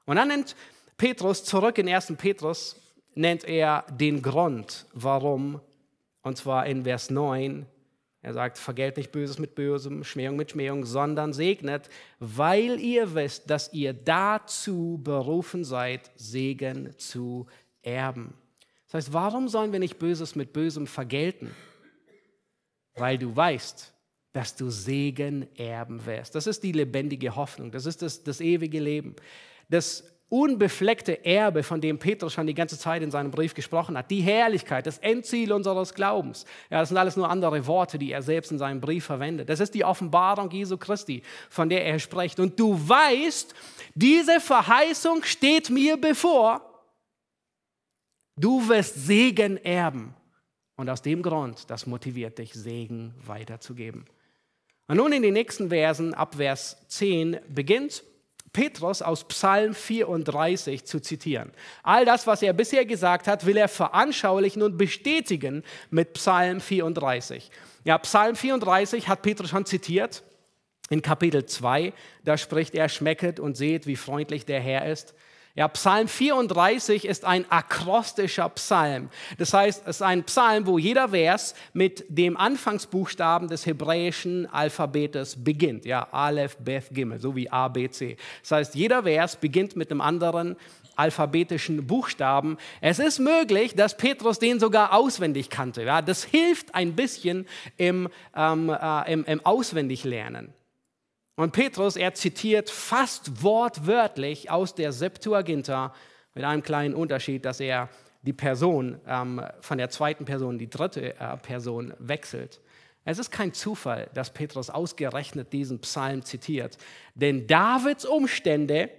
Und 0.08 0.16
dann 0.16 0.28
nennt 0.28 0.56
Petrus 0.96 1.44
zurück 1.44 1.76
in 1.76 1.86
1. 1.86 2.14
Petrus, 2.16 2.76
nennt 3.14 3.44
er 3.44 3.84
den 3.90 4.22
Grund, 4.22 4.86
warum, 4.94 5.60
und 6.22 6.38
zwar 6.38 6.64
in 6.64 6.84
Vers 6.84 7.10
9, 7.10 7.66
er 8.22 8.32
sagt, 8.32 8.56
vergelt 8.56 8.96
nicht 8.96 9.12
Böses 9.12 9.38
mit 9.38 9.54
Bösem, 9.54 10.04
Schmähung 10.04 10.36
mit 10.36 10.52
Schmähung, 10.52 10.86
sondern 10.86 11.34
segnet, 11.34 11.90
weil 12.20 12.80
ihr 12.80 13.14
wisst, 13.14 13.50
dass 13.50 13.70
ihr 13.74 13.92
dazu 13.92 14.98
berufen 15.04 15.62
seid, 15.62 16.10
Segen 16.16 16.94
zu 16.96 17.46
erben. 17.82 18.32
Das 18.86 18.94
heißt, 18.94 19.12
warum 19.12 19.46
sollen 19.48 19.72
wir 19.72 19.78
nicht 19.78 19.98
Böses 19.98 20.34
mit 20.34 20.54
Bösem 20.54 20.86
vergelten? 20.86 21.54
Weil 22.94 23.18
du 23.18 23.36
weißt, 23.36 23.92
dass 24.32 24.56
du 24.56 24.70
Segen 24.70 25.46
erben 25.54 26.06
wirst. 26.06 26.34
Das 26.34 26.46
ist 26.46 26.62
die 26.62 26.72
lebendige 26.72 27.36
Hoffnung, 27.36 27.70
das 27.70 27.84
ist 27.84 28.00
das, 28.00 28.24
das 28.24 28.40
ewige 28.40 28.80
Leben. 28.80 29.14
Das 29.68 30.04
unbefleckte 30.30 31.24
Erbe, 31.24 31.62
von 31.62 31.80
dem 31.80 31.98
Petrus 31.98 32.34
schon 32.34 32.46
die 32.46 32.54
ganze 32.54 32.78
Zeit 32.78 33.02
in 33.02 33.10
seinem 33.10 33.30
Brief 33.30 33.54
gesprochen 33.54 33.96
hat, 33.96 34.10
die 34.10 34.20
Herrlichkeit, 34.20 34.86
das 34.86 34.98
Endziel 34.98 35.52
unseres 35.52 35.94
Glaubens. 35.94 36.44
Ja, 36.70 36.80
das 36.80 36.90
sind 36.90 36.98
alles 36.98 37.16
nur 37.16 37.30
andere 37.30 37.66
Worte, 37.66 37.98
die 37.98 38.12
er 38.12 38.22
selbst 38.22 38.52
in 38.52 38.58
seinem 38.58 38.80
Brief 38.80 39.06
verwendet. 39.06 39.48
Das 39.48 39.60
ist 39.60 39.74
die 39.74 39.84
Offenbarung 39.84 40.50
Jesu 40.50 40.76
Christi, 40.76 41.22
von 41.48 41.68
der 41.68 41.86
er 41.86 41.98
spricht. 41.98 42.40
Und 42.40 42.60
du 42.60 42.76
weißt, 42.88 43.54
diese 43.94 44.40
Verheißung 44.40 45.22
steht 45.24 45.70
mir 45.70 45.96
bevor. 45.96 46.62
Du 48.36 48.68
wirst 48.68 49.06
Segen 49.06 49.56
erben. 49.64 50.14
Und 50.76 50.90
aus 50.90 51.02
dem 51.02 51.22
Grund, 51.22 51.70
das 51.70 51.86
motiviert 51.86 52.38
dich, 52.38 52.52
Segen 52.52 53.14
weiterzugeben. 53.26 54.04
Und 54.86 54.98
nun 54.98 55.12
in 55.12 55.22
den 55.22 55.34
nächsten 55.34 55.70
Versen, 55.70 56.14
ab 56.14 56.36
Vers 56.36 56.76
10, 56.88 57.40
beginnt 57.48 58.04
Petrus 58.58 59.02
aus 59.02 59.22
Psalm 59.28 59.72
34 59.72 60.84
zu 60.84 60.98
zitieren. 60.98 61.52
All 61.84 62.04
das, 62.04 62.26
was 62.26 62.42
er 62.42 62.52
bisher 62.52 62.84
gesagt 62.84 63.28
hat, 63.28 63.46
will 63.46 63.56
er 63.56 63.68
veranschaulichen 63.68 64.62
und 64.62 64.76
bestätigen 64.76 65.62
mit 65.90 66.14
Psalm 66.14 66.60
34. 66.60 67.52
Ja, 67.84 67.98
Psalm 67.98 68.34
34 68.34 69.06
hat 69.06 69.22
Petrus 69.22 69.50
schon 69.50 69.64
zitiert 69.64 70.24
in 70.90 71.02
Kapitel 71.02 71.46
2. 71.46 71.92
Da 72.24 72.36
spricht 72.36 72.74
er, 72.74 72.88
schmecket 72.88 73.38
und 73.38 73.56
seht, 73.56 73.86
wie 73.86 73.94
freundlich 73.94 74.44
der 74.44 74.58
Herr 74.58 74.90
ist. 74.90 75.14
Ja, 75.58 75.66
Psalm 75.66 76.06
34 76.06 77.04
ist 77.04 77.24
ein 77.24 77.44
akrostischer 77.50 78.48
Psalm. 78.50 79.10
Das 79.38 79.52
heißt, 79.52 79.82
es 79.86 79.96
ist 79.96 80.02
ein 80.02 80.22
Psalm, 80.22 80.68
wo 80.68 80.78
jeder 80.78 81.08
Vers 81.08 81.56
mit 81.72 82.04
dem 82.08 82.36
Anfangsbuchstaben 82.36 83.48
des 83.48 83.66
hebräischen 83.66 84.46
Alphabetes 84.46 85.42
beginnt. 85.42 85.84
Ja, 85.84 86.06
Aleph, 86.12 86.58
Beth, 86.58 86.90
Gimel, 86.92 87.18
so 87.18 87.34
wie 87.34 87.50
A, 87.50 87.66
B, 87.66 87.90
C. 87.90 88.16
Das 88.42 88.52
heißt, 88.52 88.74
jeder 88.76 89.02
Vers 89.02 89.34
beginnt 89.34 89.74
mit 89.74 89.90
einem 89.90 90.00
anderen 90.00 90.54
alphabetischen 90.94 91.84
Buchstaben. 91.88 92.56
Es 92.80 93.00
ist 93.00 93.18
möglich, 93.18 93.74
dass 93.74 93.96
Petrus 93.96 94.38
den 94.38 94.60
sogar 94.60 94.94
auswendig 94.94 95.50
kannte. 95.50 95.82
Ja, 95.82 96.02
das 96.02 96.22
hilft 96.22 96.72
ein 96.76 96.94
bisschen 96.94 97.48
im, 97.76 98.08
ähm, 98.36 98.70
äh, 98.70 99.12
im, 99.12 99.24
im 99.24 99.44
Auswendiglernen. 99.44 100.54
Und 101.38 101.52
Petrus, 101.52 101.94
er 101.94 102.14
zitiert 102.14 102.68
fast 102.68 103.44
wortwörtlich 103.44 104.50
aus 104.50 104.74
der 104.74 104.90
Septuaginta 104.90 105.94
mit 106.34 106.42
einem 106.42 106.64
kleinen 106.64 106.94
Unterschied, 106.94 107.44
dass 107.44 107.60
er 107.60 107.90
die 108.22 108.32
Person 108.32 109.00
ähm, 109.06 109.40
von 109.60 109.78
der 109.78 109.88
zweiten 109.88 110.24
Person 110.24 110.58
die 110.58 110.68
dritte 110.68 111.14
äh, 111.14 111.36
Person 111.36 111.94
wechselt. 112.00 112.60
Es 113.04 113.20
ist 113.20 113.30
kein 113.30 113.54
Zufall, 113.54 114.10
dass 114.14 114.32
Petrus 114.32 114.68
ausgerechnet 114.68 115.52
diesen 115.52 115.78
Psalm 115.78 116.24
zitiert, 116.24 116.76
denn 117.14 117.46
Davids 117.46 118.04
Umstände, 118.04 118.90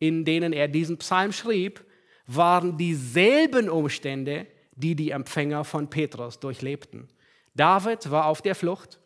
in 0.00 0.24
denen 0.24 0.52
er 0.52 0.66
diesen 0.66 0.98
Psalm 0.98 1.30
schrieb, 1.30 1.84
waren 2.26 2.76
dieselben 2.76 3.70
Umstände, 3.70 4.48
die 4.74 4.96
die 4.96 5.12
Empfänger 5.12 5.62
von 5.62 5.88
Petrus 5.88 6.40
durchlebten. 6.40 7.06
David 7.54 8.10
war 8.10 8.26
auf 8.26 8.42
der 8.42 8.56
Flucht, 8.56 8.98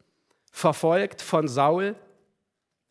verfolgt 0.51 1.20
von 1.20 1.47
Saul, 1.47 1.95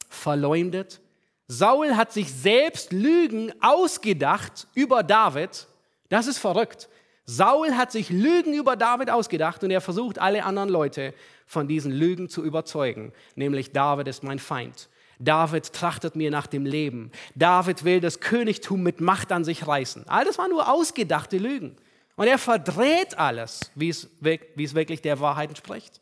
verleumdet. 0.10 1.00
Saul 1.48 1.96
hat 1.96 2.12
sich 2.12 2.34
selbst 2.34 2.92
Lügen 2.92 3.54
ausgedacht 3.62 4.68
über 4.76 5.04
David. 5.04 5.68
Das 6.10 6.28
ist 6.28 6.38
verrückt. 6.38 6.90
Saul 7.26 7.76
hat 7.76 7.92
sich 7.92 8.10
Lügen 8.10 8.54
über 8.54 8.76
David 8.76 9.10
ausgedacht 9.10 9.64
und 9.64 9.72
er 9.72 9.82
versucht, 9.82 10.20
alle 10.20 10.44
anderen 10.44 10.70
Leute 10.70 11.14
von 11.46 11.68
diesen 11.68 11.92
Lügen 11.92 12.28
zu 12.28 12.44
überzeugen. 12.44 13.14
Nämlich, 13.36 13.72
David 13.72 14.08
ist 14.08 14.24
mein 14.24 14.40
Feind. 14.40 14.90
David 15.20 15.74
trachtet 15.74 16.16
mir 16.16 16.32
nach 16.32 16.48
dem 16.48 16.66
Leben. 16.66 17.12
David 17.36 17.84
will 17.84 18.00
das 18.00 18.20
Königtum 18.20 18.82
mit 18.82 19.02
Macht 19.02 19.32
an 19.32 19.44
sich 19.44 19.68
reißen. 19.68 20.08
All 20.08 20.26
das 20.26 20.38
waren 20.38 20.50
nur 20.50 20.72
ausgedachte 20.72 21.38
Lügen. 21.38 21.76
Und 22.16 22.28
er 22.28 22.38
verdreht 22.38 23.18
alles, 23.18 23.72
wie 23.76 23.90
es, 23.90 24.10
wie 24.22 24.64
es 24.64 24.74
wirklich 24.74 25.02
der 25.02 25.20
Wahrheit 25.20 25.50
entspricht. 25.50 26.02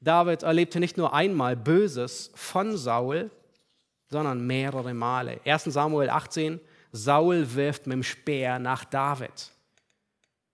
David 0.00 0.42
erlebte 0.42 0.80
nicht 0.80 0.96
nur 0.96 1.14
einmal 1.14 1.56
Böses 1.56 2.30
von 2.34 2.76
Saul, 2.76 3.30
sondern 4.08 4.46
mehrere 4.46 4.94
Male. 4.94 5.40
1 5.44 5.64
Samuel 5.64 6.10
18, 6.10 6.60
Saul 6.92 7.54
wirft 7.54 7.86
mit 7.86 7.94
dem 7.94 8.02
Speer 8.02 8.58
nach 8.58 8.84
David. 8.84 9.50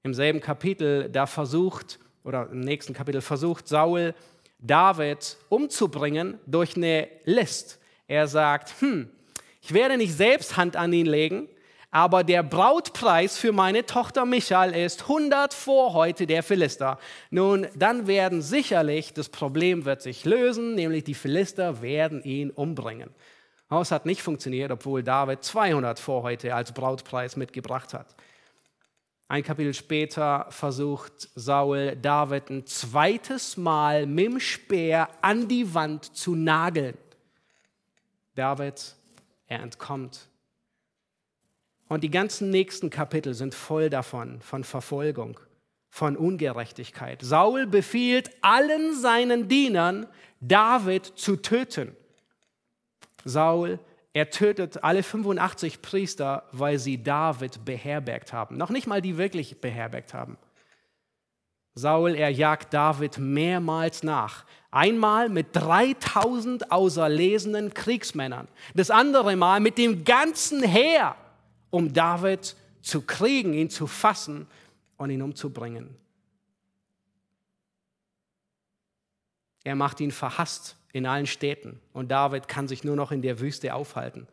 Im 0.02 0.14
selben 0.14 0.40
Kapitel, 0.40 1.10
da 1.10 1.26
versucht, 1.26 1.98
oder 2.24 2.48
im 2.50 2.60
nächsten 2.60 2.94
Kapitel 2.94 3.20
versucht 3.20 3.68
Saul, 3.68 4.14
David 4.58 5.36
umzubringen 5.48 6.38
durch 6.46 6.76
eine 6.76 7.08
List. 7.24 7.78
Er 8.06 8.26
sagt, 8.28 8.80
hm, 8.80 9.10
ich 9.60 9.74
werde 9.74 9.96
nicht 9.96 10.14
selbst 10.14 10.56
Hand 10.56 10.76
an 10.76 10.92
ihn 10.92 11.06
legen, 11.06 11.48
aber 11.90 12.22
der 12.22 12.42
Brautpreis 12.42 13.36
für 13.36 13.52
meine 13.52 13.84
Tochter 13.84 14.24
Michael 14.24 14.74
ist 14.74 15.02
100 15.02 15.52
Vorhäute 15.52 16.26
der 16.26 16.42
Philister. 16.42 16.98
Nun, 17.30 17.66
dann 17.74 18.06
werden 18.06 18.42
sicherlich, 18.42 19.12
das 19.12 19.28
Problem 19.28 19.84
wird 19.84 20.00
sich 20.02 20.24
lösen, 20.24 20.74
nämlich 20.74 21.04
die 21.04 21.14
Philister 21.14 21.82
werden 21.82 22.22
ihn 22.22 22.50
umbringen. 22.50 23.10
Das 23.68 23.90
hat 23.90 24.06
nicht 24.06 24.22
funktioniert, 24.22 24.70
obwohl 24.70 25.02
David 25.02 25.44
200 25.44 25.98
Vorhäute 25.98 26.54
als 26.54 26.72
Brautpreis 26.72 27.36
mitgebracht 27.36 27.94
hat. 27.94 28.14
Ein 29.28 29.44
Kapitel 29.44 29.74
später 29.74 30.46
versucht 30.50 31.28
Saul 31.36 31.96
David 31.96 32.50
ein 32.50 32.66
zweites 32.66 33.56
Mal 33.56 34.06
mit 34.06 34.26
dem 34.26 34.40
Speer 34.40 35.08
an 35.22 35.46
die 35.46 35.72
Wand 35.72 36.16
zu 36.16 36.34
nageln. 36.34 36.98
David, 38.34 38.96
er 39.46 39.60
entkommt. 39.60 40.29
Und 41.90 42.04
die 42.04 42.10
ganzen 42.10 42.50
nächsten 42.50 42.88
Kapitel 42.88 43.34
sind 43.34 43.52
voll 43.52 43.90
davon, 43.90 44.40
von 44.40 44.62
Verfolgung, 44.62 45.40
von 45.90 46.16
Ungerechtigkeit. 46.16 47.20
Saul 47.20 47.66
befiehlt 47.66 48.30
allen 48.42 48.94
seinen 48.94 49.48
Dienern, 49.48 50.06
David 50.40 51.04
zu 51.04 51.34
töten. 51.34 51.96
Saul 53.24 53.80
er 54.12 54.30
tötet 54.30 54.82
alle 54.82 55.02
85 55.02 55.82
Priester, 55.82 56.44
weil 56.52 56.78
sie 56.78 57.02
David 57.02 57.64
beherbergt 57.64 58.32
haben. 58.32 58.56
Noch 58.56 58.70
nicht 58.70 58.86
mal 58.86 59.00
die 59.00 59.18
wirklich 59.18 59.60
beherbergt 59.60 60.14
haben. 60.14 60.36
Saul, 61.74 62.16
er 62.16 62.30
jagt 62.30 62.74
David 62.74 63.18
mehrmals 63.18 64.02
nach. 64.02 64.44
Einmal 64.72 65.28
mit 65.28 65.48
3000 65.52 66.72
auserlesenen 66.72 67.72
Kriegsmännern. 67.72 68.48
Das 68.74 68.90
andere 68.90 69.36
Mal 69.36 69.60
mit 69.60 69.78
dem 69.78 70.04
ganzen 70.04 70.62
Heer, 70.64 71.14
um 71.70 71.92
David 71.92 72.56
zu 72.82 73.02
kriegen, 73.02 73.52
ihn 73.54 73.70
zu 73.70 73.86
fassen 73.86 74.46
und 74.96 75.10
ihn 75.10 75.22
umzubringen. 75.22 75.96
Er 79.64 79.74
macht 79.74 80.00
ihn 80.00 80.10
verhasst 80.10 80.76
in 80.92 81.06
allen 81.06 81.26
Städten. 81.26 81.80
Und 81.92 82.10
David 82.10 82.48
kann 82.48 82.68
sich 82.68 82.84
nur 82.84 82.96
noch 82.96 83.12
in 83.12 83.22
der 83.22 83.40
Wüste 83.40 83.74
aufhalten. 83.74 84.26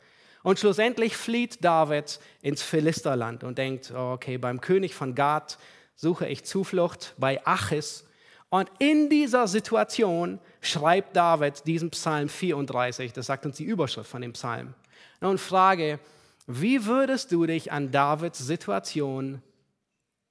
Und 0.44 0.60
schlussendlich 0.60 1.18
flieht 1.18 1.64
David 1.64 2.20
ins 2.42 2.62
Philisterland 2.62 3.44
und 3.44 3.58
denkt, 3.58 3.92
oh, 3.94 4.14
okay, 4.14 4.38
beim 4.38 4.62
König 4.62 4.96
von 4.96 5.14
Gad 5.16 5.58
suche 5.96 6.28
ich 6.28 6.46
Zuflucht 6.46 7.16
bei 7.18 7.46
Achis. 7.46 8.06
Und 8.50 8.72
in 8.80 9.10
dieser 9.10 9.48
Situation 9.48 10.40
schreibt 10.62 11.16
David 11.16 11.68
diesen 11.68 11.90
Psalm 11.90 12.30
34, 12.30 13.12
das 13.12 13.26
sagt 13.26 13.46
uns 13.46 13.58
die 13.58 13.66
Überschrift 13.66 14.10
von 14.10 14.22
dem 14.22 14.34
Psalm. 14.34 14.74
Und 15.20 15.40
frage, 15.40 16.00
wie 16.48 16.86
würdest 16.86 17.34
du 17.34 17.46
dich 17.46 17.74
an 17.74 17.92
Davids 17.92 18.40
Situation 18.40 19.42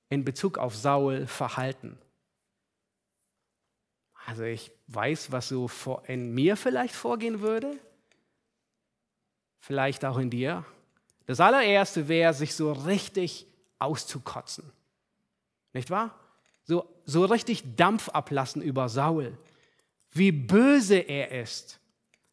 in 0.09 0.25
Bezug 0.25 0.57
auf 0.57 0.75
Saul 0.75 1.27
verhalten? 1.27 1.99
Also 4.25 4.43
ich 4.43 4.73
weiß, 4.89 5.31
was 5.31 5.49
so 5.49 5.71
in 6.07 6.35
mir 6.35 6.57
vielleicht 6.57 6.95
vorgehen 6.95 7.41
würde, 7.41 7.79
vielleicht 9.61 10.05
auch 10.05 10.19
in 10.19 10.31
dir. 10.31 10.65
Das 11.27 11.39
allererste 11.39 12.09
wäre, 12.09 12.33
sich 12.33 12.55
so 12.55 12.73
richtig 12.73 13.47
auszukotzen. 13.79 14.73
Nicht 15.75 15.91
wahr? 15.91 16.19
So, 16.65 16.89
so 17.05 17.25
richtig 17.27 17.77
Dampf 17.77 18.09
ablassen 18.09 18.63
über 18.63 18.89
Saul. 18.89 19.37
Wie 20.11 20.33
böse 20.33 20.97
er 20.97 21.43
ist. 21.43 21.79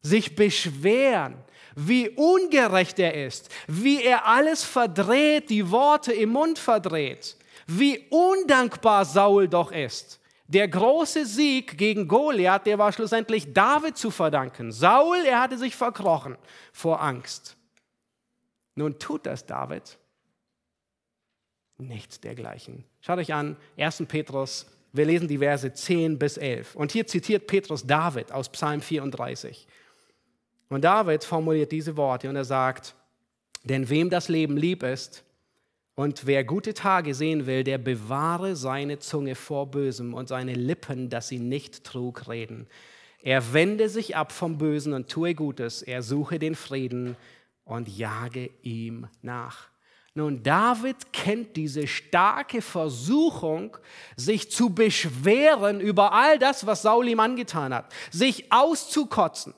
Sich 0.04 0.36
beschweren. 0.36 1.34
Wie 1.74 2.10
ungerecht 2.10 3.00
er 3.00 3.26
ist. 3.26 3.50
Wie 3.66 4.02
er 4.02 4.26
alles 4.26 4.62
verdreht, 4.62 5.50
die 5.50 5.72
Worte 5.72 6.12
im 6.12 6.30
Mund 6.30 6.60
verdreht. 6.60 7.36
Wie 7.66 8.06
undankbar 8.10 9.04
Saul 9.04 9.48
doch 9.48 9.72
ist. 9.72 10.20
Der 10.46 10.68
große 10.68 11.26
Sieg 11.26 11.76
gegen 11.78 12.06
Goliath, 12.06 12.66
der 12.66 12.78
war 12.78 12.92
schlussendlich 12.92 13.52
David 13.52 13.96
zu 13.96 14.10
verdanken. 14.10 14.70
Saul, 14.70 15.24
er 15.26 15.40
hatte 15.40 15.58
sich 15.58 15.74
verkrochen 15.74 16.36
vor 16.72 17.00
Angst. 17.00 17.56
Nun 18.76 18.98
tut 18.98 19.26
das 19.26 19.46
David 19.46 19.98
nichts 21.78 22.20
dergleichen. 22.20 22.84
Schaut 23.00 23.18
euch 23.18 23.32
an, 23.32 23.56
1. 23.78 24.04
Petrus, 24.08 24.66
wir 24.92 25.06
lesen 25.06 25.28
die 25.28 25.38
Verse 25.38 25.72
10 25.72 26.18
bis 26.18 26.36
11. 26.36 26.76
Und 26.76 26.92
hier 26.92 27.06
zitiert 27.06 27.46
Petrus 27.46 27.86
David 27.86 28.32
aus 28.32 28.48
Psalm 28.50 28.80
34. 28.80 29.66
Und 30.68 30.82
David 30.84 31.24
formuliert 31.24 31.72
diese 31.72 31.96
Worte 31.96 32.28
und 32.28 32.36
er 32.36 32.44
sagt, 32.44 32.94
denn 33.64 33.88
wem 33.88 34.10
das 34.10 34.28
Leben 34.28 34.56
lieb 34.56 34.82
ist, 34.82 35.24
und 35.96 36.26
wer 36.26 36.42
gute 36.42 36.74
Tage 36.74 37.14
sehen 37.14 37.46
will, 37.46 37.62
der 37.62 37.78
bewahre 37.78 38.56
seine 38.56 38.98
Zunge 38.98 39.36
vor 39.36 39.70
Bösem 39.70 40.12
und 40.12 40.28
seine 40.28 40.54
Lippen, 40.54 41.08
dass 41.08 41.28
sie 41.28 41.38
nicht 41.38 41.84
Trug 41.84 42.28
reden. 42.28 42.66
Er 43.22 43.52
wende 43.52 43.88
sich 43.88 44.16
ab 44.16 44.32
vom 44.32 44.58
Bösen 44.58 44.92
und 44.92 45.08
tue 45.08 45.34
Gutes. 45.34 45.82
Er 45.82 46.02
suche 46.02 46.40
den 46.40 46.56
Frieden 46.56 47.16
und 47.64 47.88
jage 47.88 48.50
ihm 48.62 49.06
nach. 49.22 49.68
Nun, 50.14 50.42
David 50.42 51.12
kennt 51.12 51.56
diese 51.56 51.86
starke 51.86 52.60
Versuchung, 52.60 53.76
sich 54.16 54.50
zu 54.50 54.70
beschweren 54.70 55.80
über 55.80 56.12
all 56.12 56.38
das, 56.38 56.66
was 56.66 56.82
Saul 56.82 57.08
ihm 57.08 57.20
angetan 57.20 57.72
hat, 57.72 57.92
sich 58.10 58.52
auszukotzen. 58.52 59.54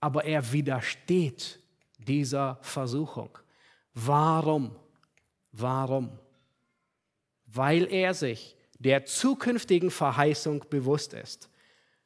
Aber 0.00 0.24
er 0.24 0.52
widersteht 0.52 1.60
dieser 1.98 2.58
Versuchung. 2.62 3.38
Warum? 3.94 4.74
Warum? 5.52 6.18
Weil 7.46 7.92
er 7.92 8.14
sich 8.14 8.56
der 8.78 9.04
zukünftigen 9.04 9.90
Verheißung 9.90 10.64
bewusst 10.70 11.12
ist. 11.12 11.50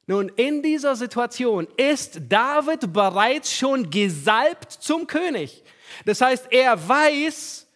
Nun, 0.06 0.28
in 0.36 0.62
dieser 0.62 0.96
Situation 0.96 1.66
ist 1.76 2.20
David 2.28 2.92
bereits 2.92 3.56
schon 3.56 3.88
gesalbt 3.88 4.72
zum 4.72 5.06
König. 5.06 5.62
Das 6.04 6.20
heißt, 6.20 6.48
er 6.50 6.88
weiß, 6.88 7.66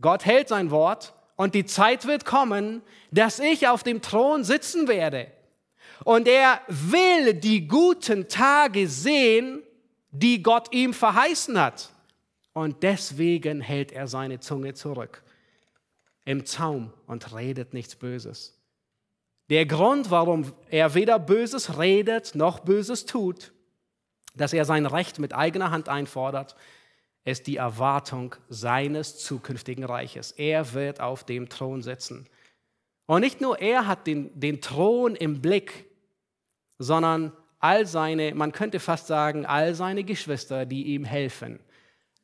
Gott 0.00 0.24
hält 0.24 0.48
sein 0.48 0.70
Wort 0.70 1.14
und 1.36 1.54
die 1.54 1.64
Zeit 1.64 2.06
wird 2.06 2.24
kommen, 2.24 2.82
dass 3.10 3.40
ich 3.40 3.66
auf 3.66 3.82
dem 3.82 4.02
Thron 4.02 4.44
sitzen 4.44 4.86
werde. 4.86 5.32
Und 6.04 6.28
er 6.28 6.60
will 6.68 7.34
die 7.34 7.66
guten 7.66 8.28
Tage 8.28 8.86
sehen, 8.88 9.62
die 10.10 10.42
Gott 10.42 10.72
ihm 10.72 10.92
verheißen 10.92 11.60
hat 11.60 11.90
und 12.52 12.82
deswegen 12.82 13.60
hält 13.60 13.90
er 13.90 14.06
seine 14.06 14.38
Zunge 14.38 14.74
zurück 14.74 15.22
im 16.24 16.46
Zaum 16.46 16.92
und 17.06 17.34
redet 17.34 17.74
nichts 17.74 17.96
Böses. 17.96 18.58
Der 19.50 19.66
Grund, 19.66 20.10
warum 20.10 20.52
er 20.70 20.94
weder 20.94 21.18
Böses 21.18 21.78
redet 21.78 22.34
noch 22.34 22.60
Böses 22.60 23.04
tut, 23.04 23.52
dass 24.34 24.52
er 24.52 24.64
sein 24.64 24.86
Recht 24.86 25.18
mit 25.18 25.34
eigener 25.34 25.70
Hand 25.70 25.88
einfordert, 25.88 26.56
ist 27.24 27.46
die 27.46 27.56
Erwartung 27.56 28.34
seines 28.48 29.18
zukünftigen 29.18 29.84
Reiches. 29.84 30.32
Er 30.32 30.72
wird 30.74 31.00
auf 31.00 31.24
dem 31.24 31.48
Thron 31.48 31.82
sitzen. 31.82 32.26
Und 33.06 33.20
nicht 33.20 33.40
nur 33.40 33.58
er 33.58 33.86
hat 33.86 34.06
den, 34.06 34.38
den 34.38 34.60
Thron 34.60 35.14
im 35.14 35.42
Blick, 35.42 35.86
sondern 36.78 37.32
all 37.60 37.86
seine, 37.86 38.34
man 38.34 38.52
könnte 38.52 38.80
fast 38.80 39.06
sagen, 39.06 39.46
all 39.46 39.74
seine 39.74 40.04
Geschwister, 40.04 40.66
die 40.66 40.94
ihm 40.94 41.04
helfen 41.04 41.60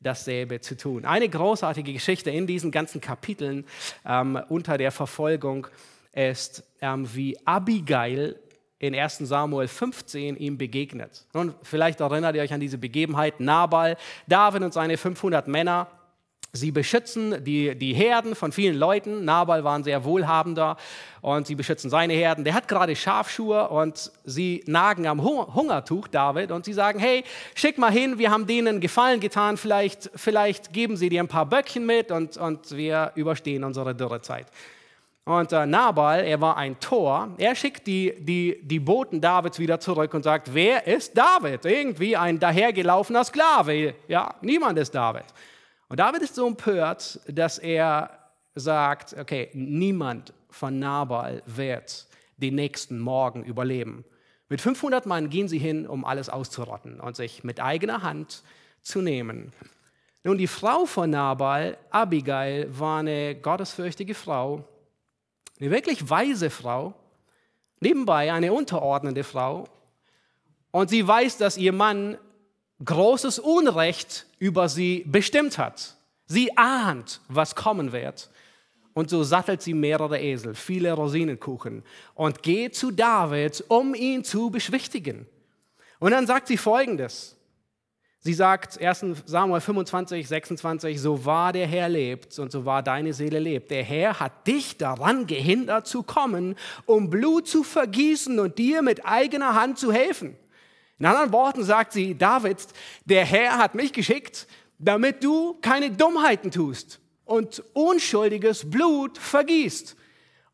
dasselbe 0.00 0.60
zu 0.60 0.76
tun. 0.76 1.04
Eine 1.04 1.28
großartige 1.28 1.92
Geschichte 1.92 2.30
in 2.30 2.46
diesen 2.46 2.70
ganzen 2.70 3.00
Kapiteln 3.00 3.64
ähm, 4.06 4.40
unter 4.48 4.78
der 4.78 4.92
Verfolgung 4.92 5.66
ist, 6.12 6.64
ähm, 6.80 7.08
wie 7.14 7.36
Abigail 7.44 8.36
in 8.78 8.94
1 8.94 9.18
Samuel 9.18 9.68
15 9.68 10.36
ihm 10.36 10.56
begegnet. 10.56 11.26
Und 11.34 11.54
vielleicht 11.62 12.00
erinnert 12.00 12.34
ihr 12.34 12.42
euch 12.42 12.52
an 12.52 12.60
diese 12.60 12.78
Begebenheit. 12.78 13.38
Nabal, 13.38 13.96
David 14.26 14.62
und 14.62 14.72
seine 14.72 14.96
500 14.96 15.46
Männer 15.48 15.86
Sie 16.52 16.72
beschützen 16.72 17.44
die, 17.44 17.76
die 17.76 17.94
Herden 17.94 18.34
von 18.34 18.50
vielen 18.50 18.76
Leuten. 18.76 19.24
Nabal 19.24 19.62
war 19.62 19.76
ein 19.76 19.84
sehr 19.84 20.04
wohlhabender 20.04 20.76
und 21.20 21.46
sie 21.46 21.54
beschützen 21.54 21.90
seine 21.90 22.12
Herden. 22.12 22.44
Der 22.44 22.54
hat 22.54 22.66
gerade 22.66 22.96
Schafschuhe 22.96 23.68
und 23.68 24.10
sie 24.24 24.64
nagen 24.66 25.06
am 25.06 25.22
Hungertuch, 25.22 26.08
David, 26.08 26.50
und 26.50 26.64
sie 26.64 26.72
sagen, 26.72 26.98
hey, 26.98 27.22
schick 27.54 27.78
mal 27.78 27.92
hin, 27.92 28.18
wir 28.18 28.32
haben 28.32 28.48
denen 28.48 28.80
Gefallen 28.80 29.20
getan, 29.20 29.58
vielleicht, 29.58 30.10
vielleicht 30.16 30.72
geben 30.72 30.96
sie 30.96 31.08
dir 31.08 31.22
ein 31.22 31.28
paar 31.28 31.46
Böckchen 31.46 31.86
mit 31.86 32.10
und, 32.10 32.36
und 32.36 32.72
wir 32.72 33.12
überstehen 33.14 33.62
unsere 33.62 33.94
Dürrezeit. 33.94 34.46
Und 35.24 35.52
äh, 35.52 35.66
Nabal, 35.66 36.24
er 36.24 36.40
war 36.40 36.56
ein 36.56 36.80
Tor, 36.80 37.28
er 37.38 37.54
schickt 37.54 37.86
die, 37.86 38.12
die, 38.18 38.58
die 38.62 38.80
Boten 38.80 39.20
Davids 39.20 39.60
wieder 39.60 39.78
zurück 39.78 40.14
und 40.14 40.24
sagt, 40.24 40.52
wer 40.52 40.88
ist 40.88 41.16
David? 41.16 41.64
Irgendwie 41.64 42.16
ein 42.16 42.40
dahergelaufener 42.40 43.22
Sklave. 43.22 43.94
Ja, 44.08 44.34
niemand 44.40 44.78
ist 44.78 44.92
David. 44.92 45.26
Und 45.90 45.98
David 45.98 46.22
ist 46.22 46.36
so 46.36 46.46
empört, 46.46 47.18
dass 47.26 47.58
er 47.58 48.10
sagt, 48.54 49.16
okay, 49.18 49.50
niemand 49.54 50.32
von 50.48 50.78
Nabal 50.78 51.42
wird 51.46 52.06
den 52.36 52.54
nächsten 52.54 53.00
Morgen 53.00 53.44
überleben. 53.44 54.04
Mit 54.48 54.60
500 54.60 55.04
Mann 55.06 55.30
gehen 55.30 55.48
sie 55.48 55.58
hin, 55.58 55.88
um 55.88 56.04
alles 56.04 56.28
auszurotten 56.28 57.00
und 57.00 57.16
sich 57.16 57.42
mit 57.42 57.58
eigener 57.58 58.02
Hand 58.02 58.44
zu 58.82 59.02
nehmen. 59.02 59.52
Nun, 60.22 60.38
die 60.38 60.46
Frau 60.46 60.86
von 60.86 61.10
Nabal, 61.10 61.76
Abigail, 61.90 62.68
war 62.78 63.00
eine 63.00 63.34
gottesfürchtige 63.34 64.14
Frau, 64.14 64.64
eine 65.58 65.72
wirklich 65.72 66.08
weise 66.08 66.50
Frau, 66.50 66.94
nebenbei 67.80 68.32
eine 68.32 68.52
unterordnende 68.52 69.24
Frau. 69.24 69.66
Und 70.70 70.88
sie 70.88 71.04
weiß, 71.04 71.38
dass 71.38 71.56
ihr 71.56 71.72
Mann 71.72 72.16
großes 72.84 73.38
Unrecht 73.38 74.26
über 74.38 74.68
sie 74.68 75.04
bestimmt 75.06 75.58
hat. 75.58 75.96
Sie 76.26 76.56
ahnt, 76.56 77.20
was 77.28 77.54
kommen 77.54 77.92
wird. 77.92 78.30
Und 78.92 79.10
so 79.10 79.22
sattelt 79.22 79.62
sie 79.62 79.74
mehrere 79.74 80.20
Esel, 80.20 80.54
viele 80.54 80.92
Rosinenkuchen 80.92 81.82
und 82.14 82.42
geht 82.42 82.74
zu 82.74 82.90
David, 82.90 83.64
um 83.68 83.94
ihn 83.94 84.24
zu 84.24 84.50
beschwichtigen. 84.50 85.26
Und 86.00 86.10
dann 86.12 86.26
sagt 86.26 86.48
sie 86.48 86.56
folgendes. 86.56 87.36
Sie 88.22 88.34
sagt 88.34 88.78
1 88.78 89.22
Samuel 89.24 89.62
25, 89.62 90.28
26, 90.28 91.00
so 91.00 91.24
wahr 91.24 91.54
der 91.54 91.66
Herr 91.66 91.88
lebt 91.88 92.38
und 92.38 92.52
so 92.52 92.66
wahr 92.66 92.82
deine 92.82 93.14
Seele 93.14 93.38
lebt. 93.38 93.70
Der 93.70 93.82
Herr 93.82 94.20
hat 94.20 94.46
dich 94.46 94.76
daran 94.76 95.26
gehindert 95.26 95.86
zu 95.86 96.02
kommen, 96.02 96.54
um 96.84 97.08
Blut 97.08 97.48
zu 97.48 97.62
vergießen 97.62 98.38
und 98.38 98.58
dir 98.58 98.82
mit 98.82 99.06
eigener 99.06 99.54
Hand 99.54 99.78
zu 99.78 99.90
helfen. 99.90 100.36
In 101.00 101.06
anderen 101.06 101.32
Worten 101.32 101.64
sagt 101.64 101.94
sie, 101.94 102.14
David, 102.16 102.58
der 103.06 103.24
Herr 103.24 103.56
hat 103.56 103.74
mich 103.74 103.92
geschickt, 103.92 104.46
damit 104.78 105.24
du 105.24 105.54
keine 105.62 105.90
Dummheiten 105.90 106.50
tust 106.50 107.00
und 107.24 107.64
unschuldiges 107.72 108.68
Blut 108.68 109.16
vergießt. 109.16 109.96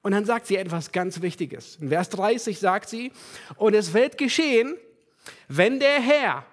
Und 0.03 0.12
dann 0.12 0.24
sagt 0.24 0.47
sie 0.47 0.57
etwas 0.57 0.92
ganz 0.92 1.20
Wichtiges. 1.20 1.76
In 1.80 1.88
Vers 1.88 2.11
30 2.11 2.61
sagt 2.61 2.88
sie, 2.88 3.11
und 3.57 3.74
es 3.74 3.92
wird 3.92 4.18
geschehen, 4.18 4.76
wenn 5.49 5.80
der 5.80 6.01
Herr, 6.01 6.47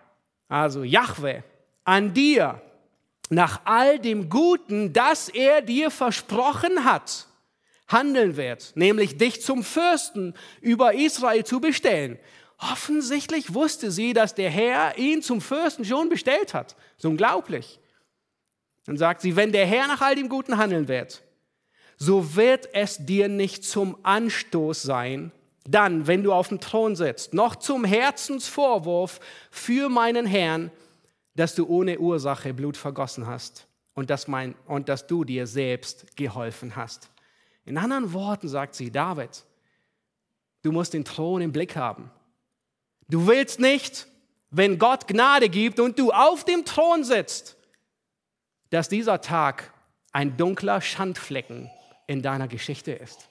also 0.48 0.84
Jahwe, 0.84 1.44
an 1.84 2.16
dir 2.16 2.62
nach 3.30 3.62
all 3.66 4.00
dem 4.00 4.28
Guten, 4.28 4.92
das 4.92 5.30
er 5.30 5.62
dir 5.62 5.92
versprochen 5.92 6.84
hat, 6.84 7.28
handeln 7.88 8.38
wird, 8.38 8.72
nämlich 8.76 9.18
dich 9.18 9.44
zum 9.44 9.64
Fürsten 9.64 10.34
über 10.62 10.96
Israel 10.96 11.44
zu 11.44 11.60
bestellen. 11.60 12.18
Offensichtlich 12.72 13.54
wusste 13.54 13.92
sie, 13.92 14.14
dass 14.14 14.36
der 14.36 14.50
Herr 14.50 14.98
ihn 14.98 15.22
zum 15.22 15.42
Fürsten 15.42 15.84
schon 15.84 16.10
bestellt 16.10 16.54
hat. 16.54 16.76
So 16.98 17.10
unglaublich. 17.10 17.80
Dann 18.86 18.98
sagt 18.98 19.22
sie, 19.22 19.36
wenn 19.36 19.52
der 19.52 19.66
Herr 19.66 19.88
nach 19.88 20.02
all 20.02 20.16
dem 20.16 20.30
Guten 20.30 20.58
handeln 20.58 20.88
wird, 20.88 21.24
so 21.98 22.36
wird 22.36 22.70
es 22.74 23.06
dir 23.06 23.28
nicht 23.28 23.66
zum 23.66 23.98
Anstoß 24.04 24.82
sein, 24.82 25.32
dann, 25.66 26.08
wenn 26.08 26.24
du 26.24 26.34
auf 26.34 26.50
dem 26.50 26.60
Thron 26.60 26.96
sitzt, 26.96 27.34
noch 27.34 27.56
zum 27.56 27.86
Herzensvorwurf 27.86 29.20
für 29.52 29.90
meinen 29.90 30.26
Herrn, 30.26 30.72
dass 31.36 31.56
du 31.56 31.66
ohne 31.68 32.00
Ursache 32.00 32.54
Blut 32.54 32.78
vergossen 32.78 33.28
hast 33.28 33.68
und 33.94 34.10
dass, 34.10 34.28
mein, 34.28 34.56
und 34.68 34.90
dass 34.90 35.08
du 35.08 35.24
dir 35.24 35.48
selbst 35.48 36.16
geholfen 36.16 36.76
hast. 36.76 37.10
In 37.66 37.78
anderen 37.78 38.12
Worten 38.14 38.48
sagt 38.48 38.76
sie, 38.76 38.92
David, 38.92 39.44
du 40.64 40.72
musst 40.72 40.94
den 40.94 41.06
Thron 41.06 41.42
im 41.42 41.52
Blick 41.52 41.76
haben. 41.76 42.12
Du 43.08 43.28
willst 43.28 43.60
nicht, 43.60 44.08
wenn 44.50 44.78
Gott 44.80 45.08
Gnade 45.08 45.50
gibt 45.50 45.80
und 45.80 45.98
du 46.00 46.12
auf 46.12 46.46
dem 46.46 46.66
Thron 46.66 47.04
sitzt, 47.04 47.58
dass 48.70 48.90
dieser 48.90 49.22
Tag 49.22 49.74
ein 50.12 50.38
dunkler 50.38 50.82
Schandflecken 50.82 51.70
in 52.08 52.22
deiner 52.22 52.48
Geschichte 52.48 52.92
ist. 52.92 53.30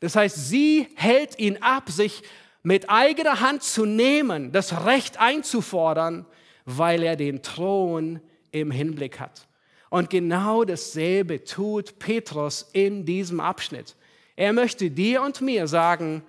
Das 0.00 0.16
heißt, 0.16 0.48
sie 0.48 0.88
hält 0.96 1.38
ihn 1.38 1.62
ab, 1.62 1.88
sich 1.88 2.22
mit 2.62 2.90
eigener 2.90 3.40
Hand 3.40 3.62
zu 3.62 3.86
nehmen, 3.86 4.52
das 4.52 4.84
Recht 4.84 5.18
einzufordern, 5.18 6.26
weil 6.64 7.02
er 7.02 7.16
den 7.16 7.42
Thron 7.42 8.20
im 8.50 8.70
Hinblick 8.70 9.20
hat. 9.20 9.46
Und 9.88 10.10
genau 10.10 10.64
dasselbe 10.64 11.44
tut 11.44 11.98
Petrus 11.98 12.68
in 12.72 13.06
diesem 13.06 13.38
Abschnitt. 13.38 13.94
Er 14.34 14.52
möchte 14.52 14.90
dir 14.90 15.22
und 15.22 15.40
mir 15.40 15.68
sagen, 15.68 16.22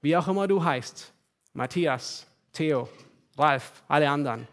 wie 0.00 0.16
auch 0.16 0.28
immer 0.28 0.48
du 0.48 0.64
heißt, 0.64 1.12
Matthias, 1.56 2.26
Theo, 2.52 2.88
Ralf, 3.36 3.82
alle 3.88 4.08
anderen, 4.08 4.46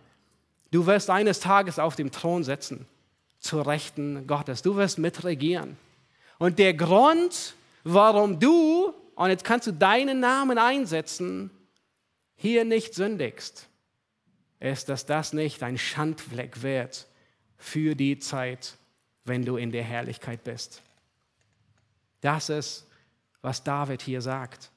du 0.72 0.86
wirst 0.86 1.10
eines 1.10 1.40
Tages 1.40 1.78
auf 1.78 1.96
dem 1.96 2.12
Thron 2.12 2.44
sitzen 2.44 2.88
zur 3.40 3.68
Rechten 3.68 4.26
Gottes. 4.26 4.62
Du 4.62 4.76
wirst 4.78 4.98
mitregieren. 4.98 5.78
Und 6.40 6.60
der 6.60 6.74
Grund, 6.74 7.56
warum 7.84 8.40
du, 8.40 8.94
und 9.16 9.30
jetzt 9.30 9.44
kannst 9.44 9.68
du 9.68 9.74
deinen 9.74 10.20
Namen 10.22 10.58
einsetzen, 10.58 11.52
hier 12.36 12.66
nicht 12.66 12.96
sündigst, 12.96 13.68
ist, 14.60 14.88
dass 14.88 15.06
das 15.06 15.34
nicht 15.34 15.62
ein 15.62 15.78
Schandfleck 15.78 16.62
wird 16.62 17.08
für 17.58 17.96
die 17.96 18.18
Zeit, 18.18 18.78
wenn 19.26 19.44
du 19.44 19.58
in 19.58 19.72
der 19.72 19.84
Herrlichkeit 19.84 20.44
bist. 20.44 20.82
Das 22.22 22.50
ist, 22.50 22.88
was 23.42 23.64
David 23.64 24.02
hier 24.02 24.22
sagt. 24.22 24.72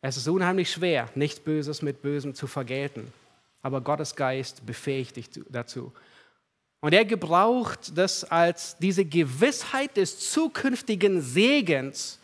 Es 0.00 0.16
ist 0.16 0.28
unheimlich 0.28 0.70
schwer, 0.70 1.08
nichts 1.14 1.40
Böses 1.40 1.82
mit 1.82 2.02
Bösem 2.02 2.34
zu 2.34 2.46
vergelten, 2.46 3.12
aber 3.62 3.80
Gottes 3.80 4.14
Geist 4.14 4.64
befähigt 4.64 5.16
dich 5.16 5.28
dazu. 5.48 5.92
Und 6.80 6.94
er 6.94 7.04
gebraucht 7.04 7.96
das 7.98 8.22
als 8.24 8.76
diese 8.78 9.04
Gewissheit 9.04 9.96
des 9.96 10.30
zukünftigen 10.30 11.20
Segens, 11.20 12.20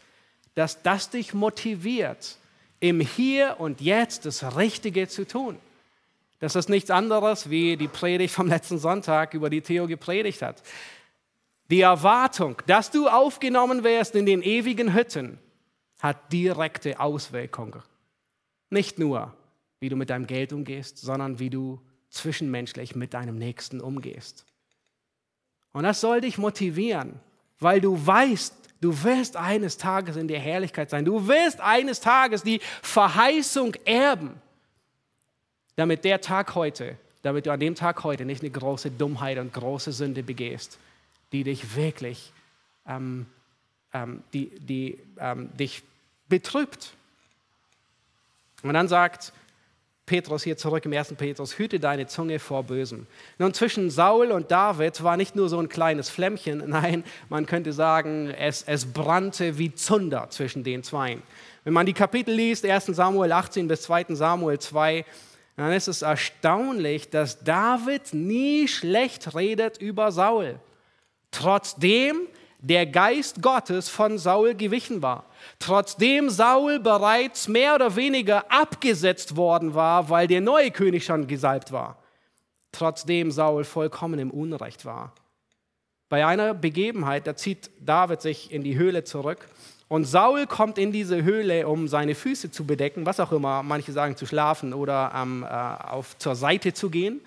dass 0.54 0.82
das 0.82 1.10
dich 1.10 1.34
motiviert, 1.34 2.36
im 2.78 3.00
Hier 3.00 3.56
und 3.58 3.80
Jetzt 3.80 4.26
das 4.26 4.56
Richtige 4.56 5.08
zu 5.08 5.26
tun. 5.26 5.58
Das 6.38 6.54
ist 6.54 6.68
nichts 6.68 6.90
anderes, 6.90 7.50
wie 7.50 7.76
die 7.76 7.88
Predigt 7.88 8.34
vom 8.34 8.46
letzten 8.46 8.78
Sonntag 8.78 9.34
über 9.34 9.50
die 9.50 9.62
Theo 9.62 9.88
gepredigt 9.88 10.42
hat. 10.42 10.62
Die 11.70 11.80
Erwartung, 11.80 12.60
dass 12.66 12.90
du 12.90 13.08
aufgenommen 13.08 13.82
wirst 13.82 14.14
in 14.14 14.26
den 14.26 14.42
ewigen 14.42 14.94
Hütten, 14.94 15.38
hat 16.04 16.30
direkte 16.34 17.00
Auswirkungen. 17.00 17.82
Nicht 18.68 18.98
nur, 18.98 19.32
wie 19.80 19.88
du 19.88 19.96
mit 19.96 20.10
deinem 20.10 20.26
Geld 20.26 20.52
umgehst, 20.52 20.98
sondern 20.98 21.38
wie 21.38 21.48
du 21.48 21.80
zwischenmenschlich 22.10 22.94
mit 22.94 23.14
deinem 23.14 23.38
Nächsten 23.38 23.80
umgehst. 23.80 24.44
Und 25.72 25.84
das 25.84 26.02
soll 26.02 26.20
dich 26.20 26.36
motivieren, 26.36 27.18
weil 27.58 27.80
du 27.80 28.06
weißt, 28.06 28.54
du 28.82 29.02
wirst 29.02 29.38
eines 29.38 29.78
Tages 29.78 30.16
in 30.16 30.28
der 30.28 30.40
Herrlichkeit 30.40 30.90
sein. 30.90 31.06
Du 31.06 31.26
wirst 31.26 31.62
eines 31.62 32.00
Tages 32.00 32.42
die 32.42 32.60
Verheißung 32.82 33.74
erben, 33.86 34.34
damit 35.74 36.04
der 36.04 36.20
Tag 36.20 36.54
heute, 36.54 36.98
damit 37.22 37.46
du 37.46 37.50
an 37.50 37.60
dem 37.60 37.74
Tag 37.74 38.04
heute 38.04 38.26
nicht 38.26 38.42
eine 38.42 38.50
große 38.50 38.90
Dummheit 38.90 39.38
und 39.38 39.54
große 39.54 39.92
Sünde 39.92 40.22
begehst, 40.22 40.78
die 41.32 41.44
dich 41.44 41.74
wirklich, 41.76 42.30
ähm, 42.86 43.24
ähm, 43.94 44.22
die, 44.34 44.50
die 44.60 44.98
ähm, 45.18 45.48
dich 45.56 45.82
betrübt. 46.34 46.94
Und 48.64 48.74
dann 48.74 48.88
sagt 48.88 49.32
Petrus 50.04 50.42
hier 50.42 50.56
zurück 50.56 50.84
im 50.84 50.92
1. 50.92 51.14
Petrus, 51.14 51.56
hüte 51.58 51.78
deine 51.78 52.08
Zunge 52.08 52.40
vor 52.40 52.64
Bösem. 52.64 53.06
Nun, 53.38 53.54
zwischen 53.54 53.88
Saul 53.88 54.32
und 54.32 54.50
David 54.50 55.04
war 55.04 55.16
nicht 55.16 55.36
nur 55.36 55.48
so 55.48 55.60
ein 55.60 55.68
kleines 55.68 56.10
Flämmchen, 56.10 56.64
nein, 56.66 57.04
man 57.28 57.46
könnte 57.46 57.72
sagen, 57.72 58.30
es, 58.30 58.62
es 58.62 58.84
brannte 58.92 59.58
wie 59.58 59.76
Zunder 59.76 60.26
zwischen 60.30 60.64
den 60.64 60.82
Zweien. 60.82 61.22
Wenn 61.62 61.72
man 61.72 61.86
die 61.86 61.92
Kapitel 61.92 62.34
liest, 62.34 62.66
1. 62.66 62.86
Samuel 62.86 63.30
18 63.30 63.68
bis 63.68 63.82
2. 63.82 64.06
Samuel 64.08 64.58
2, 64.58 65.04
dann 65.56 65.72
ist 65.72 65.86
es 65.86 66.02
erstaunlich, 66.02 67.10
dass 67.10 67.44
David 67.44 68.12
nie 68.12 68.66
schlecht 68.66 69.36
redet 69.36 69.78
über 69.78 70.10
Saul. 70.10 70.58
Trotzdem 71.30 72.22
der 72.58 72.86
Geist 72.86 73.40
Gottes 73.40 73.88
von 73.88 74.18
Saul 74.18 74.54
gewichen 74.54 75.00
war. 75.00 75.26
Trotzdem 75.58 76.30
Saul 76.30 76.80
bereits 76.80 77.48
mehr 77.48 77.74
oder 77.74 77.96
weniger 77.96 78.50
abgesetzt 78.50 79.36
worden 79.36 79.74
war, 79.74 80.08
weil 80.10 80.26
der 80.26 80.40
neue 80.40 80.70
König 80.70 81.04
schon 81.04 81.26
gesalbt 81.26 81.72
war. 81.72 81.98
Trotzdem 82.72 83.30
Saul 83.30 83.64
vollkommen 83.64 84.18
im 84.18 84.30
Unrecht 84.30 84.84
war. 84.84 85.12
Bei 86.08 86.26
einer 86.26 86.54
Begebenheit, 86.54 87.26
da 87.26 87.34
zieht 87.36 87.70
David 87.80 88.20
sich 88.20 88.52
in 88.52 88.62
die 88.62 88.76
Höhle 88.76 89.04
zurück 89.04 89.48
und 89.88 90.04
Saul 90.04 90.46
kommt 90.46 90.78
in 90.78 90.92
diese 90.92 91.22
Höhle, 91.22 91.68
um 91.68 91.88
seine 91.88 92.14
Füße 92.14 92.50
zu 92.50 92.66
bedecken, 92.66 93.06
was 93.06 93.20
auch 93.20 93.32
immer, 93.32 93.62
manche 93.62 93.92
sagen 93.92 94.16
zu 94.16 94.26
schlafen 94.26 94.72
oder 94.72 95.12
ähm, 95.14 95.44
äh, 95.44 95.46
auf, 95.46 96.18
zur 96.18 96.34
Seite 96.34 96.72
zu 96.72 96.90
gehen. 96.90 97.20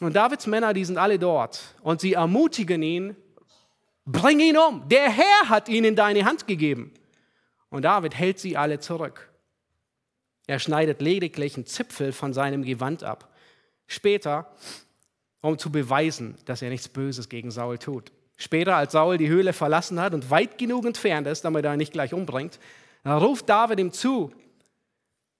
Und 0.00 0.16
Davids 0.16 0.46
Männer, 0.46 0.72
die 0.72 0.84
sind 0.84 0.98
alle 0.98 1.18
dort 1.18 1.74
und 1.82 2.00
sie 2.00 2.14
ermutigen 2.14 2.82
ihn, 2.82 3.16
Bring 4.10 4.40
ihn 4.40 4.56
um. 4.56 4.88
Der 4.88 5.10
Herr 5.10 5.50
hat 5.50 5.68
ihn 5.68 5.84
in 5.84 5.94
deine 5.94 6.24
Hand 6.24 6.46
gegeben. 6.46 6.92
Und 7.68 7.82
David 7.82 8.14
hält 8.14 8.38
sie 8.38 8.56
alle 8.56 8.80
zurück. 8.80 9.30
Er 10.46 10.58
schneidet 10.58 11.02
lediglich 11.02 11.56
einen 11.56 11.66
Zipfel 11.66 12.12
von 12.12 12.32
seinem 12.32 12.62
Gewand 12.62 13.04
ab. 13.04 13.34
Später, 13.86 14.50
um 15.42 15.58
zu 15.58 15.70
beweisen, 15.70 16.36
dass 16.46 16.62
er 16.62 16.70
nichts 16.70 16.88
Böses 16.88 17.28
gegen 17.28 17.50
Saul 17.50 17.76
tut. 17.76 18.10
Später, 18.38 18.76
als 18.76 18.92
Saul 18.92 19.18
die 19.18 19.28
Höhle 19.28 19.52
verlassen 19.52 20.00
hat 20.00 20.14
und 20.14 20.30
weit 20.30 20.56
genug 20.56 20.86
entfernt 20.86 21.26
ist, 21.26 21.44
damit 21.44 21.66
er 21.66 21.74
ihn 21.74 21.78
nicht 21.78 21.92
gleich 21.92 22.14
umbringt, 22.14 22.58
ruft 23.04 23.46
David 23.48 23.78
ihm 23.78 23.92
zu. 23.92 24.32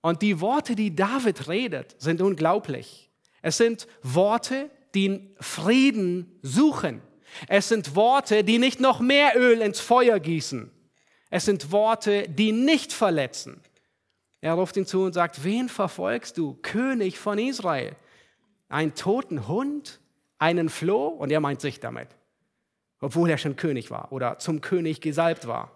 Und 0.02 0.20
die 0.20 0.42
Worte, 0.42 0.76
die 0.76 0.94
David 0.94 1.48
redet, 1.48 1.96
sind 1.98 2.20
unglaublich. 2.20 3.08
Es 3.40 3.56
sind 3.56 3.86
Worte, 4.02 4.68
die 4.94 5.30
Frieden 5.40 6.38
suchen. 6.42 7.00
Es 7.46 7.68
sind 7.68 7.94
Worte, 7.94 8.44
die 8.44 8.58
nicht 8.58 8.80
noch 8.80 9.00
mehr 9.00 9.32
Öl 9.36 9.60
ins 9.60 9.80
Feuer 9.80 10.18
gießen. 10.18 10.70
Es 11.30 11.44
sind 11.44 11.72
Worte, 11.72 12.28
die 12.28 12.52
nicht 12.52 12.92
verletzen. 12.92 13.60
Er 14.40 14.54
ruft 14.54 14.76
ihn 14.76 14.86
zu 14.86 15.02
und 15.02 15.12
sagt, 15.12 15.44
wen 15.44 15.68
verfolgst 15.68 16.38
du? 16.38 16.58
König 16.62 17.18
von 17.18 17.38
Israel. 17.38 17.96
Einen 18.68 18.94
toten 18.94 19.48
Hund? 19.48 20.00
Einen 20.38 20.68
Floh? 20.68 21.08
Und 21.08 21.30
er 21.30 21.40
meint 21.40 21.60
sich 21.60 21.80
damit. 21.80 22.08
Obwohl 23.00 23.30
er 23.30 23.38
schon 23.38 23.56
König 23.56 23.90
war 23.90 24.12
oder 24.12 24.38
zum 24.38 24.60
König 24.60 25.00
gesalbt 25.00 25.46
war. 25.46 25.72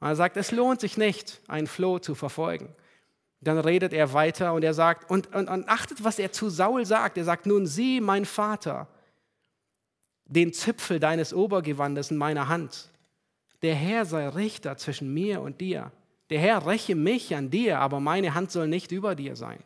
Und 0.00 0.08
er 0.08 0.16
sagt, 0.16 0.36
es 0.36 0.50
lohnt 0.50 0.80
sich 0.80 0.96
nicht, 0.96 1.40
einen 1.48 1.66
Floh 1.66 1.98
zu 1.98 2.14
verfolgen. 2.14 2.74
Dann 3.40 3.58
redet 3.58 3.92
er 3.92 4.12
weiter 4.12 4.52
und 4.52 4.62
er 4.62 4.74
sagt, 4.74 5.10
und, 5.10 5.34
und, 5.34 5.48
und 5.48 5.68
achtet, 5.68 6.04
was 6.04 6.18
er 6.18 6.32
zu 6.32 6.48
Saul 6.48 6.86
sagt. 6.86 7.18
Er 7.18 7.24
sagt, 7.24 7.46
nun 7.46 7.66
sieh, 7.66 8.00
mein 8.00 8.24
Vater, 8.24 8.88
den 10.32 10.52
Zipfel 10.52 10.98
deines 10.98 11.34
Obergewandes 11.34 12.10
in 12.10 12.16
meiner 12.16 12.48
Hand. 12.48 12.90
Der 13.62 13.74
Herr 13.74 14.04
sei 14.04 14.28
Richter 14.28 14.76
zwischen 14.76 15.12
mir 15.12 15.40
und 15.40 15.60
dir. 15.60 15.92
Der 16.30 16.40
Herr 16.40 16.66
räche 16.66 16.94
mich 16.94 17.34
an 17.34 17.50
dir, 17.50 17.78
aber 17.78 18.00
meine 18.00 18.34
Hand 18.34 18.50
soll 18.50 18.66
nicht 18.66 18.92
über 18.92 19.14
dir 19.14 19.36
sein. 19.36 19.58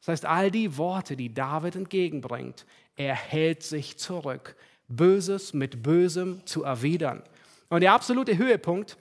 Das 0.00 0.08
heißt, 0.08 0.24
all 0.26 0.50
die 0.50 0.76
Worte, 0.76 1.16
die 1.16 1.32
David 1.32 1.76
entgegenbringt, 1.76 2.64
er 2.96 3.14
hält 3.14 3.62
sich 3.62 3.98
zurück, 3.98 4.56
Böses 4.88 5.52
mit 5.52 5.82
Bösem 5.82 6.46
zu 6.46 6.62
erwidern. 6.62 7.22
Und 7.68 7.80
der 7.80 7.92
absolute 7.92 8.38
Höhepunkt 8.38 8.96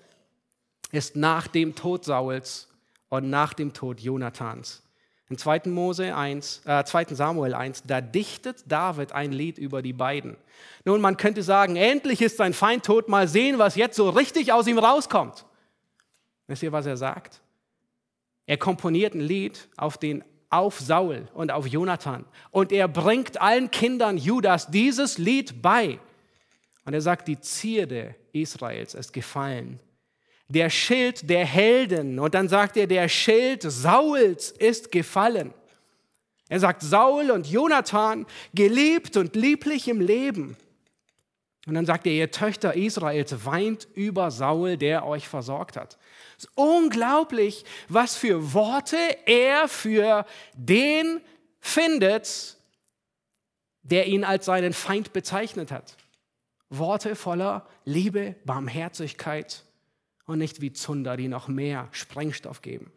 ist 0.91 1.15
nach 1.15 1.47
dem 1.47 1.75
Tod 1.75 2.05
Sauls 2.05 2.67
und 3.09 3.29
nach 3.29 3.53
dem 3.53 3.73
Tod 3.73 3.99
Jonathans. 3.99 4.81
In 5.29 5.37
2. 5.39 5.61
Mose 5.65 6.15
1, 6.15 6.61
äh, 6.65 6.83
2. 6.83 7.15
Samuel 7.15 7.55
1, 7.55 7.83
da 7.87 7.99
dichtet 7.99 8.63
David 8.67 9.11
ein 9.11 9.31
Lied 9.31 9.57
über 9.57 9.81
die 9.81 9.93
beiden. 9.93 10.37
Nun, 10.83 11.01
man 11.01 11.17
könnte 11.17 11.41
sagen, 11.41 11.75
endlich 11.75 12.21
ist 12.21 12.37
sein 12.37 12.53
Feind 12.53 12.85
tot, 12.85 13.09
mal 13.09 13.27
sehen, 13.27 13.57
was 13.57 13.75
jetzt 13.75 13.95
so 13.95 14.09
richtig 14.09 14.53
aus 14.53 14.67
ihm 14.67 14.77
rauskommt. 14.77 15.45
Wisst 16.45 16.61
ihr, 16.61 16.71
was 16.71 16.85
er 16.85 16.97
sagt? 16.97 17.41
Er 18.45 18.57
komponiert 18.57 19.15
ein 19.15 19.21
Lied 19.21 19.67
auf, 19.77 19.97
den, 19.97 20.23
auf 20.51 20.79
Saul 20.79 21.27
und 21.33 21.51
auf 21.51 21.65
Jonathan 21.65 22.25
und 22.51 22.71
er 22.71 22.87
bringt 22.87 23.41
allen 23.41 23.71
Kindern 23.71 24.17
Judas 24.17 24.67
dieses 24.67 25.17
Lied 25.17 25.63
bei. 25.63 25.99
Und 26.85 26.93
er 26.93 27.01
sagt, 27.01 27.27
die 27.27 27.39
Zierde 27.39 28.13
Israels 28.31 28.93
ist 28.93 29.11
gefallen 29.11 29.79
der 30.47 30.69
Schild 30.69 31.29
der 31.29 31.45
Helden. 31.45 32.19
Und 32.19 32.35
dann 32.35 32.47
sagt 32.47 32.77
er, 32.77 32.87
der 32.87 33.09
Schild 33.09 33.63
Sauls 33.63 34.51
ist 34.51 34.91
gefallen. 34.91 35.53
Er 36.47 36.59
sagt, 36.59 36.83
Saul 36.83 37.31
und 37.31 37.47
Jonathan, 37.47 38.25
geliebt 38.53 39.17
und 39.17 39.35
lieblich 39.35 39.87
im 39.87 39.99
Leben. 39.99 40.55
Und 41.65 41.73
dann 41.73 41.87
sagt 41.87 42.05
er, 42.05 42.13
ihr 42.13 42.29
Töchter 42.29 42.75
Israels, 42.75 43.45
weint 43.45 43.87
über 43.95 44.29
Saul, 44.29 44.77
der 44.77 45.07
euch 45.07 45.27
versorgt 45.27 45.75
hat. 45.75 45.97
Es 46.37 46.43
ist 46.45 46.51
unglaublich, 46.53 47.65
was 47.89 48.15
für 48.15 48.53
Worte 48.53 48.97
er 49.25 49.67
für 49.67 50.27
den 50.53 51.21
findet, 51.59 52.57
der 53.81 54.05
ihn 54.05 54.23
als 54.23 54.45
seinen 54.45 54.73
Feind 54.73 55.13
bezeichnet 55.13 55.71
hat. 55.71 55.95
Worte 56.69 57.15
voller 57.15 57.67
Liebe, 57.85 58.35
Barmherzigkeit 58.45 59.64
und 60.25 60.39
nicht 60.39 60.61
wie 60.61 60.73
Zunder, 60.73 61.17
die 61.17 61.27
noch 61.27 61.47
mehr 61.47 61.87
Sprengstoff 61.91 62.61
geben. 62.61 62.91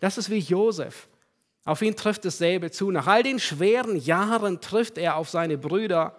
Das 0.00 0.18
ist 0.18 0.30
wie 0.30 0.38
Josef. 0.38 1.08
Auf 1.64 1.80
ihn 1.80 1.96
trifft 1.96 2.24
dasselbe 2.24 2.70
zu. 2.70 2.90
Nach 2.90 3.06
all 3.06 3.22
den 3.22 3.38
schweren 3.38 3.96
Jahren 3.96 4.60
trifft 4.60 4.98
er 4.98 5.16
auf 5.16 5.30
seine 5.30 5.56
Brüder. 5.56 6.18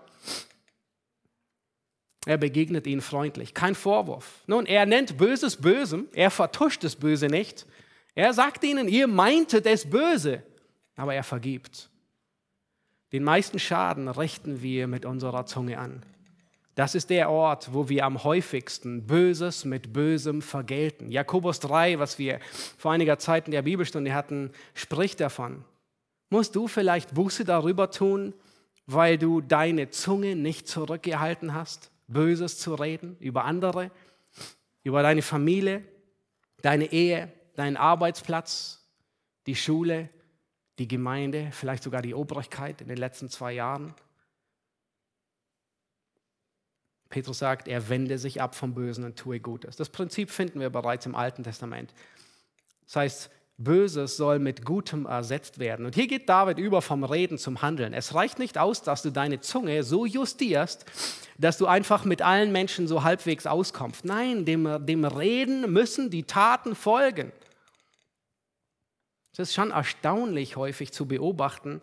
Er 2.25 2.37
begegnet 2.37 2.87
ihnen 2.87 3.01
freundlich, 3.01 3.53
kein 3.53 3.75
Vorwurf. 3.75 4.41
Nun, 4.47 4.65
er 4.65 4.87
nennt 4.87 5.17
Böses 5.17 5.57
Bösem, 5.57 6.07
er 6.13 6.31
vertuscht 6.31 6.83
das 6.83 6.95
Böse 6.95 7.27
nicht. 7.27 7.67
Er 8.15 8.33
sagt 8.33 8.63
ihnen, 8.63 8.87
ihr 8.87 9.07
meintet 9.07 9.67
es 9.67 9.87
böse, 9.87 10.41
aber 10.95 11.13
er 11.13 11.23
vergibt. 11.23 11.89
Den 13.11 13.23
meisten 13.23 13.59
Schaden 13.59 14.07
richten 14.07 14.63
wir 14.63 14.87
mit 14.87 15.05
unserer 15.05 15.45
Zunge 15.45 15.77
an. 15.77 16.03
Das 16.75 16.93
ist 16.93 17.09
der 17.09 17.29
Ort, 17.29 17.73
wo 17.73 17.87
wir 17.87 18.05
am 18.05 18.25
häufigsten 18.25 19.07
Böses 19.07 19.63
mit 19.63 19.93
Bösem 19.93 20.41
vergelten. 20.41 21.09
Jakobus 21.09 21.61
3, 21.61 21.99
was 21.99 22.19
wir 22.19 22.39
vor 22.77 22.91
einiger 22.91 23.17
Zeit 23.17 23.47
in 23.47 23.51
der 23.51 23.61
Bibelstunde 23.61 24.13
hatten, 24.13 24.51
spricht 24.73 25.21
davon. 25.21 25.63
Musst 26.29 26.53
du 26.53 26.67
vielleicht 26.67 27.13
Buße 27.15 27.45
darüber 27.45 27.91
tun, 27.91 28.33
weil 28.87 29.17
du 29.17 29.39
deine 29.39 29.89
Zunge 29.89 30.35
nicht 30.35 30.67
zurückgehalten 30.67 31.53
hast, 31.53 31.91
Böses 32.07 32.59
zu 32.59 32.75
reden 32.75 33.15
über 33.21 33.45
andere, 33.45 33.89
über 34.83 35.01
deine 35.01 35.21
Familie, 35.21 35.81
deine 36.61 36.91
Ehe, 36.91 37.31
deinen 37.55 37.77
Arbeitsplatz, 37.77 38.85
die 39.47 39.55
Schule, 39.55 40.09
die 40.77 40.89
Gemeinde, 40.89 41.49
vielleicht 41.51 41.83
sogar 41.83 42.01
die 42.01 42.13
Obrigkeit 42.13 42.81
in 42.81 42.89
den 42.89 42.97
letzten 42.97 43.29
zwei 43.29 43.53
Jahren? 43.53 43.95
Petrus 47.09 47.39
sagt, 47.39 47.67
er 47.67 47.89
wende 47.89 48.17
sich 48.17 48.41
ab 48.41 48.55
vom 48.55 48.73
Bösen 48.73 49.03
und 49.03 49.15
tue 49.15 49.39
Gutes. 49.39 49.75
Das 49.75 49.89
Prinzip 49.89 50.29
finden 50.29 50.59
wir 50.59 50.69
bereits 50.69 51.05
im 51.05 51.15
Alten 51.15 51.43
Testament. 51.43 51.93
Das 52.85 52.95
heißt, 52.95 53.29
Böses 53.57 54.17
soll 54.17 54.39
mit 54.39 54.65
Gutem 54.65 55.05
ersetzt 55.05 55.59
werden. 55.59 55.85
Und 55.85 55.95
hier 55.95 56.07
geht 56.07 56.27
David 56.27 56.57
über 56.57 56.81
vom 56.81 57.05
Reden 57.05 57.37
zum 57.37 57.61
Handeln. 57.61 57.93
Es 57.93 58.13
reicht 58.13 58.37
nicht 58.37 58.57
aus, 58.57 58.81
dass 58.81 59.01
du 59.01 59.11
deine 59.11 59.39
Zunge 59.39 59.83
so 59.83 60.05
justierst, 60.05 60.85
dass 61.37 61.57
du 61.57 61.65
einfach 61.65 62.03
mit 62.03 62.21
allen 62.21 62.51
Menschen 62.51 62.87
so 62.87 63.03
halbwegs 63.03 63.47
auskommst. 63.47 64.03
Nein, 64.03 64.43
dem, 64.43 64.85
dem 64.85 65.05
Reden 65.05 65.71
müssen 65.71 66.09
die 66.09 66.23
Taten 66.23 66.75
folgen. 66.75 67.31
Es 69.31 69.39
ist 69.39 69.53
schon 69.53 69.71
erstaunlich 69.71 70.57
häufig 70.57 70.91
zu 70.91 71.05
beobachten, 71.05 71.81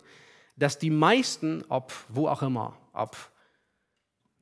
dass 0.55 0.77
die 0.77 0.89
meisten, 0.91 1.63
ob 1.69 1.91
wo 2.09 2.27
auch 2.27 2.43
immer, 2.43 2.77
ob 2.93 3.15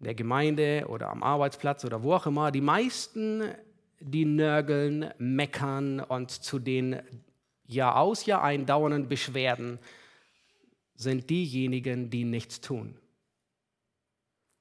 der 0.02 0.16
Gemeinde 0.16 0.86
oder 0.88 1.10
am 1.10 1.24
Arbeitsplatz 1.24 1.86
oder 1.86 2.04
wo 2.04 2.14
auch 2.14 2.26
immer, 2.26 2.52
die 2.52 2.62
meisten, 2.62 3.44
die 4.00 4.26
nörgeln, 4.26 5.14
meckern 5.18 6.00
und 6.00 6.32
zu 6.32 6.60
den 6.60 7.02
Jahr 7.68 7.98
aus, 7.98 8.26
Jahr 8.26 8.44
ein 8.44 8.66
dauernden 8.66 9.08
Beschwerden 9.08 9.80
sind 10.96 11.30
diejenigen, 11.30 12.10
die 12.10 12.24
nichts 12.24 12.62
tun. 12.62 12.98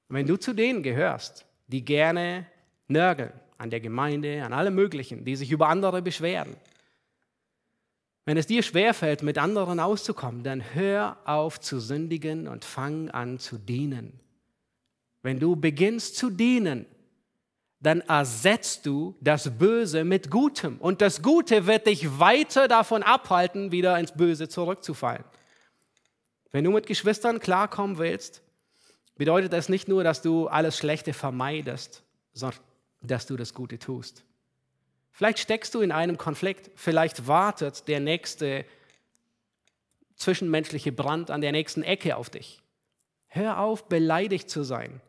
wenn 0.09 0.27
du 0.27 0.37
zu 0.37 0.53
denen 0.53 0.83
gehörst, 0.83 1.45
die 1.67 1.85
gerne 1.85 2.45
nörgeln 2.87 3.31
an 3.57 3.69
der 3.69 3.79
Gemeinde, 3.79 4.43
an 4.43 4.53
allem 4.53 4.75
Möglichen, 4.75 5.23
die 5.23 5.35
sich 5.35 5.51
über 5.51 5.69
andere 5.69 6.01
beschweren, 6.01 6.55
wenn 8.25 8.37
es 8.37 8.47
dir 8.47 8.61
schwerfällt, 8.61 9.23
mit 9.23 9.37
anderen 9.37 9.79
auszukommen, 9.79 10.43
dann 10.43 10.75
hör 10.75 11.17
auf 11.25 11.59
zu 11.59 11.79
sündigen 11.79 12.47
und 12.47 12.65
fang 12.65 13.09
an 13.09 13.39
zu 13.39 13.57
dienen. 13.57 14.19
Wenn 15.21 15.39
du 15.39 15.55
beginnst 15.55 16.17
zu 16.17 16.29
dienen, 16.29 16.85
dann 17.79 18.01
ersetzt 18.01 18.85
du 18.85 19.15
das 19.21 19.57
Böse 19.57 20.03
mit 20.03 20.29
Gutem. 20.29 20.77
Und 20.77 21.01
das 21.01 21.21
Gute 21.21 21.65
wird 21.65 21.87
dich 21.87 22.19
weiter 22.19 22.67
davon 22.67 23.01
abhalten, 23.01 23.71
wieder 23.71 23.97
ins 23.97 24.11
Böse 24.11 24.47
zurückzufallen. 24.47 25.23
Wenn 26.51 26.63
du 26.63 26.71
mit 26.71 26.85
Geschwistern 26.85 27.39
klarkommen 27.39 27.97
willst, 27.97 28.43
bedeutet 29.15 29.53
das 29.53 29.69
nicht 29.69 29.87
nur, 29.87 30.03
dass 30.03 30.21
du 30.21 30.47
alles 30.47 30.77
Schlechte 30.77 31.13
vermeidest, 31.13 32.03
sondern 32.33 32.59
dass 33.01 33.25
du 33.25 33.35
das 33.35 33.53
Gute 33.53 33.79
tust. 33.79 34.23
Vielleicht 35.11 35.39
steckst 35.39 35.73
du 35.73 35.81
in 35.81 35.91
einem 35.91 36.17
Konflikt, 36.17 36.71
vielleicht 36.75 37.27
wartet 37.27 37.87
der 37.87 37.99
nächste 37.99 38.65
zwischenmenschliche 40.15 40.91
Brand 40.91 41.31
an 41.31 41.41
der 41.41 41.51
nächsten 41.51 41.83
Ecke 41.83 42.15
auf 42.15 42.29
dich. 42.29 42.61
Hör 43.27 43.59
auf, 43.59 43.87
beleidigt 43.87 44.49
zu 44.49 44.63
sein. 44.63 45.01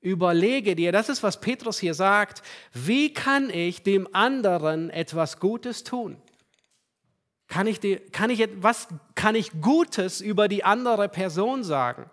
Überlege 0.00 0.76
dir, 0.76 0.92
das 0.92 1.08
ist, 1.08 1.22
was 1.22 1.40
Petrus 1.40 1.78
hier 1.78 1.94
sagt, 1.94 2.42
wie 2.72 3.12
kann 3.12 3.50
ich 3.50 3.82
dem 3.82 4.08
anderen 4.14 4.88
etwas 4.88 5.40
Gutes 5.40 5.84
tun? 5.84 6.16
Kann 7.48 7.66
ich, 7.66 7.80
die, 7.80 7.96
kann 7.96 8.30
ich, 8.30 8.48
was 8.62 8.88
kann 9.14 9.34
ich 9.34 9.60
Gutes 9.60 10.20
über 10.20 10.48
die 10.48 10.64
andere 10.64 11.08
Person 11.08 11.64
sagen? 11.64 12.08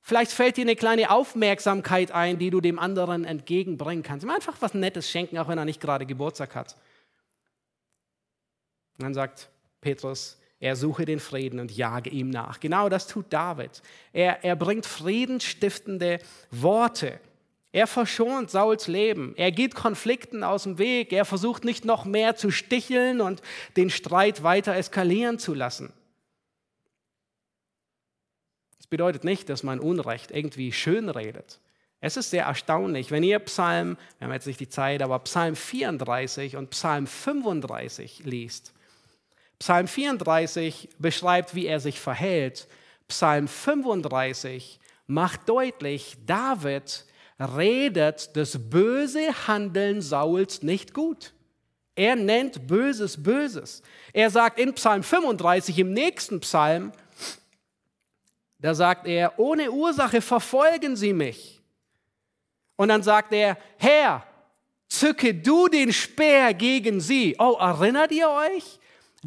Vielleicht 0.00 0.32
fällt 0.32 0.56
dir 0.56 0.62
eine 0.62 0.74
kleine 0.74 1.10
Aufmerksamkeit 1.10 2.12
ein, 2.12 2.38
die 2.38 2.48
du 2.48 2.62
dem 2.62 2.78
anderen 2.78 3.24
entgegenbringen 3.24 4.02
kannst. 4.02 4.26
Einfach 4.26 4.56
was 4.60 4.72
Nettes 4.72 5.10
schenken, 5.10 5.36
auch 5.36 5.48
wenn 5.48 5.58
er 5.58 5.66
nicht 5.66 5.82
gerade 5.82 6.06
Geburtstag 6.06 6.54
hat. 6.54 6.76
Und 8.96 9.04
dann 9.04 9.14
sagt 9.14 9.50
Petrus, 9.82 10.38
er 10.60 10.76
suche 10.76 11.04
den 11.04 11.20
Frieden 11.20 11.60
und 11.60 11.70
jage 11.70 12.10
ihm 12.10 12.30
nach. 12.30 12.60
Genau 12.60 12.88
das 12.88 13.06
tut 13.06 13.26
David. 13.32 13.82
Er, 14.12 14.44
er 14.44 14.56
bringt 14.56 14.86
friedensstiftende 14.86 16.18
Worte. 16.50 17.20
Er 17.70 17.86
verschont 17.86 18.50
Sauls 18.50 18.88
Leben. 18.88 19.34
Er 19.36 19.52
geht 19.52 19.74
Konflikten 19.74 20.42
aus 20.42 20.64
dem 20.64 20.78
Weg. 20.78 21.12
Er 21.12 21.24
versucht 21.24 21.64
nicht 21.64 21.84
noch 21.84 22.04
mehr 22.04 22.34
zu 22.34 22.50
sticheln 22.50 23.20
und 23.20 23.42
den 23.76 23.90
Streit 23.90 24.42
weiter 24.42 24.74
eskalieren 24.74 25.38
zu 25.38 25.54
lassen. 25.54 25.92
bedeutet 28.90 29.24
nicht, 29.24 29.48
dass 29.48 29.62
man 29.62 29.80
Unrecht 29.80 30.30
irgendwie 30.30 30.72
schön 30.72 31.08
redet. 31.08 31.60
Es 32.00 32.16
ist 32.16 32.30
sehr 32.30 32.44
erstaunlich, 32.44 33.10
wenn 33.10 33.22
ihr 33.22 33.38
Psalm, 33.40 33.96
wir 34.18 34.26
haben 34.26 34.32
jetzt 34.32 34.46
nicht 34.46 34.60
die 34.60 34.68
Zeit, 34.68 35.02
aber 35.02 35.18
Psalm 35.20 35.56
34 35.56 36.56
und 36.56 36.70
Psalm 36.70 37.06
35 37.06 38.20
liest. 38.24 38.72
Psalm 39.58 39.88
34 39.88 40.88
beschreibt, 40.98 41.54
wie 41.54 41.66
er 41.66 41.80
sich 41.80 42.00
verhält. 42.00 42.68
Psalm 43.08 43.48
35 43.48 44.78
macht 45.06 45.48
deutlich, 45.48 46.16
David 46.26 47.04
redet 47.40 48.36
das 48.36 48.70
böse 48.70 49.46
Handeln 49.46 50.02
Sauls 50.02 50.62
nicht 50.62 50.94
gut. 50.94 51.32
Er 51.94 52.14
nennt 52.14 52.68
Böses 52.68 53.20
Böses. 53.20 53.82
Er 54.12 54.30
sagt 54.30 54.60
in 54.60 54.72
Psalm 54.74 55.02
35, 55.02 55.78
im 55.80 55.92
nächsten 55.92 56.38
Psalm, 56.40 56.92
da 58.60 58.74
sagt 58.74 59.06
er, 59.06 59.38
ohne 59.38 59.70
Ursache 59.70 60.20
verfolgen 60.20 60.94
sie 60.94 61.12
mich. 61.12 61.60
Und 62.76 62.88
dann 62.88 63.02
sagt 63.02 63.32
er, 63.32 63.56
Herr, 63.78 64.24
zücke 64.88 65.34
du 65.34 65.66
den 65.66 65.92
Speer 65.92 66.54
gegen 66.54 67.00
sie. 67.00 67.34
Oh, 67.38 67.56
erinnert 67.58 68.12
ihr 68.12 68.28
euch? 68.28 68.78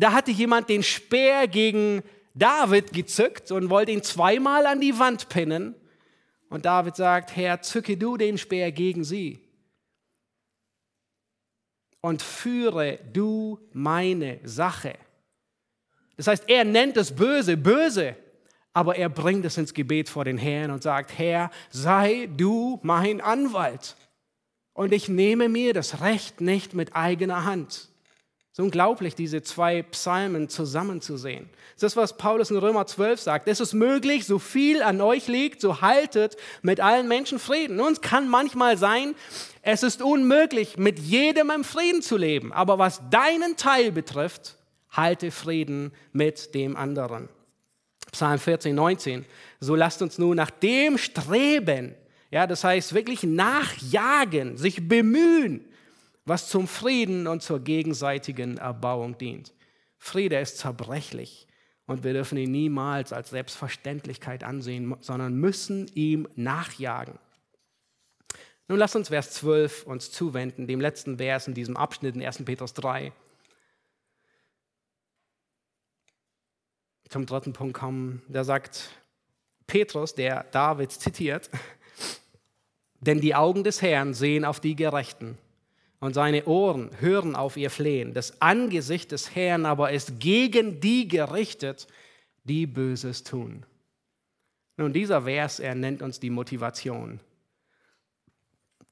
Da 0.02 0.14
hatte 0.14 0.32
jemand 0.32 0.68
den 0.68 0.82
Speer 0.82 1.47
gegen 1.47 2.02
David 2.34 2.91
gezückt 2.91 3.52
und 3.52 3.70
wollte 3.70 3.91
ihn 3.91 4.02
zweimal 4.02 4.66
an 4.66 4.82
die 4.82 4.97
Wand 4.97 5.30
pinnen. 5.30 5.76
Und 6.49 6.66
David 6.66 6.95
sagt, 6.95 7.36
Herr, 7.36 7.62
zücke 7.62 7.95
du 7.97 8.18
den 8.18 8.39
Speer 8.39 8.72
gegen 8.72 9.04
sie 9.04 9.39
und 12.02 12.24
führe 12.24 12.97
du 13.14 13.60
meine 13.74 14.39
Sache. 14.43 14.95
Das 16.18 16.26
heißt, 16.26 16.45
er 16.47 16.66
nennt 16.66 16.97
das 16.97 17.16
Böse 17.16 17.56
böse, 17.56 18.16
aber 18.74 18.95
er 18.95 19.08
bringt 19.08 19.45
es 19.45 19.60
ins 19.60 19.76
Gebet 19.76 20.10
vor 20.10 20.26
den 20.26 20.39
Herrn 20.39 20.72
und 20.72 20.82
sagt, 20.82 21.16
Herr, 21.20 21.52
sei 21.70 22.28
du 22.36 22.80
mein 22.82 23.22
Anwalt. 23.22 23.95
Und 24.74 24.93
ich 24.93 25.10
nehme 25.10 25.47
mir 25.47 25.76
das 25.76 26.02
Recht 26.02 26.41
nicht 26.41 26.74
mit 26.74 26.95
eigener 26.95 27.45
Hand. 27.45 27.91
Ist 28.52 28.60
unglaublich, 28.60 29.16
diese 29.16 29.41
zwei 29.41 29.82
Psalmen 29.82 30.49
zusammenzusehen. 30.49 31.49
Das 31.76 31.93
ist, 31.93 31.95
was 31.95 32.18
Paulus 32.18 32.52
in 32.52 32.58
Römer 32.58 32.86
12 32.86 33.22
sagt. 33.22 33.47
Es 33.47 33.62
ist 33.62 33.74
möglich, 33.74 34.26
so 34.26 34.39
viel 34.39 34.84
an 34.84 34.99
euch 34.99 35.28
liegt, 35.28 35.62
so 35.62 35.80
haltet 35.80 36.36
mit 36.62 36.82
allen 36.82 37.08
Menschen 37.08 37.39
Frieden. 37.39 37.78
Nun, 37.78 37.93
es 37.93 38.02
kann 38.02 38.28
manchmal 38.28 38.78
sein, 38.78 39.16
es 39.62 39.84
ist 39.84 40.02
unmöglich, 40.02 40.78
mit 40.78 40.99
jedem 40.99 41.49
im 41.49 41.64
Frieden 41.64 42.02
zu 42.02 42.18
leben. 42.18 42.52
Aber 42.52 42.78
was 42.78 43.02
deinen 43.10 43.56
Teil 43.56 43.93
betrifft, 43.93 44.58
halte 44.89 45.32
Frieden 45.32 45.93
mit 46.12 46.54
dem 46.54 46.76
anderen. 46.76 47.30
Psalm 48.12 48.38
14, 48.38 48.76
19. 48.76 49.26
So 49.62 49.76
lasst 49.76 50.02
uns 50.02 50.18
nun 50.18 50.36
nach 50.36 50.52
dem 50.52 50.97
streben. 50.97 51.95
Ja, 52.32 52.47
das 52.47 52.66
heißt 52.66 52.93
wirklich 52.93 53.24
nachjagen, 53.24 54.58
sich 54.58 54.89
bemühen 54.89 55.71
was 56.26 56.50
zum 56.50 56.68
Frieden 56.68 57.28
und 57.28 57.42
zur 57.42 57.60
gegenseitigen 57.60 58.58
Erbauung 58.58 59.18
dient. 59.18 59.54
Friede 59.98 60.40
ist 60.40 60.58
zerbrechlich 60.58 61.48
und 61.86 62.04
wir 62.04 62.14
dürfen 62.14 62.38
ihn 62.38 62.52
niemals 62.52 63.14
als 63.14 63.32
Selbstverständlichkeit 63.32 64.44
ansehen, 64.44 64.96
sondern 65.02 65.36
müssen 65.36 65.88
ihm 65.94 66.28
nachjagen. 66.36 67.18
Nun 68.68 68.80
lasst 68.80 68.96
uns 68.96 69.10
Vers 69.10 69.32
12 69.32 69.84
uns 69.84 70.12
zuwenden, 70.12 70.68
dem 70.68 70.80
letzten 70.80 71.18
Vers 71.18 71.48
in 71.48 71.54
diesem 71.54 71.76
Abschnitt 71.76 72.16
in 72.16 72.24
1. 72.24 72.46
Petrus 72.46 72.74
3. 72.74 73.12
Zum 77.10 77.26
dritten 77.26 77.52
Punkt 77.52 77.74
kommen, 77.74 78.22
da 78.30 78.46
sagt 78.46 78.90
Petrus, 79.68 80.16
der 80.16 80.46
David 80.46 80.92
zitiert, 80.92 81.50
denn 83.02 83.20
die 83.20 83.36
Augen 83.36 83.66
des 83.66 83.82
Herrn 83.82 84.14
sehen 84.14 84.46
auf 84.46 84.62
die 84.62 84.78
Gerechten 84.78 85.38
und 86.02 86.16
seine 86.16 86.45
Ohren 86.45 86.89
hören 86.99 87.36
auf 87.36 87.56
ihr 87.56 87.70
Flehen. 87.70 88.14
Das 88.14 88.41
Angesicht 88.41 89.12
des 89.12 89.36
Herrn 89.36 89.66
aber 89.66 89.91
ist 89.91 90.20
gegen 90.20 90.82
die 90.82 91.08
gerichtet, 91.08 91.88
die 92.43 92.66
Böses 92.66 93.24
tun. 93.24 93.66
Nun, 94.78 94.93
dieser 94.93 95.22
Vers, 95.22 95.60
er 95.60 95.76
nennt 95.76 96.02
uns 96.02 96.20
die 96.20 96.32
Motivation. 96.32 97.20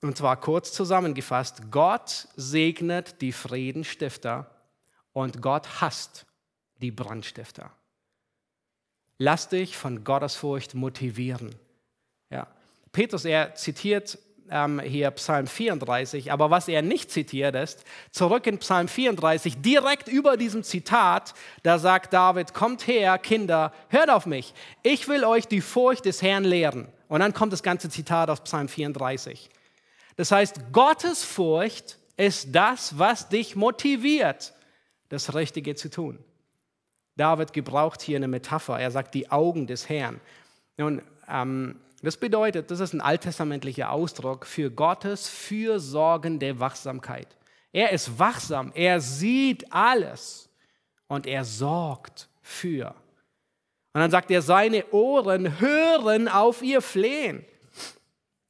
Und 0.01 0.17
zwar 0.17 0.39
kurz 0.39 0.71
zusammengefasst, 0.71 1.71
Gott 1.71 2.27
segnet 2.35 3.21
die 3.21 3.31
Friedenstifter 3.31 4.49
und 5.11 5.41
Gott 5.41 5.81
hasst 5.81 6.27
die 6.77 6.91
Brandstifter. 6.91 7.71
Lass 9.17 9.49
dich 9.49 9.75
von 9.75 10.03
Gottesfurcht 10.03 10.75
motivieren. 10.75 11.55
Ja. 12.29 12.47
Petrus, 12.91 13.25
er 13.25 13.55
zitiert 13.55 14.19
ähm, 14.51 14.79
hier 14.79 15.11
Psalm 15.11 15.47
34, 15.47 16.31
aber 16.31 16.49
was 16.49 16.67
er 16.67 16.81
nicht 16.81 17.11
zitiert 17.11 17.55
ist, 17.55 17.83
zurück 18.11 18.47
in 18.47 18.57
Psalm 18.59 18.87
34, 18.87 19.61
direkt 19.61 20.07
über 20.07 20.37
diesem 20.37 20.63
Zitat, 20.63 21.33
da 21.63 21.79
sagt 21.79 22.13
David, 22.13 22.53
kommt 22.53 22.87
her, 22.87 23.17
Kinder, 23.17 23.73
hört 23.89 24.09
auf 24.09 24.25
mich, 24.25 24.53
ich 24.83 25.07
will 25.07 25.23
euch 25.23 25.47
die 25.47 25.61
Furcht 25.61 26.05
des 26.05 26.21
Herrn 26.21 26.43
lehren. 26.43 26.87
Und 27.07 27.21
dann 27.21 27.33
kommt 27.33 27.53
das 27.53 27.63
ganze 27.63 27.89
Zitat 27.89 28.29
aus 28.29 28.41
Psalm 28.41 28.67
34. 28.67 29.49
Das 30.15 30.31
heißt, 30.31 30.71
Gottes 30.71 31.23
Furcht 31.23 31.97
ist 32.17 32.49
das, 32.53 32.99
was 32.99 33.29
dich 33.29 33.55
motiviert, 33.55 34.53
das 35.09 35.33
Richtige 35.33 35.75
zu 35.75 35.89
tun. 35.89 36.19
David 37.15 37.53
gebraucht 37.53 38.01
hier 38.01 38.17
eine 38.17 38.27
Metapher. 38.27 38.79
Er 38.79 38.91
sagt 38.91 39.13
die 39.13 39.31
Augen 39.31 39.67
des 39.67 39.89
Herrn. 39.89 40.21
Nun, 40.77 41.01
ähm, 41.27 41.79
das 42.01 42.17
bedeutet, 42.17 42.71
das 42.71 42.79
ist 42.79 42.93
ein 42.93 43.01
alttestamentlicher 43.01 43.91
Ausdruck 43.91 44.45
für 44.45 44.71
Gottes 44.71 45.27
fürsorgende 45.27 46.59
Wachsamkeit. 46.59 47.35
Er 47.73 47.91
ist 47.91 48.17
wachsam, 48.17 48.71
er 48.73 49.01
sieht 49.01 49.71
alles 49.71 50.49
und 51.07 51.27
er 51.27 51.43
sorgt 51.43 52.29
für. 52.41 52.95
Und 53.93 54.01
dann 54.01 54.11
sagt 54.11 54.31
er, 54.31 54.41
seine 54.41 54.85
Ohren 54.91 55.59
hören 55.59 56.27
auf 56.27 56.61
ihr 56.61 56.81
Flehen. 56.81 57.45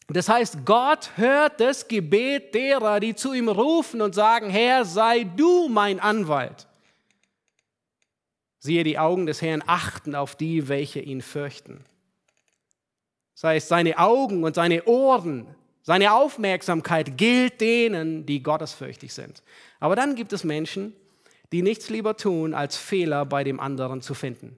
Das 0.07 0.27
heißt, 0.27 0.65
Gott 0.65 1.11
hört 1.15 1.59
das 1.59 1.87
Gebet 1.87 2.55
derer, 2.55 2.99
die 2.99 3.15
zu 3.15 3.33
ihm 3.33 3.47
rufen 3.47 4.01
und 4.01 4.15
sagen, 4.15 4.49
Herr, 4.49 4.83
sei 4.83 5.23
du 5.23 5.69
mein 5.69 5.99
Anwalt. 5.99 6.67
Siehe, 8.59 8.83
die 8.83 8.99
Augen 8.99 9.25
des 9.25 9.41
Herrn 9.41 9.63
achten 9.65 10.15
auf 10.15 10.35
die, 10.35 10.67
welche 10.67 10.99
ihn 10.99 11.21
fürchten. 11.21 11.85
Das 13.39 13.45
heißt, 13.45 13.67
seine 13.69 13.97
Augen 13.97 14.43
und 14.43 14.53
seine 14.53 14.83
Ohren, 14.83 15.47
seine 15.81 16.11
Aufmerksamkeit 16.11 17.17
gilt 17.17 17.61
denen, 17.61 18.25
die 18.25 18.43
gottesfürchtig 18.43 19.13
sind. 19.13 19.43
Aber 19.79 19.95
dann 19.95 20.15
gibt 20.15 20.33
es 20.33 20.43
Menschen, 20.43 20.93
die 21.53 21.61
nichts 21.61 21.89
lieber 21.89 22.17
tun, 22.17 22.53
als 22.53 22.75
Fehler 22.75 23.25
bei 23.25 23.45
dem 23.45 23.61
anderen 23.61 24.01
zu 24.01 24.13
finden. 24.13 24.57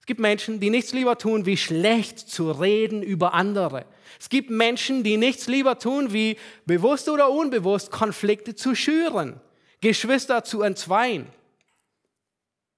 Es 0.00 0.06
gibt 0.06 0.18
Menschen, 0.18 0.60
die 0.60 0.70
nichts 0.70 0.94
lieber 0.94 1.18
tun, 1.18 1.44
wie 1.44 1.58
schlecht 1.58 2.20
zu 2.20 2.50
reden 2.50 3.02
über 3.02 3.34
andere. 3.34 3.84
Es 4.18 4.30
gibt 4.30 4.48
Menschen, 4.48 5.04
die 5.04 5.18
nichts 5.18 5.46
lieber 5.46 5.78
tun, 5.78 6.14
wie 6.14 6.38
bewusst 6.64 7.10
oder 7.10 7.30
unbewusst 7.30 7.90
Konflikte 7.90 8.54
zu 8.54 8.74
schüren, 8.74 9.42
Geschwister 9.82 10.42
zu 10.42 10.62
entzweien. 10.62 11.26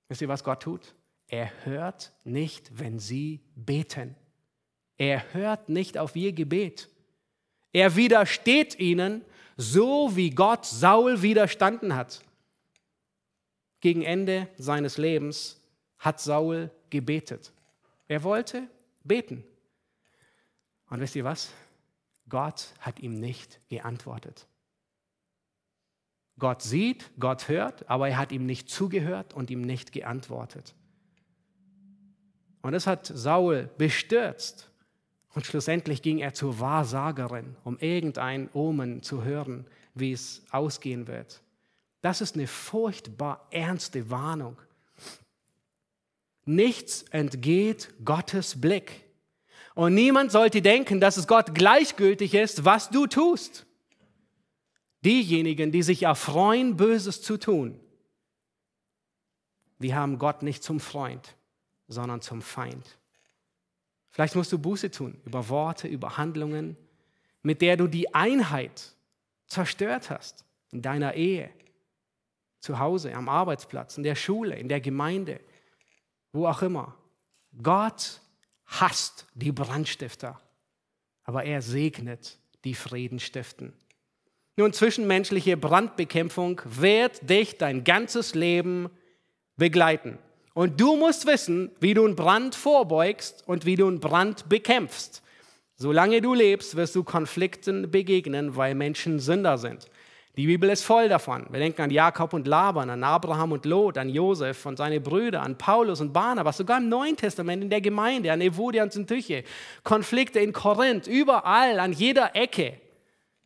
Wisst 0.09 0.21
ihr, 0.21 0.29
was 0.29 0.43
Gott 0.43 0.65
tut? 0.65 0.97
Er 1.29 1.49
hört 1.65 2.13
nicht, 2.25 2.73
wenn 2.77 2.99
sie 2.99 3.41
beten. 3.55 4.17
Er 4.97 5.33
hört 5.35 5.69
nicht 5.69 5.99
auf 5.99 6.15
ihr 6.17 6.33
Gebet. 6.33 6.89
Er 7.73 7.97
widersteht 7.97 8.79
ihnen, 8.79 9.25
so 9.57 10.15
wie 10.17 10.31
Gott 10.31 10.65
Saul 10.65 11.23
widerstanden 11.23 11.95
hat. 11.95 12.23
Gegen 13.81 14.03
Ende 14.03 14.49
seines 14.57 14.97
Lebens 14.97 15.61
hat 15.99 16.21
Saul 16.21 16.71
gebetet. 16.91 17.53
Er 18.09 18.23
wollte 18.23 18.69
beten. 19.03 19.45
Und 20.89 21.01
wisst 21.01 21.17
ihr 21.17 21.25
was? 21.25 21.53
Gott 22.29 22.69
hat 22.81 23.01
ihm 23.01 23.19
nicht 23.21 23.59
geantwortet. 23.69 24.47
Gott 26.39 26.63
sieht, 26.63 27.11
Gott 27.19 27.49
hört, 27.49 27.89
aber 27.89 28.09
er 28.09 28.19
hat 28.19 28.33
ihm 28.33 28.47
nicht 28.47 28.69
zugehört 28.69 29.35
und 29.35 29.51
ihm 29.51 29.63
nicht 29.63 29.93
geantwortet. 29.93 30.75
Und 32.63 32.73
das 32.73 32.87
hat 32.87 33.07
Saul 33.07 33.71
bestürzt. 33.79 34.71
Und 35.35 35.47
schlussendlich 35.47 36.01
ging 36.01 36.18
er 36.18 36.32
zur 36.32 36.61
Wahrsagerin, 36.61 37.57
um 37.64 37.78
irgendein 37.78 38.49
Omen 38.53 39.03
zu 39.03 39.24
hören, 39.24 39.66
wie 39.95 40.12
es 40.12 40.43
ausgehen 40.51 41.07
wird. 41.07 41.43
Das 42.03 42.20
ist 42.20 42.37
eine 42.37 42.47
furchtbar 42.47 43.47
ernste 43.51 44.11
Warnung. 44.11 44.57
Nichts 46.45 47.03
entgeht 47.11 47.93
Gottes 48.05 48.61
Blick. 48.61 49.05
Und 49.74 49.95
niemand 49.95 50.30
sollte 50.30 50.62
denken, 50.62 51.01
dass 51.01 51.16
es 51.16 51.26
Gott 51.26 51.55
gleichgültig 51.55 52.35
ist, 52.35 52.64
was 52.64 52.91
du 52.91 53.07
tust. 53.07 53.66
Diejenigen, 55.05 55.72
die 55.72 55.82
sich 55.82 56.05
erfreuen, 56.05 56.76
Böses 56.76 57.22
zu 57.22 57.39
tun, 57.39 57.80
die 59.78 59.95
haben 59.95 60.18
Gott 60.18 60.43
nicht 60.43 60.62
zum 60.62 60.78
Freund, 60.80 61.35
sondern 61.89 62.20
zum 62.20 62.41
Feind. 62.41 62.99
Vielleicht 64.15 64.37
musst 64.37 64.53
du 64.53 64.59
Buße 64.61 64.93
tun 64.93 65.21
über 65.25 65.49
Worte, 65.49 65.89
über 65.89 66.17
Handlungen, 66.17 66.77
mit 67.43 67.61
der 67.61 67.77
du 67.77 67.89
die 67.89 68.15
Einheit 68.15 68.95
zerstört 69.49 70.09
hast 70.09 70.45
in 70.71 70.83
deiner 70.83 71.15
Ehe, 71.15 71.51
zu 72.61 72.79
Hause, 72.79 73.12
am 73.12 73.29
Arbeitsplatz, 73.29 73.97
in 73.97 74.05
der 74.05 74.15
Schule, 74.15 74.55
in 74.55 74.69
der 74.69 74.81
Gemeinde, 74.81 75.41
wo 76.33 76.47
auch 76.47 76.62
immer. 76.62 76.95
Gott 77.61 78.21
hasst 78.67 79.27
die 79.35 79.51
Brandstifter, 79.51 80.41
aber 81.25 81.43
er 81.43 81.61
segnet 81.61 82.39
die 82.62 82.75
Frieden 82.75 83.19
stiften. 83.19 83.73
Nun, 84.57 84.73
zwischenmenschliche 84.73 85.57
Brandbekämpfung 85.57 86.61
wird 86.65 87.29
dich 87.29 87.59
dein 87.59 87.83
ganzes 87.83 88.37
Leben 88.37 88.91
begleiten. 89.57 90.19
Und 90.55 90.81
du 90.81 90.97
musst 90.97 91.27
wissen, 91.27 91.73
wie 91.81 91.95
du 91.95 92.05
einen 92.05 92.17
Brand 92.17 92.55
vorbeugst 92.55 93.43
und 93.47 93.67
wie 93.67 93.75
du 93.77 93.89
einen 93.89 94.01
Brand 94.01 94.49
bekämpfst. 94.49 95.21
Solange 95.77 96.21
du 96.21 96.33
lebst, 96.33 96.77
wirst 96.77 96.95
du 96.95 97.03
Konflikten 97.03 97.91
begegnen, 97.91 98.57
weil 98.57 98.77
Menschen 98.77 99.19
Sünder 99.19 99.59
sind. 99.59 99.87
Die 100.37 100.47
Bibel 100.47 100.71
ist 100.71 100.85
voll 100.85 101.09
davon. 101.09 101.47
Wir 101.51 101.61
denken 101.61 101.83
an 101.83 101.91
Jakob 101.91 102.33
und 102.33 102.47
Laban, 102.47 102.91
an 102.91 103.03
Abraham 103.05 103.53
und 103.53 103.65
Lot, 103.65 103.99
an 103.99 104.09
Josef 104.09 104.67
und 104.67 104.77
seine 104.77 105.01
Brüder, 105.01 105.43
an 105.43 105.59
Paulus 105.59 106.01
und 106.01 106.13
Barnabas, 106.13 106.57
sogar 106.57 106.79
im 106.79 106.89
Neuen 106.89 107.17
Testament 107.17 107.63
in 107.63 107.71
der 107.71 107.81
Gemeinde, 107.81 108.33
an 108.33 108.41
Evodia 108.41 108.83
und 108.85 108.93
Syntyche. 108.93 109.45
Konflikte 109.83 110.41
in 110.41 110.53
Korinth, 110.53 111.07
überall, 111.07 111.79
an 111.79 111.93
jeder 111.93 112.35
Ecke. 112.35 112.75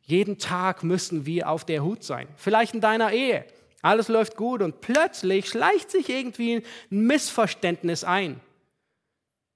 Jeden 0.02 0.38
Tag 0.38 0.82
müssen 0.82 1.26
wir 1.26 1.50
auf 1.50 1.66
der 1.66 1.82
Hut 1.82 2.04
sein. 2.04 2.28
Vielleicht 2.36 2.74
in 2.74 2.80
deiner 2.80 3.12
Ehe. 3.12 3.44
Alles 3.82 4.08
läuft 4.08 4.36
gut 4.36 4.62
und 4.62 4.80
plötzlich 4.80 5.48
schleicht 5.48 5.90
sich 5.90 6.08
irgendwie 6.08 6.56
ein 6.56 6.62
Missverständnis 6.90 8.04
ein. 8.04 8.40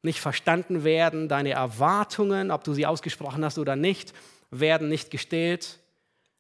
Nicht 0.03 0.21
verstanden 0.21 0.85
werden, 0.85 1.29
deine 1.29 1.51
Erwartungen, 1.51 2.51
ob 2.51 2.65
du 2.65 2.73
sie 2.73 2.87
ausgesprochen 2.87 3.45
hast 3.45 3.59
oder 3.59 3.77
nicht, 3.77 4.13
werden 4.51 4.89
nicht 4.89 5.11
gestillt. 5.11 5.79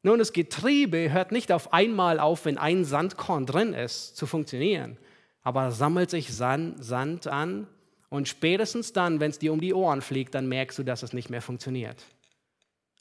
Nun, 0.03 0.19
das 0.19 0.33
Getriebe 0.33 1.13
hört 1.13 1.31
nicht 1.31 1.53
auf 1.53 1.73
einmal 1.73 2.19
auf, 2.19 2.45
wenn 2.45 2.59
ein 2.59 2.85
Sandkorn 2.85 3.47
drin 3.47 3.73
ist, 3.73 4.17
zu 4.17 4.27
funktionieren. 4.27 4.97
Aber 5.43 5.71
sammelt 5.71 6.11
sich 6.11 6.33
Sand 6.33 7.27
an 7.27 7.67
und 8.09 8.29
spätestens 8.29 8.93
dann, 8.93 9.21
wenn 9.21 9.31
es 9.31 9.39
dir 9.39 9.53
um 9.53 9.61
die 9.61 9.75
Ohren 9.75 10.03
fliegt, 10.03 10.35
dann 10.35 10.49
merkst 10.49 10.79
du, 10.79 10.83
dass 10.83 11.03
es 11.03 11.13
nicht 11.13 11.31
mehr 11.31 11.43
funktioniert. 11.43 11.97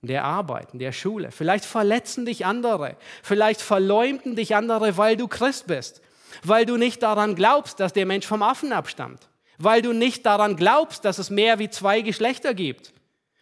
In 0.01 0.07
der 0.07 0.23
Arbeit, 0.23 0.69
in 0.73 0.79
der 0.79 0.91
Schule. 0.91 1.31
Vielleicht 1.31 1.65
verletzen 1.65 2.25
dich 2.25 2.45
andere. 2.45 2.97
Vielleicht 3.21 3.61
verleumden 3.61 4.35
dich 4.35 4.55
andere, 4.55 4.97
weil 4.97 5.15
du 5.15 5.27
Christ 5.27 5.67
bist. 5.67 6.01
Weil 6.43 6.65
du 6.65 6.77
nicht 6.77 7.03
daran 7.03 7.35
glaubst, 7.35 7.79
dass 7.79 7.93
der 7.93 8.05
Mensch 8.05 8.25
vom 8.25 8.41
Affen 8.41 8.73
abstammt. 8.73 9.29
Weil 9.57 9.81
du 9.81 9.93
nicht 9.93 10.25
daran 10.25 10.55
glaubst, 10.55 11.05
dass 11.05 11.19
es 11.19 11.29
mehr 11.29 11.59
wie 11.59 11.69
zwei 11.69 12.01
Geschlechter 12.01 12.53
gibt. 12.53 12.93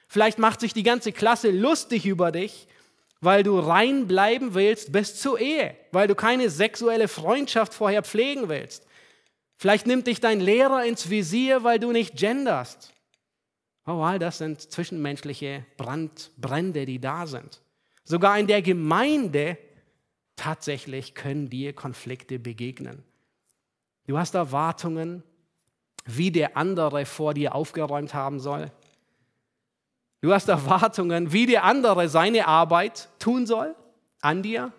Vielleicht 0.08 0.40
macht 0.40 0.60
sich 0.60 0.74
die 0.74 0.84
ganze 0.84 1.12
Klasse 1.12 1.52
lustig 1.52 2.06
über 2.06 2.32
dich 2.32 2.68
weil 3.22 3.44
du 3.44 3.60
rein 3.60 4.08
bleiben 4.08 4.54
willst 4.54 4.92
bis 4.92 5.20
zur 5.20 5.40
Ehe, 5.40 5.76
weil 5.92 6.08
du 6.08 6.16
keine 6.16 6.50
sexuelle 6.50 7.08
Freundschaft 7.08 7.74
vorher 7.74 8.04
pflegen 8.04 8.50
willst. 8.50 8.86
Vielleicht 9.58 9.88
nimmt 9.88 10.08
dich 10.08 10.22
dein 10.22 10.40
Lehrer 10.40 10.86
ins 10.86 11.10
Visier, 11.10 11.64
weil 11.64 11.80
du 11.80 11.92
nicht 11.92 12.16
genderst. 12.16 12.94
Oh, 13.90 14.04
all 14.04 14.20
das 14.20 14.38
sind 14.38 14.62
zwischenmenschliche 14.62 15.66
Brand, 15.76 16.30
Brände, 16.38 16.86
die 16.86 17.00
da 17.00 17.26
sind. 17.26 17.60
Sogar 18.04 18.38
in 18.38 18.46
der 18.46 18.62
Gemeinde 18.62 19.58
tatsächlich 20.36 21.16
können 21.16 21.50
dir 21.50 21.74
Konflikte 21.74 22.38
begegnen. 22.38 23.04
Du 24.06 24.20
hast 24.20 24.36
Erwartungen, 24.36 25.24
wie 26.06 26.30
der 26.30 26.56
andere 26.56 27.08
vor 27.08 27.34
dir 27.34 27.56
aufgeräumt 27.56 28.14
haben 28.14 28.40
soll. 28.40 28.72
Du 30.22 30.32
hast 30.34 30.50
Erwartungen, 30.50 31.34
wie 31.34 31.48
der 31.48 31.64
andere 31.64 32.10
seine 32.10 32.46
Arbeit 32.46 33.10
tun 33.18 33.48
soll 33.48 33.76
an 34.22 34.44
dir, 34.44 34.72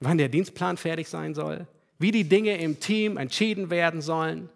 wann 0.00 0.16
der 0.16 0.30
Dienstplan 0.30 0.78
fertig 0.78 1.06
sein 1.06 1.34
soll, 1.34 1.66
wie 1.98 2.12
die 2.12 2.26
Dinge 2.26 2.56
im 2.56 2.80
Team 2.80 3.18
entschieden 3.18 3.68
werden 3.68 4.00
sollen. 4.00 4.48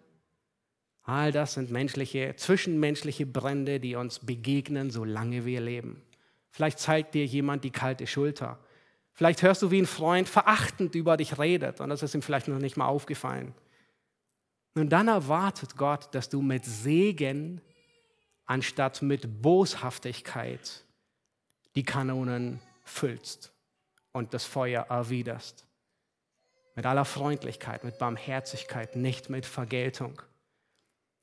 All 1.03 1.31
das 1.31 1.53
sind 1.53 1.69
menschliche, 1.69 2.35
zwischenmenschliche 2.37 3.25
Brände, 3.25 3.79
die 3.79 3.95
uns 3.95 4.19
begegnen, 4.19 4.89
solange 4.89 5.45
wir 5.45 5.59
leben. 5.59 6.01
Vielleicht 6.49 6.79
zeigt 6.79 7.13
dir 7.13 7.25
jemand 7.25 7.63
die 7.63 7.71
kalte 7.71 8.07
Schulter. 8.07 8.59
Vielleicht 9.11 9.43
hörst 9.43 9.61
du, 9.61 9.69
wie 9.69 9.81
ein 9.81 9.85
Freund 9.85 10.29
verachtend 10.29 10.95
über 10.95 11.17
dich 11.17 11.37
redet 11.37 11.81
und 11.81 11.89
das 11.89 12.03
ist 12.03 12.15
ihm 12.15 12.21
vielleicht 12.21 12.47
noch 12.47 12.59
nicht 12.59 12.77
mal 12.77 12.87
aufgefallen. 12.87 13.53
Und 14.75 14.89
dann 14.89 15.07
erwartet 15.07 15.77
Gott, 15.77 16.13
dass 16.15 16.29
du 16.29 16.41
mit 16.41 16.65
Segen 16.65 17.61
anstatt 18.45 19.01
mit 19.01 19.41
Boshaftigkeit 19.41 20.83
die 21.75 21.83
Kanonen 21.83 22.59
füllst 22.83 23.51
und 24.11 24.33
das 24.33 24.45
Feuer 24.45 24.85
erwiderst. 24.89 25.65
Mit 26.75 26.85
aller 26.85 27.05
Freundlichkeit, 27.05 27.83
mit 27.83 27.99
Barmherzigkeit, 27.99 28.95
nicht 28.95 29.29
mit 29.29 29.45
Vergeltung. 29.45 30.21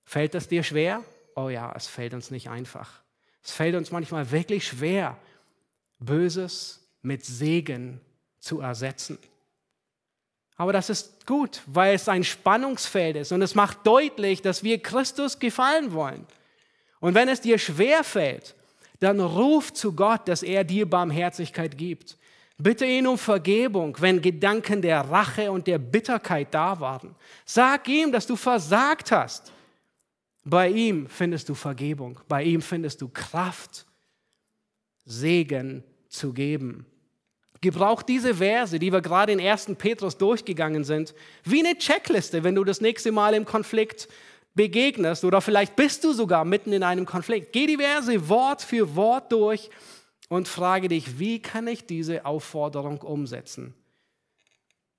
Fällt 0.05 0.35
es 0.35 0.49
dir 0.49 0.63
schwer? 0.63 1.03
Oh 1.35 1.49
ja, 1.49 1.73
es 1.77 1.87
fällt 1.87 2.15
uns 2.15 2.31
nicht 2.31 2.51
einfach. 2.51 3.01
Es 3.43 3.53
fällt 3.53 3.75
uns 3.75 3.91
manchmal 3.91 4.31
wirklich 4.31 4.67
schwer, 4.67 5.17
Böses 5.99 6.81
mit 7.03 7.25
Segen 7.25 8.01
zu 8.39 8.61
ersetzen. 8.61 9.19
Aber 10.57 10.73
das 10.73 10.91
ist 10.91 11.27
gut, 11.27 11.63
weil 11.67 11.95
es 11.95 12.09
ein 12.09 12.25
Spannungsfeld 12.25 13.17
ist 13.17 13.33
und 13.33 13.41
es 13.41 13.55
macht 13.55 13.87
deutlich, 13.87 14.43
dass 14.43 14.63
wir 14.63 14.79
Christus 14.83 15.39
gefallen 15.39 15.93
wollen. 15.93 16.27
Und 17.01 17.15
wenn 17.15 17.29
es 17.29 17.41
dir 17.41 17.59
schwer 17.59 18.05
fällt, 18.05 18.55
dann 18.99 19.21
ruf 19.21 19.73
zu 19.73 19.95
Gott, 19.95 20.29
dass 20.29 20.43
er 20.43 20.65
dir 20.65 20.89
Barmherzigkeit 20.89 21.79
gibt. 21.79 22.19
Bitte 22.59 22.85
ihn 22.85 23.07
um 23.07 23.17
Vergebung, 23.17 23.97
wenn 24.01 24.21
Gedanken 24.21 24.83
der 24.83 25.01
Rache 25.01 25.51
und 25.51 25.67
der 25.67 25.79
Bitterkeit 25.79 26.49
da 26.51 26.79
waren. 26.79 27.15
Sag 27.47 27.89
ihm, 27.89 28.13
dass 28.13 28.27
du 28.27 28.37
versagt 28.37 29.11
hast. 29.13 29.51
Bei 30.51 30.69
ihm 30.69 31.07
findest 31.07 31.49
du 31.49 31.55
Vergebung, 31.55 32.19
bei 32.27 32.43
ihm 32.43 32.61
findest 32.61 33.01
du 33.03 33.09
Kraft, 33.09 33.87
Segen 35.05 35.85
zu 36.09 36.33
geben. 36.33 36.87
Gebrauch 37.61 38.03
diese 38.03 38.35
Verse, 38.35 38.77
die 38.81 38.93
wir 38.93 39.01
gerade 39.01 39.31
in 39.31 39.41
1. 39.41 39.77
Petrus 39.79 40.19
durchgegangen 40.19 40.83
sind, 40.83 41.15
wie 41.45 41.65
eine 41.65 41.79
Checkliste, 41.79 42.43
wenn 42.43 42.57
du 42.57 42.65
das 42.65 42.81
nächste 42.81 43.13
Mal 43.13 43.35
im 43.35 43.45
Konflikt 43.45 44.09
begegnest 44.57 45.25
oder 45.25 45.41
vielleicht 45.41 45.77
bist 45.77 46.03
du 46.03 46.13
sogar 46.13 46.45
mitten 46.45 46.73
in 46.73 46.83
einem 46.83 47.07
Konflikt. 47.07 47.53
Geh 47.53 47.69
die 47.69 47.77
Verse 47.77 48.29
Wort 48.29 48.61
für 48.61 48.97
Wort 48.97 49.31
durch 49.31 49.71
und 50.29 50.49
frage 50.49 50.89
dich, 50.89 51.21
wie 51.21 51.41
kann 51.41 51.69
ich 51.69 51.87
diese 51.87 52.27
Aufforderung 52.27 53.03
umsetzen? 53.03 53.73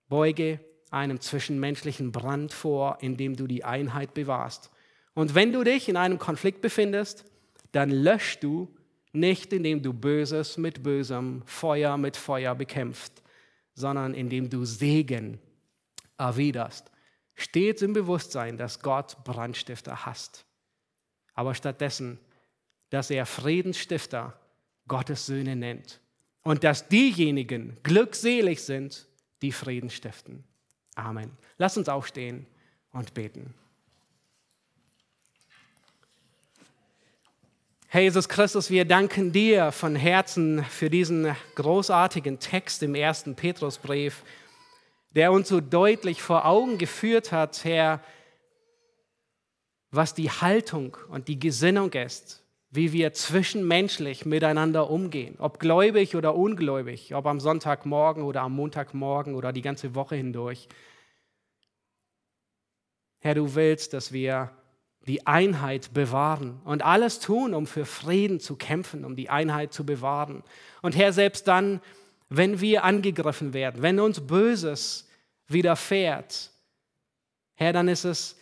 Beuge 0.07 0.61
einem 0.91 1.19
zwischenmenschlichen 1.19 2.13
Brand 2.13 2.53
vor, 2.53 2.99
indem 3.01 3.35
du 3.35 3.47
die 3.47 3.65
Einheit 3.65 4.13
bewahrst. 4.13 4.71
Und 5.13 5.35
wenn 5.35 5.51
du 5.51 5.63
dich 5.63 5.89
in 5.89 5.97
einem 5.97 6.19
Konflikt 6.19 6.61
befindest, 6.61 7.25
dann 7.71 7.89
löschst 7.89 8.43
du 8.43 8.73
nicht, 9.13 9.51
indem 9.51 9.81
du 9.81 9.93
Böses 9.93 10.57
mit 10.57 10.83
Bösem, 10.83 11.43
Feuer 11.45 11.97
mit 11.97 12.15
Feuer 12.15 12.55
bekämpfst, 12.55 13.21
sondern 13.73 14.13
indem 14.13 14.49
du 14.49 14.63
Segen 14.65 15.39
erwiderst 16.17 16.91
stets 17.41 17.81
im 17.81 17.93
Bewusstsein, 17.93 18.57
dass 18.57 18.79
Gott 18.79 19.23
Brandstifter 19.23 20.05
hasst. 20.05 20.45
Aber 21.33 21.55
stattdessen, 21.55 22.19
dass 22.89 23.09
er 23.09 23.25
Friedensstifter 23.25 24.39
Gottes 24.87 25.25
Söhne 25.25 25.55
nennt. 25.55 26.01
Und 26.43 26.63
dass 26.63 26.87
diejenigen 26.87 27.77
glückselig 27.83 28.63
sind, 28.63 29.07
die 29.41 29.51
Frieden 29.51 29.89
stiften. 29.89 30.43
Amen. 30.95 31.31
Lass 31.57 31.77
uns 31.77 31.87
aufstehen 31.87 32.47
und 32.91 33.13
beten. 33.13 33.53
Herr 37.93 38.03
Jesus 38.03 38.29
Christus, 38.29 38.69
wir 38.69 38.85
danken 38.85 39.33
dir 39.33 39.73
von 39.73 39.97
Herzen 39.97 40.63
für 40.63 40.89
diesen 40.89 41.35
großartigen 41.55 42.39
Text 42.39 42.83
im 42.83 42.95
ersten 42.95 43.35
Petrusbrief 43.35 44.23
der 45.13 45.33
uns 45.33 45.49
so 45.49 45.59
deutlich 45.59 46.21
vor 46.21 46.45
Augen 46.45 46.77
geführt 46.77 47.33
hat, 47.33 47.65
Herr, 47.65 48.01
was 49.91 50.13
die 50.13 50.29
Haltung 50.29 50.95
und 51.09 51.27
die 51.27 51.37
Gesinnung 51.37 51.91
ist, 51.91 52.45
wie 52.69 52.93
wir 52.93 53.11
zwischenmenschlich 53.11 54.25
miteinander 54.25 54.89
umgehen, 54.89 55.35
ob 55.39 55.59
gläubig 55.59 56.15
oder 56.15 56.33
ungläubig, 56.35 57.13
ob 57.13 57.25
am 57.25 57.41
Sonntagmorgen 57.41 58.23
oder 58.23 58.43
am 58.43 58.53
Montagmorgen 58.53 59.35
oder 59.35 59.51
die 59.51 59.61
ganze 59.61 59.95
Woche 59.95 60.15
hindurch. 60.15 60.69
Herr, 63.19 63.35
du 63.35 63.53
willst, 63.53 63.91
dass 63.91 64.13
wir 64.13 64.51
die 65.07 65.25
Einheit 65.25 65.93
bewahren 65.93 66.61
und 66.63 66.83
alles 66.83 67.19
tun, 67.19 67.53
um 67.53 67.65
für 67.65 67.85
Frieden 67.85 68.39
zu 68.39 68.55
kämpfen, 68.55 69.03
um 69.03 69.15
die 69.15 69.29
Einheit 69.29 69.73
zu 69.73 69.85
bewahren. 69.85 70.43
Und 70.81 70.95
Herr, 70.95 71.11
selbst 71.11 71.47
dann, 71.47 71.81
wenn 72.29 72.61
wir 72.61 72.83
angegriffen 72.83 73.53
werden, 73.53 73.81
wenn 73.81 73.99
uns 73.99 74.21
Böses 74.21 75.09
widerfährt, 75.47 76.51
Herr, 77.55 77.73
dann 77.73 77.87
ist 77.87 78.05
es 78.05 78.37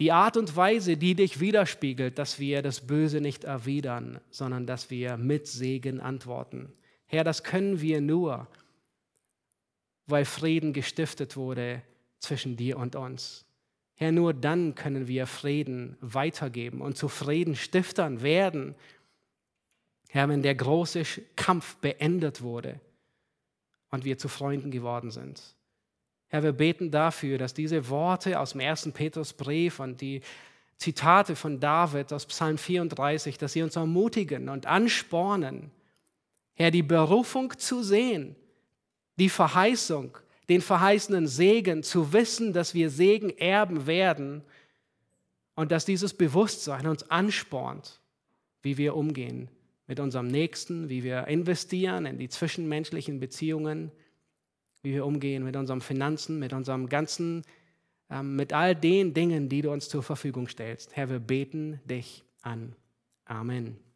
Die 0.00 0.12
Art 0.12 0.38
und 0.38 0.56
Weise, 0.56 0.96
die 0.96 1.14
dich 1.14 1.40
widerspiegelt, 1.40 2.18
dass 2.18 2.38
wir 2.38 2.62
das 2.62 2.86
Böse 2.86 3.20
nicht 3.20 3.44
erwidern, 3.44 4.18
sondern 4.30 4.66
dass 4.66 4.88
wir 4.88 5.18
mit 5.18 5.46
Segen 5.46 6.00
antworten. 6.00 6.72
Herr, 7.04 7.22
das 7.22 7.44
können 7.44 7.82
wir 7.82 8.00
nur, 8.00 8.48
weil 10.06 10.24
Frieden 10.24 10.72
gestiftet 10.72 11.36
wurde 11.36 11.82
zwischen 12.18 12.56
dir 12.56 12.78
und 12.78 12.96
uns. 12.96 13.44
Herr, 14.00 14.12
nur 14.12 14.32
dann 14.32 14.74
können 14.74 15.08
wir 15.08 15.26
Frieden 15.26 15.98
weitergeben 16.00 16.80
und 16.80 16.96
zu 16.96 17.08
Friedenstiftern 17.08 18.22
werden. 18.22 18.74
Herr, 20.08 20.26
wenn 20.30 20.40
der 20.40 20.54
große 20.54 21.04
Kampf 21.36 21.76
beendet 21.76 22.40
wurde 22.40 22.80
und 23.90 24.06
wir 24.06 24.16
zu 24.16 24.28
Freunden 24.28 24.70
geworden 24.70 25.10
sind. 25.10 25.42
Herr, 26.28 26.42
wir 26.42 26.52
beten 26.52 26.90
dafür, 26.90 27.36
dass 27.36 27.52
diese 27.52 27.90
Worte 27.90 28.40
aus 28.40 28.52
dem 28.52 28.60
ersten 28.60 28.92
Petrusbrief 28.92 29.80
und 29.80 30.00
die 30.00 30.22
Zitate 30.78 31.36
von 31.36 31.60
David 31.60 32.10
aus 32.14 32.24
Psalm 32.24 32.56
34, 32.56 33.36
dass 33.36 33.52
sie 33.52 33.62
uns 33.62 33.76
ermutigen 33.76 34.48
und 34.48 34.64
anspornen, 34.64 35.70
Herr, 36.54 36.70
die 36.70 36.82
Berufung 36.82 37.58
zu 37.58 37.82
sehen, 37.82 38.34
die 39.16 39.28
Verheißung, 39.28 40.16
den 40.50 40.60
verheißenen 40.60 41.28
Segen, 41.28 41.84
zu 41.84 42.12
wissen, 42.12 42.52
dass 42.52 42.74
wir 42.74 42.90
Segen 42.90 43.30
erben 43.30 43.86
werden 43.86 44.42
und 45.54 45.70
dass 45.70 45.84
dieses 45.84 46.12
Bewusstsein 46.12 46.88
uns 46.88 47.08
anspornt, 47.08 48.00
wie 48.60 48.76
wir 48.76 48.96
umgehen 48.96 49.48
mit 49.86 50.00
unserem 50.00 50.26
Nächsten, 50.26 50.88
wie 50.88 51.04
wir 51.04 51.28
investieren 51.28 52.04
in 52.04 52.18
die 52.18 52.28
zwischenmenschlichen 52.28 53.20
Beziehungen, 53.20 53.92
wie 54.82 54.92
wir 54.92 55.06
umgehen 55.06 55.44
mit 55.44 55.54
unseren 55.54 55.80
Finanzen, 55.80 56.40
mit 56.40 56.52
unserem 56.52 56.88
ganzen, 56.88 57.44
ähm, 58.10 58.34
mit 58.34 58.52
all 58.52 58.74
den 58.74 59.14
Dingen, 59.14 59.48
die 59.48 59.62
du 59.62 59.70
uns 59.70 59.88
zur 59.88 60.02
Verfügung 60.02 60.48
stellst. 60.48 60.96
Herr, 60.96 61.10
wir 61.10 61.20
beten 61.20 61.80
dich 61.84 62.24
an. 62.42 62.74
Amen. 63.24 63.89